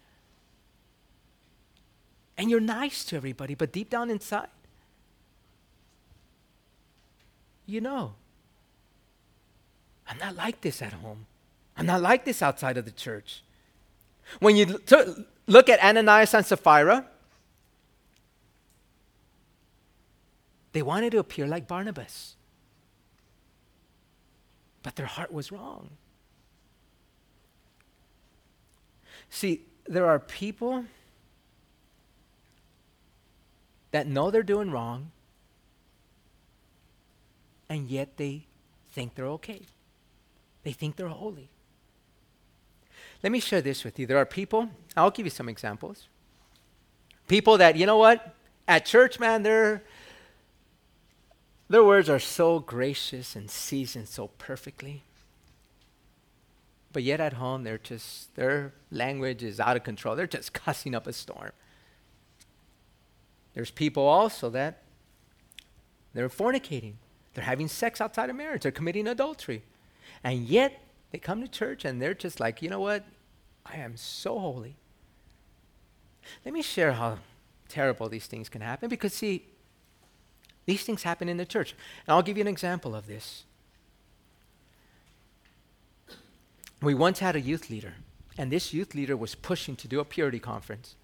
and 2.38 2.50
you're 2.50 2.60
nice 2.60 3.04
to 3.04 3.16
everybody, 3.16 3.54
but 3.54 3.72
deep 3.72 3.90
down 3.90 4.10
inside, 4.10 4.48
you 7.66 7.82
know, 7.82 8.14
I'm 10.08 10.16
not 10.16 10.34
like 10.34 10.62
this 10.62 10.80
at 10.80 10.94
home. 10.94 11.26
I'm 11.78 11.86
not 11.86 12.02
like 12.02 12.24
this 12.24 12.42
outside 12.42 12.76
of 12.76 12.84
the 12.84 12.90
church. 12.90 13.42
When 14.40 14.56
you 14.56 14.78
t- 14.78 15.24
look 15.46 15.68
at 15.68 15.80
Ananias 15.80 16.34
and 16.34 16.44
Sapphira, 16.44 17.06
they 20.72 20.82
wanted 20.82 21.12
to 21.12 21.18
appear 21.18 21.46
like 21.46 21.68
Barnabas, 21.68 22.34
but 24.82 24.96
their 24.96 25.06
heart 25.06 25.32
was 25.32 25.52
wrong. 25.52 25.90
See, 29.30 29.62
there 29.86 30.06
are 30.06 30.18
people 30.18 30.84
that 33.92 34.06
know 34.06 34.30
they're 34.32 34.42
doing 34.42 34.70
wrong, 34.72 35.12
and 37.68 37.88
yet 37.88 38.16
they 38.16 38.46
think 38.90 39.14
they're 39.14 39.26
okay. 39.26 39.62
They 40.64 40.72
think 40.72 40.96
they're 40.96 41.08
holy. 41.08 41.50
Let 43.22 43.32
me 43.32 43.40
share 43.40 43.60
this 43.60 43.84
with 43.84 43.98
you. 43.98 44.06
There 44.06 44.18
are 44.18 44.26
people, 44.26 44.70
I'll 44.96 45.10
give 45.10 45.26
you 45.26 45.30
some 45.30 45.48
examples. 45.48 46.08
People 47.26 47.58
that, 47.58 47.76
you 47.76 47.84
know 47.84 47.98
what, 47.98 48.34
at 48.66 48.86
church, 48.86 49.18
man, 49.18 49.42
their, 49.42 49.82
their 51.68 51.82
words 51.82 52.08
are 52.08 52.18
so 52.18 52.60
gracious 52.60 53.34
and 53.34 53.50
seasoned 53.50 54.08
so 54.08 54.28
perfectly. 54.38 55.02
But 56.92 57.02
yet 57.02 57.20
at 57.20 57.34
home, 57.34 57.64
they're 57.64 57.78
just, 57.78 58.34
their 58.34 58.72
language 58.90 59.42
is 59.42 59.60
out 59.60 59.76
of 59.76 59.84
control. 59.84 60.16
They're 60.16 60.26
just 60.26 60.52
cussing 60.64 60.94
up 60.94 61.06
a 61.06 61.12
storm. 61.12 61.50
There's 63.54 63.70
people 63.70 64.04
also 64.04 64.50
that 64.50 64.82
they're 66.14 66.28
fornicating. 66.28 66.94
They're 67.34 67.44
having 67.44 67.68
sex 67.68 68.00
outside 68.00 68.30
of 68.30 68.36
marriage. 68.36 68.62
They're 68.62 68.72
committing 68.72 69.06
adultery. 69.06 69.62
And 70.24 70.46
yet 70.46 70.80
they 71.10 71.18
come 71.18 71.40
to 71.40 71.48
church 71.48 71.84
and 71.84 72.00
they're 72.00 72.14
just 72.14 72.40
like, 72.40 72.62
you 72.62 72.68
know 72.68 72.80
what? 72.80 73.04
I 73.64 73.76
am 73.76 73.96
so 73.96 74.38
holy. 74.38 74.76
Let 76.44 76.52
me 76.54 76.62
share 76.62 76.92
how 76.92 77.18
terrible 77.68 78.08
these 78.08 78.26
things 78.26 78.48
can 78.48 78.60
happen 78.60 78.88
because, 78.88 79.14
see, 79.14 79.46
these 80.66 80.82
things 80.82 81.02
happen 81.02 81.28
in 81.28 81.38
the 81.38 81.46
church. 81.46 81.74
And 82.06 82.14
I'll 82.14 82.22
give 82.22 82.36
you 82.36 82.42
an 82.42 82.48
example 82.48 82.94
of 82.94 83.06
this. 83.06 83.44
We 86.80 86.94
once 86.94 87.18
had 87.18 87.34
a 87.34 87.40
youth 87.40 87.70
leader, 87.70 87.94
and 88.36 88.52
this 88.52 88.72
youth 88.72 88.94
leader 88.94 89.16
was 89.16 89.34
pushing 89.34 89.74
to 89.76 89.88
do 89.88 89.98
a 89.98 90.04
purity 90.04 90.38
conference. 90.38 90.94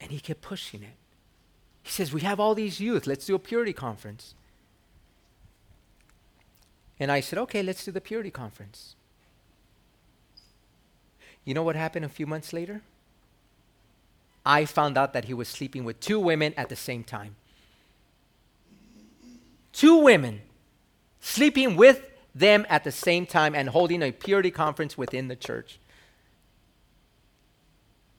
And 0.00 0.10
he 0.10 0.20
kept 0.20 0.40
pushing 0.40 0.82
it. 0.82 0.96
He 1.82 1.90
says, 1.90 2.12
We 2.12 2.22
have 2.22 2.40
all 2.40 2.54
these 2.54 2.80
youth, 2.80 3.06
let's 3.06 3.26
do 3.26 3.34
a 3.34 3.38
purity 3.38 3.72
conference. 3.72 4.34
And 6.98 7.10
I 7.10 7.20
said, 7.20 7.38
Okay, 7.40 7.62
let's 7.62 7.84
do 7.84 7.90
the 7.90 8.00
purity 8.00 8.30
conference. 8.30 8.94
You 11.44 11.54
know 11.54 11.62
what 11.62 11.76
happened 11.76 12.04
a 12.04 12.08
few 12.08 12.26
months 12.26 12.52
later? 12.52 12.82
I 14.46 14.64
found 14.64 14.98
out 14.98 15.12
that 15.12 15.26
he 15.26 15.34
was 15.34 15.48
sleeping 15.48 15.84
with 15.84 16.00
two 16.00 16.20
women 16.20 16.54
at 16.56 16.68
the 16.68 16.76
same 16.76 17.04
time. 17.04 17.36
Two 19.72 19.98
women 19.98 20.42
sleeping 21.20 21.76
with 21.76 22.10
them 22.34 22.66
at 22.68 22.84
the 22.84 22.92
same 22.92 23.26
time 23.26 23.54
and 23.54 23.68
holding 23.68 24.02
a 24.02 24.12
purity 24.12 24.50
conference 24.50 24.98
within 24.98 25.28
the 25.28 25.36
church. 25.36 25.78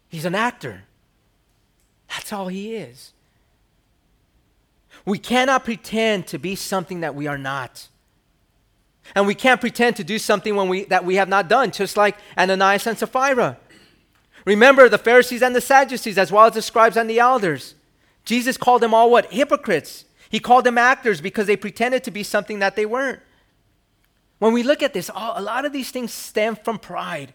He's 0.10 0.26
an 0.26 0.36
actor. 0.36 0.84
That's 2.10 2.32
all 2.34 2.48
he 2.48 2.76
is. 2.76 3.12
We 5.06 5.20
cannot 5.20 5.66
pretend 5.66 6.28
to 6.28 6.40
be 6.40 6.56
something 6.56 7.02
that 7.02 7.14
we 7.14 7.28
are 7.28 7.38
not. 7.38 7.90
And 9.14 9.28
we 9.28 9.36
can't 9.36 9.62
pretend 9.62 9.98
to 9.98 10.04
do 10.04 10.18
something 10.18 10.56
when 10.56 10.68
we, 10.68 10.86
that 10.86 11.06
we 11.06 11.16
have 11.16 11.30
not 11.30 11.48
done, 11.48 11.72
just 11.72 11.96
like 11.96 12.18
Ananias 12.38 12.88
and 12.88 12.98
Sapphira. 12.98 13.58
Remember 14.46 14.90
the 14.90 14.98
Pharisees 14.98 15.42
and 15.42 15.56
the 15.56 15.62
Sadducees, 15.62 16.18
as 16.18 16.32
well 16.32 16.46
as 16.46 16.54
the 16.54 16.62
scribes 16.62 16.98
and 16.98 17.10
the 17.10 17.20
elders. 17.20 17.76
Jesus 18.24 18.58
called 18.58 18.82
them 18.82 18.94
all 18.94 19.12
what? 19.12 19.32
Hypocrites. 19.32 20.06
He 20.30 20.40
called 20.40 20.66
them 20.66 20.78
actors 20.78 21.22
because 21.22 21.48
they 21.48 21.56
pretended 21.56 22.04
to 22.04 22.12
be 22.12 22.24
something 22.24 22.60
that 22.60 22.76
they 22.76 22.86
weren't. 22.86 23.20
When 24.40 24.54
we 24.54 24.64
look 24.64 24.84
at 24.84 24.94
this, 24.94 25.10
all, 25.10 25.34
a 25.38 25.42
lot 25.42 25.66
of 25.66 25.72
these 25.72 25.92
things 25.92 26.12
stem 26.12 26.56
from 26.56 26.80
pride, 26.80 27.34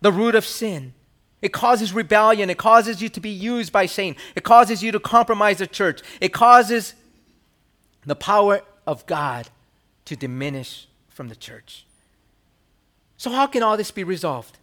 the 0.00 0.12
root 0.12 0.34
of 0.34 0.44
sin. 0.44 0.94
It 1.40 1.52
causes 1.52 1.92
rebellion. 1.92 2.50
It 2.50 2.58
causes 2.58 3.00
you 3.00 3.08
to 3.08 3.20
be 3.20 3.30
used 3.30 3.72
by 3.72 3.86
Satan. 3.86 4.20
It 4.34 4.44
causes 4.44 4.82
you 4.82 4.92
to 4.92 5.00
compromise 5.00 5.58
the 5.58 5.66
church. 5.66 6.02
It 6.20 6.34
causes 6.34 6.94
the 8.04 8.16
power 8.16 8.60
of 8.86 9.06
God 9.06 9.48
to 10.10 10.16
diminish 10.16 10.88
from 11.08 11.28
the 11.28 11.36
church. 11.36 11.86
So, 13.16 13.30
how 13.30 13.46
can 13.46 13.62
all 13.62 13.76
this 13.76 13.92
be 13.92 14.02
resolved? 14.02 14.58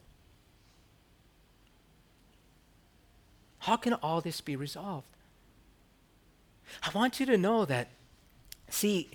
How 3.59 3.77
can 3.77 3.93
all 3.93 4.19
this 4.19 4.41
be 4.41 4.57
resolved? 4.57 5.07
I 6.83 6.89
want 6.93 7.21
you 7.21 7.25
to 7.27 7.37
know 7.37 7.63
that, 7.63 7.87
see, 8.69 9.09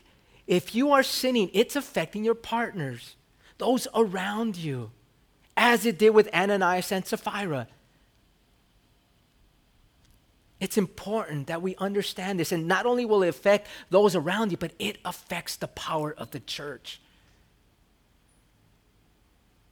if 0.47 0.75
you 0.75 0.91
are 0.93 1.03
sinning, 1.03 1.51
it's 1.53 1.77
affecting 1.77 2.25
your 2.25 2.35
partners, 2.35 3.15
those 3.59 3.87
around 3.95 4.57
you, 4.57 4.91
as 5.55 5.85
it 5.85 5.99
did 5.99 6.15
with 6.15 6.33
Ananias 6.33 6.91
and 6.93 7.05
Sapphira. 7.05 7.69
It's 10.63 10.79
important 10.79 11.49
that 11.49 11.61
we 11.61 11.77
understand 11.77 12.41
this. 12.41 12.53
And 12.53 12.67
not 12.67 12.87
only 12.87 13.05
will 13.05 13.23
it 13.23 13.29
affect 13.29 13.69
those 13.91 14.15
around 14.17 14.51
you, 14.51 14.57
but 14.57 14.73
it 14.79 14.99
affects 15.05 15.57
the 15.57 15.69
power 15.69 16.15
of 16.17 16.31
the 16.31 16.41
church. 16.41 17.01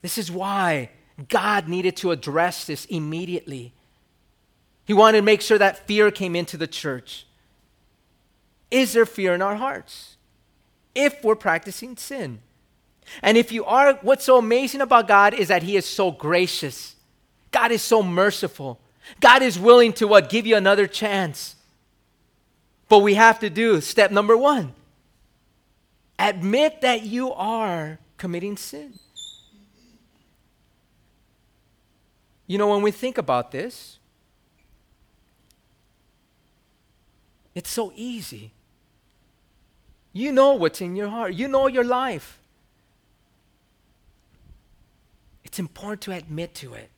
This 0.01 0.17
is 0.17 0.29
why 0.29 0.91
God 1.29 1.67
needed 1.67 1.95
to 1.97 2.11
address 2.11 2.65
this 2.65 2.85
immediately. 2.85 3.73
He 4.85 4.93
wanted 4.93 5.19
to 5.19 5.23
make 5.23 5.41
sure 5.41 5.57
that 5.57 5.87
fear 5.87 6.11
came 6.11 6.35
into 6.35 6.57
the 6.57 6.67
church. 6.67 7.25
Is 8.69 8.93
there 8.93 9.05
fear 9.05 9.33
in 9.33 9.41
our 9.41 9.55
hearts? 9.55 10.17
if 10.95 11.23
we're 11.23 11.35
practicing 11.35 11.97
sin. 11.97 12.41
And 13.21 13.37
if 13.37 13.51
you 13.51 13.65
are, 13.65 13.93
what's 14.01 14.25
so 14.25 14.37
amazing 14.37 14.81
about 14.81 15.07
God 15.07 15.33
is 15.33 15.47
that 15.47 15.63
He 15.63 15.75
is 15.75 15.85
so 15.85 16.11
gracious. 16.11 16.95
God 17.51 17.71
is 17.71 17.81
so 17.81 18.03
merciful. 18.03 18.79
God 19.19 19.41
is 19.41 19.59
willing 19.59 19.93
to 19.93 20.07
what? 20.07 20.29
Give 20.29 20.45
you 20.45 20.55
another 20.55 20.87
chance. 20.87 21.55
But 22.87 22.99
we 22.99 23.13
have 23.15 23.39
to 23.39 23.49
do 23.49 23.81
step 23.81 24.11
number 24.11 24.35
one 24.35 24.73
admit 26.21 26.81
that 26.81 27.03
you 27.03 27.33
are 27.33 27.99
committing 28.17 28.55
sin. 28.55 28.93
You 32.47 32.57
know, 32.57 32.67
when 32.67 32.81
we 32.81 32.91
think 32.91 33.17
about 33.17 33.51
this, 33.51 33.97
it's 37.55 37.69
so 37.69 37.91
easy. 37.95 38.51
You 40.13 40.31
know 40.31 40.53
what's 40.53 40.81
in 40.81 40.95
your 40.95 41.07
heart, 41.07 41.33
you 41.33 41.47
know 41.47 41.67
your 41.67 41.85
life. 41.85 42.39
It's 45.43 45.59
important 45.59 46.01
to 46.01 46.11
admit 46.11 46.53
to 46.55 46.73
it, 46.73 46.89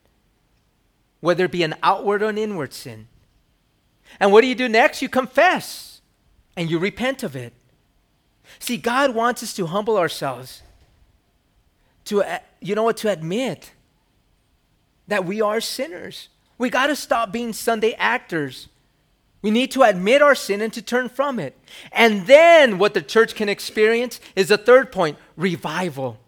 whether 1.24 1.46
it 1.46 1.50
be 1.50 1.62
an 1.62 1.74
outward 1.82 2.22
or 2.22 2.28
an 2.28 2.36
inward 2.36 2.74
sin. 2.74 3.08
And 4.20 4.30
what 4.30 4.42
do 4.42 4.46
you 4.46 4.54
do 4.54 4.68
next? 4.68 5.00
You 5.00 5.08
confess 5.08 6.02
and 6.54 6.70
you 6.70 6.78
repent 6.78 7.22
of 7.22 7.34
it. 7.34 7.54
See, 8.58 8.76
God 8.76 9.14
wants 9.14 9.42
us 9.42 9.54
to 9.54 9.64
humble 9.64 9.96
ourselves, 9.96 10.62
to, 12.04 12.22
uh, 12.22 12.40
you 12.60 12.74
know 12.74 12.82
what, 12.82 12.98
to 12.98 13.10
admit 13.10 13.72
that 15.08 15.24
we 15.24 15.40
are 15.40 15.62
sinners. 15.62 16.28
We 16.58 16.68
got 16.68 16.88
to 16.88 16.96
stop 16.96 17.32
being 17.32 17.54
Sunday 17.54 17.94
actors. 17.94 18.68
We 19.40 19.50
need 19.50 19.70
to 19.70 19.82
admit 19.82 20.20
our 20.20 20.34
sin 20.34 20.60
and 20.60 20.74
to 20.74 20.82
turn 20.82 21.08
from 21.08 21.38
it. 21.38 21.58
And 21.90 22.26
then 22.26 22.76
what 22.76 22.92
the 22.92 23.00
church 23.00 23.34
can 23.34 23.48
experience 23.48 24.20
is 24.36 24.48
the 24.48 24.58
third 24.58 24.92
point 24.92 25.16
revival. 25.38 26.18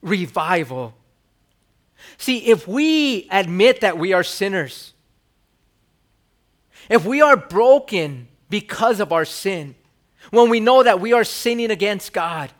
Revival. 0.00 0.94
See, 2.18 2.38
if 2.46 2.68
we 2.68 3.28
admit 3.30 3.80
that 3.80 3.98
we 3.98 4.12
are 4.12 4.24
sinners, 4.24 4.92
if 6.88 7.04
we 7.04 7.20
are 7.20 7.36
broken 7.36 8.28
because 8.48 9.00
of 9.00 9.12
our 9.12 9.24
sin, 9.24 9.74
when 10.30 10.50
we 10.50 10.60
know 10.60 10.82
that 10.82 11.00
we 11.00 11.12
are 11.12 11.24
sinning 11.24 11.70
against 11.70 12.12
God, 12.12 12.50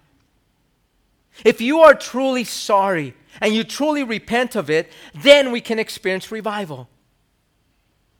if 1.45 1.61
you 1.61 1.80
are 1.80 1.95
truly 1.95 2.45
sorry 2.45 3.14
and 3.40 3.55
you 3.55 3.64
truly 3.64 4.05
repent 4.05 4.57
of 4.57 4.70
it, 4.70 4.93
then 5.14 5.53
we 5.53 5.61
can 5.61 5.78
experience 5.78 6.30
revival. 6.30 6.88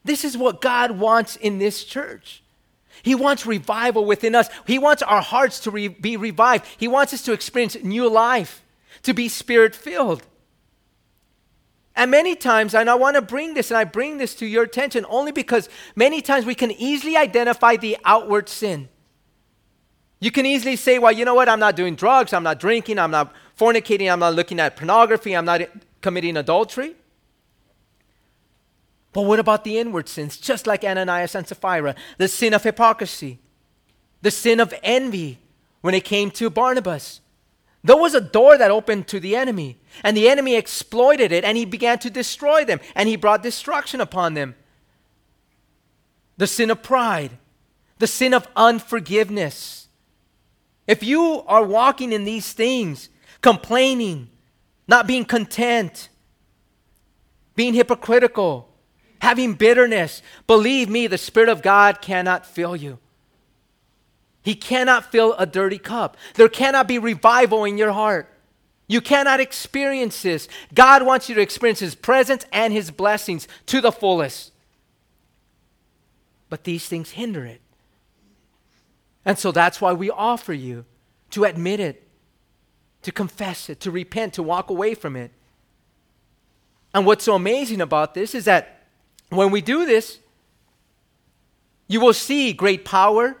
This 0.03 0.25
is 0.25 0.37
what 0.37 0.61
God 0.61 0.91
wants 0.91 1.35
in 1.35 1.59
this 1.59 1.83
church. 1.83 2.43
He 3.01 3.15
wants 3.15 3.45
revival 3.45 4.05
within 4.05 4.35
us. 4.35 4.49
He 4.67 4.79
wants 4.79 5.01
our 5.01 5.21
hearts 5.21 5.59
to 5.61 5.71
re- 5.71 5.87
be 5.87 6.17
revived. 6.17 6.65
He 6.77 6.87
wants 6.87 7.13
us 7.13 7.23
to 7.23 7.33
experience 7.33 7.75
new 7.81 8.09
life, 8.09 8.63
to 9.03 9.13
be 9.13 9.29
spirit 9.29 9.75
filled. 9.75 10.23
And 11.95 12.09
many 12.09 12.35
times, 12.35 12.73
and 12.73 12.89
I 12.89 12.95
want 12.95 13.15
to 13.15 13.21
bring 13.21 13.53
this, 13.53 13.69
and 13.69 13.77
I 13.77 13.83
bring 13.83 14.17
this 14.17 14.33
to 14.35 14.45
your 14.45 14.63
attention 14.63 15.05
only 15.09 15.31
because 15.31 15.69
many 15.95 16.21
times 16.21 16.45
we 16.45 16.55
can 16.55 16.71
easily 16.71 17.15
identify 17.15 17.77
the 17.77 17.97
outward 18.03 18.49
sin. 18.49 18.89
You 20.19 20.31
can 20.31 20.45
easily 20.45 20.75
say, 20.75 20.99
well, 20.99 21.11
you 21.11 21.25
know 21.25 21.35
what? 21.35 21.49
I'm 21.49 21.59
not 21.59 21.75
doing 21.75 21.95
drugs. 21.95 22.33
I'm 22.33 22.43
not 22.43 22.59
drinking. 22.59 22.97
I'm 22.97 23.11
not 23.11 23.33
fornicating. 23.59 24.11
I'm 24.11 24.19
not 24.19 24.33
looking 24.33 24.59
at 24.59 24.75
pornography. 24.75 25.35
I'm 25.35 25.45
not 25.45 25.61
committing 26.01 26.37
adultery. 26.37 26.95
But 29.11 29.23
what 29.23 29.39
about 29.39 29.63
the 29.63 29.77
inward 29.77 30.09
sins? 30.09 30.37
Just 30.37 30.65
like 30.65 30.83
Ananias 30.83 31.35
and 31.35 31.47
Sapphira, 31.47 31.93
the 32.17 32.27
sin 32.27 32.53
of 32.53 32.63
hypocrisy, 32.63 33.39
the 34.21 34.31
sin 34.31 34.59
of 34.59 34.73
envy 34.81 35.39
when 35.81 35.93
it 35.93 36.03
came 36.03 36.31
to 36.31 36.49
Barnabas. 36.49 37.21
There 37.83 37.97
was 37.97 38.13
a 38.13 38.21
door 38.21 38.57
that 38.57 38.71
opened 38.71 39.07
to 39.09 39.19
the 39.19 39.35
enemy, 39.35 39.77
and 40.03 40.15
the 40.15 40.29
enemy 40.29 40.55
exploited 40.55 41.31
it, 41.31 41.43
and 41.43 41.57
he 41.57 41.65
began 41.65 41.99
to 41.99 42.09
destroy 42.09 42.63
them, 42.63 42.79
and 42.95 43.09
he 43.09 43.17
brought 43.17 43.43
destruction 43.43 43.99
upon 43.99 44.35
them. 44.35 44.55
The 46.37 46.47
sin 46.47 46.71
of 46.71 46.81
pride, 46.81 47.37
the 47.99 48.07
sin 48.07 48.33
of 48.33 48.47
unforgiveness. 48.55 49.89
If 50.87 51.03
you 51.03 51.43
are 51.45 51.63
walking 51.63 52.13
in 52.13 52.23
these 52.23 52.53
things, 52.53 53.09
complaining, 53.41 54.29
not 54.87 55.05
being 55.05 55.25
content, 55.25 56.07
being 57.55 57.73
hypocritical, 57.73 58.69
having 59.21 59.53
bitterness, 59.53 60.21
believe 60.47 60.89
me, 60.89 61.07
the 61.07 61.17
Spirit 61.17 61.49
of 61.49 61.61
God 61.61 62.01
cannot 62.01 62.45
fill 62.45 62.75
you. 62.75 62.99
He 64.43 64.55
cannot 64.55 65.11
fill 65.11 65.33
a 65.35 65.45
dirty 65.45 65.77
cup. 65.77 66.17
There 66.35 66.49
cannot 66.49 66.87
be 66.87 66.99
revival 66.99 67.63
in 67.63 67.77
your 67.77 67.93
heart. 67.93 68.29
You 68.87 68.99
cannot 68.99 69.39
experience 69.39 70.21
this. 70.21 70.49
God 70.73 71.03
wants 71.03 71.29
you 71.29 71.35
to 71.35 71.41
experience 71.41 71.79
His 71.79 71.95
presence 71.95 72.45
and 72.51 72.73
His 72.73 72.91
blessings 72.91 73.47
to 73.67 73.79
the 73.79 73.91
fullest. 73.91 74.51
But 76.49 76.65
these 76.65 76.85
things 76.87 77.11
hinder 77.11 77.45
it. 77.45 77.61
And 79.25 79.39
so 79.39 79.53
that's 79.53 79.79
why 79.79 79.93
we 79.93 80.11
offer 80.11 80.51
you 80.51 80.83
to 81.31 81.45
admit 81.45 81.79
it, 81.79 82.05
to 83.03 83.11
confess 83.11 83.69
it, 83.69 83.79
to 83.79 83.91
repent, 83.91 84.33
to 84.33 84.43
walk 84.43 84.69
away 84.69 84.93
from 84.93 85.15
it. 85.15 85.31
And 86.93 87.05
what's 87.05 87.23
so 87.23 87.35
amazing 87.35 87.79
about 87.79 88.13
this 88.13 88.35
is 88.35 88.45
that 88.45 88.83
when 89.29 89.49
we 89.49 89.61
do 89.61 89.85
this, 89.85 90.19
you 91.87 92.01
will 92.01 92.13
see 92.13 92.51
great 92.51 92.83
power 92.83 93.37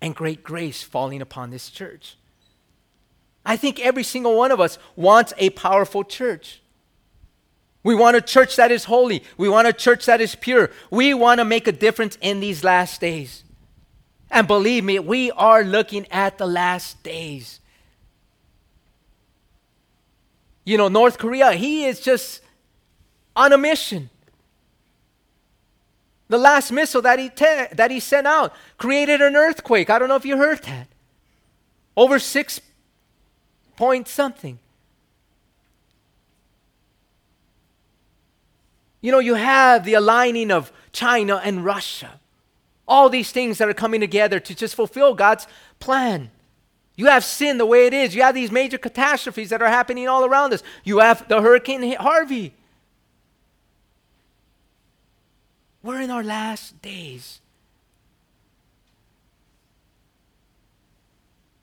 and 0.00 0.14
great 0.14 0.42
grace 0.42 0.82
falling 0.82 1.20
upon 1.20 1.50
this 1.50 1.70
church. 1.70 2.16
I 3.44 3.56
think 3.56 3.80
every 3.80 4.02
single 4.02 4.36
one 4.36 4.50
of 4.50 4.60
us 4.60 4.78
wants 4.94 5.32
a 5.38 5.50
powerful 5.50 6.04
church. 6.04 6.60
We 7.82 7.94
want 7.94 8.16
a 8.16 8.20
church 8.20 8.56
that 8.56 8.70
is 8.70 8.84
holy. 8.84 9.22
We 9.36 9.48
want 9.48 9.68
a 9.68 9.72
church 9.72 10.06
that 10.06 10.20
is 10.20 10.34
pure. 10.34 10.70
We 10.90 11.14
want 11.14 11.38
to 11.38 11.44
make 11.44 11.66
a 11.66 11.72
difference 11.72 12.18
in 12.20 12.40
these 12.40 12.62
last 12.62 13.00
days. 13.00 13.44
And 14.30 14.46
believe 14.46 14.84
me, 14.84 14.98
we 14.98 15.30
are 15.30 15.64
looking 15.64 16.06
at 16.10 16.36
the 16.36 16.46
last 16.46 17.02
days. 17.02 17.60
You 20.64 20.76
know, 20.76 20.88
North 20.88 21.16
Korea, 21.16 21.52
he 21.52 21.86
is 21.86 22.00
just 22.00 22.42
on 23.34 23.54
a 23.54 23.58
mission. 23.58 24.10
The 26.28 26.38
last 26.38 26.70
missile 26.70 27.02
that 27.02 27.18
he, 27.18 27.30
te- 27.30 27.72
that 27.72 27.90
he 27.90 28.00
sent 28.00 28.26
out 28.26 28.54
created 28.76 29.20
an 29.20 29.34
earthquake. 29.34 29.88
I 29.88 29.98
don't 29.98 30.08
know 30.08 30.16
if 30.16 30.26
you 30.26 30.36
heard 30.36 30.62
that. 30.64 30.88
Over 31.96 32.18
six 32.18 32.60
point 33.76 34.08
something. 34.08 34.58
You 39.00 39.12
know, 39.12 39.20
you 39.20 39.34
have 39.34 39.84
the 39.84 39.94
aligning 39.94 40.50
of 40.50 40.72
China 40.92 41.40
and 41.42 41.64
Russia. 41.64 42.20
All 42.86 43.08
these 43.08 43.30
things 43.30 43.58
that 43.58 43.68
are 43.68 43.74
coming 43.74 44.00
together 44.00 44.40
to 44.40 44.54
just 44.54 44.74
fulfill 44.74 45.14
God's 45.14 45.46
plan. 45.78 46.30
You 46.96 47.06
have 47.06 47.24
sin 47.24 47.58
the 47.58 47.66
way 47.66 47.86
it 47.86 47.94
is. 47.94 48.14
You 48.14 48.22
have 48.22 48.34
these 48.34 48.50
major 48.50 48.76
catastrophes 48.76 49.50
that 49.50 49.62
are 49.62 49.68
happening 49.68 50.08
all 50.08 50.24
around 50.24 50.52
us. 50.52 50.64
You 50.82 50.98
have 50.98 51.28
the 51.28 51.40
Hurricane 51.40 51.94
Harvey. 51.94 52.54
We're 55.88 56.02
in 56.02 56.10
our 56.10 56.22
last 56.22 56.82
days. 56.82 57.40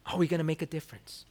Are 0.08 0.18
we 0.18 0.26
going 0.26 0.40
to 0.40 0.44
make 0.44 0.64
a 0.64 0.66
difference? 0.66 1.26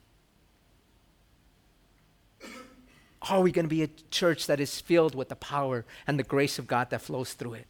Are 3.22 3.40
we 3.40 3.50
going 3.50 3.64
to 3.64 3.68
be 3.68 3.82
a 3.82 3.88
church 4.12 4.46
that 4.46 4.60
is 4.60 4.80
filled 4.80 5.16
with 5.16 5.28
the 5.28 5.34
power 5.34 5.84
and 6.06 6.20
the 6.20 6.22
grace 6.22 6.56
of 6.56 6.68
God 6.68 6.90
that 6.90 7.02
flows 7.02 7.32
through 7.32 7.54
it? 7.54 7.66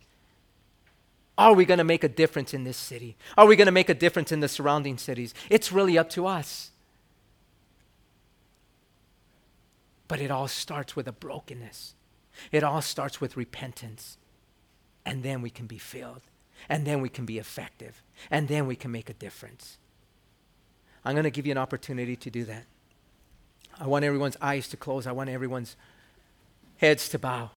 Are 1.39 1.55
we 1.55 1.65
going 1.65 1.79
to 1.79 1.85
make 1.85 2.05
a 2.05 2.09
difference 2.11 2.53
in 2.53 2.65
this 2.65 2.77
city? 2.77 3.17
Are 3.39 3.47
we 3.47 3.57
going 3.57 3.65
to 3.65 3.73
make 3.73 3.89
a 3.89 3.95
difference 3.95 4.31
in 4.31 4.41
the 4.41 4.49
surrounding 4.49 4.99
cities? 4.99 5.33
It's 5.49 5.73
really 5.73 5.97
up 5.97 6.11
to 6.11 6.27
us. 6.27 6.71
But 10.07 10.21
it 10.21 10.31
all 10.31 10.49
starts 10.49 10.95
with 10.95 11.09
a 11.09 11.13
brokenness, 11.13 11.95
it 12.53 12.63
all 12.63 12.83
starts 12.83 13.23
with 13.23 13.39
repentance 13.39 14.19
and 15.05 15.23
then 15.23 15.43
we 15.43 15.51
can 15.51 15.67
be 15.67 15.79
filled, 15.79 16.23
and 16.69 16.87
then 16.87 17.01
we 17.01 17.09
can 17.09 17.25
be 17.27 17.39
effective, 17.39 18.03
and 18.31 18.49
then 18.49 18.67
we 18.67 18.77
can 18.77 18.91
make 18.91 19.11
a 19.11 19.15
difference. 19.15 19.79
I'm 21.05 21.15
going 21.15 21.25
to 21.25 21.31
give 21.31 21.47
you 21.47 21.53
an 21.53 21.59
opportunity 21.59 22.17
to 22.17 22.31
do 22.31 22.45
that. 22.45 22.65
I 23.79 23.87
want 23.87 24.05
everyone's 24.05 24.37
eyes 24.41 24.69
to 24.69 24.77
close, 24.77 25.07
I 25.07 25.13
want 25.13 25.31
everyone's 25.31 25.77
heads 26.79 27.09
to 27.11 27.19
bow. 27.19 27.51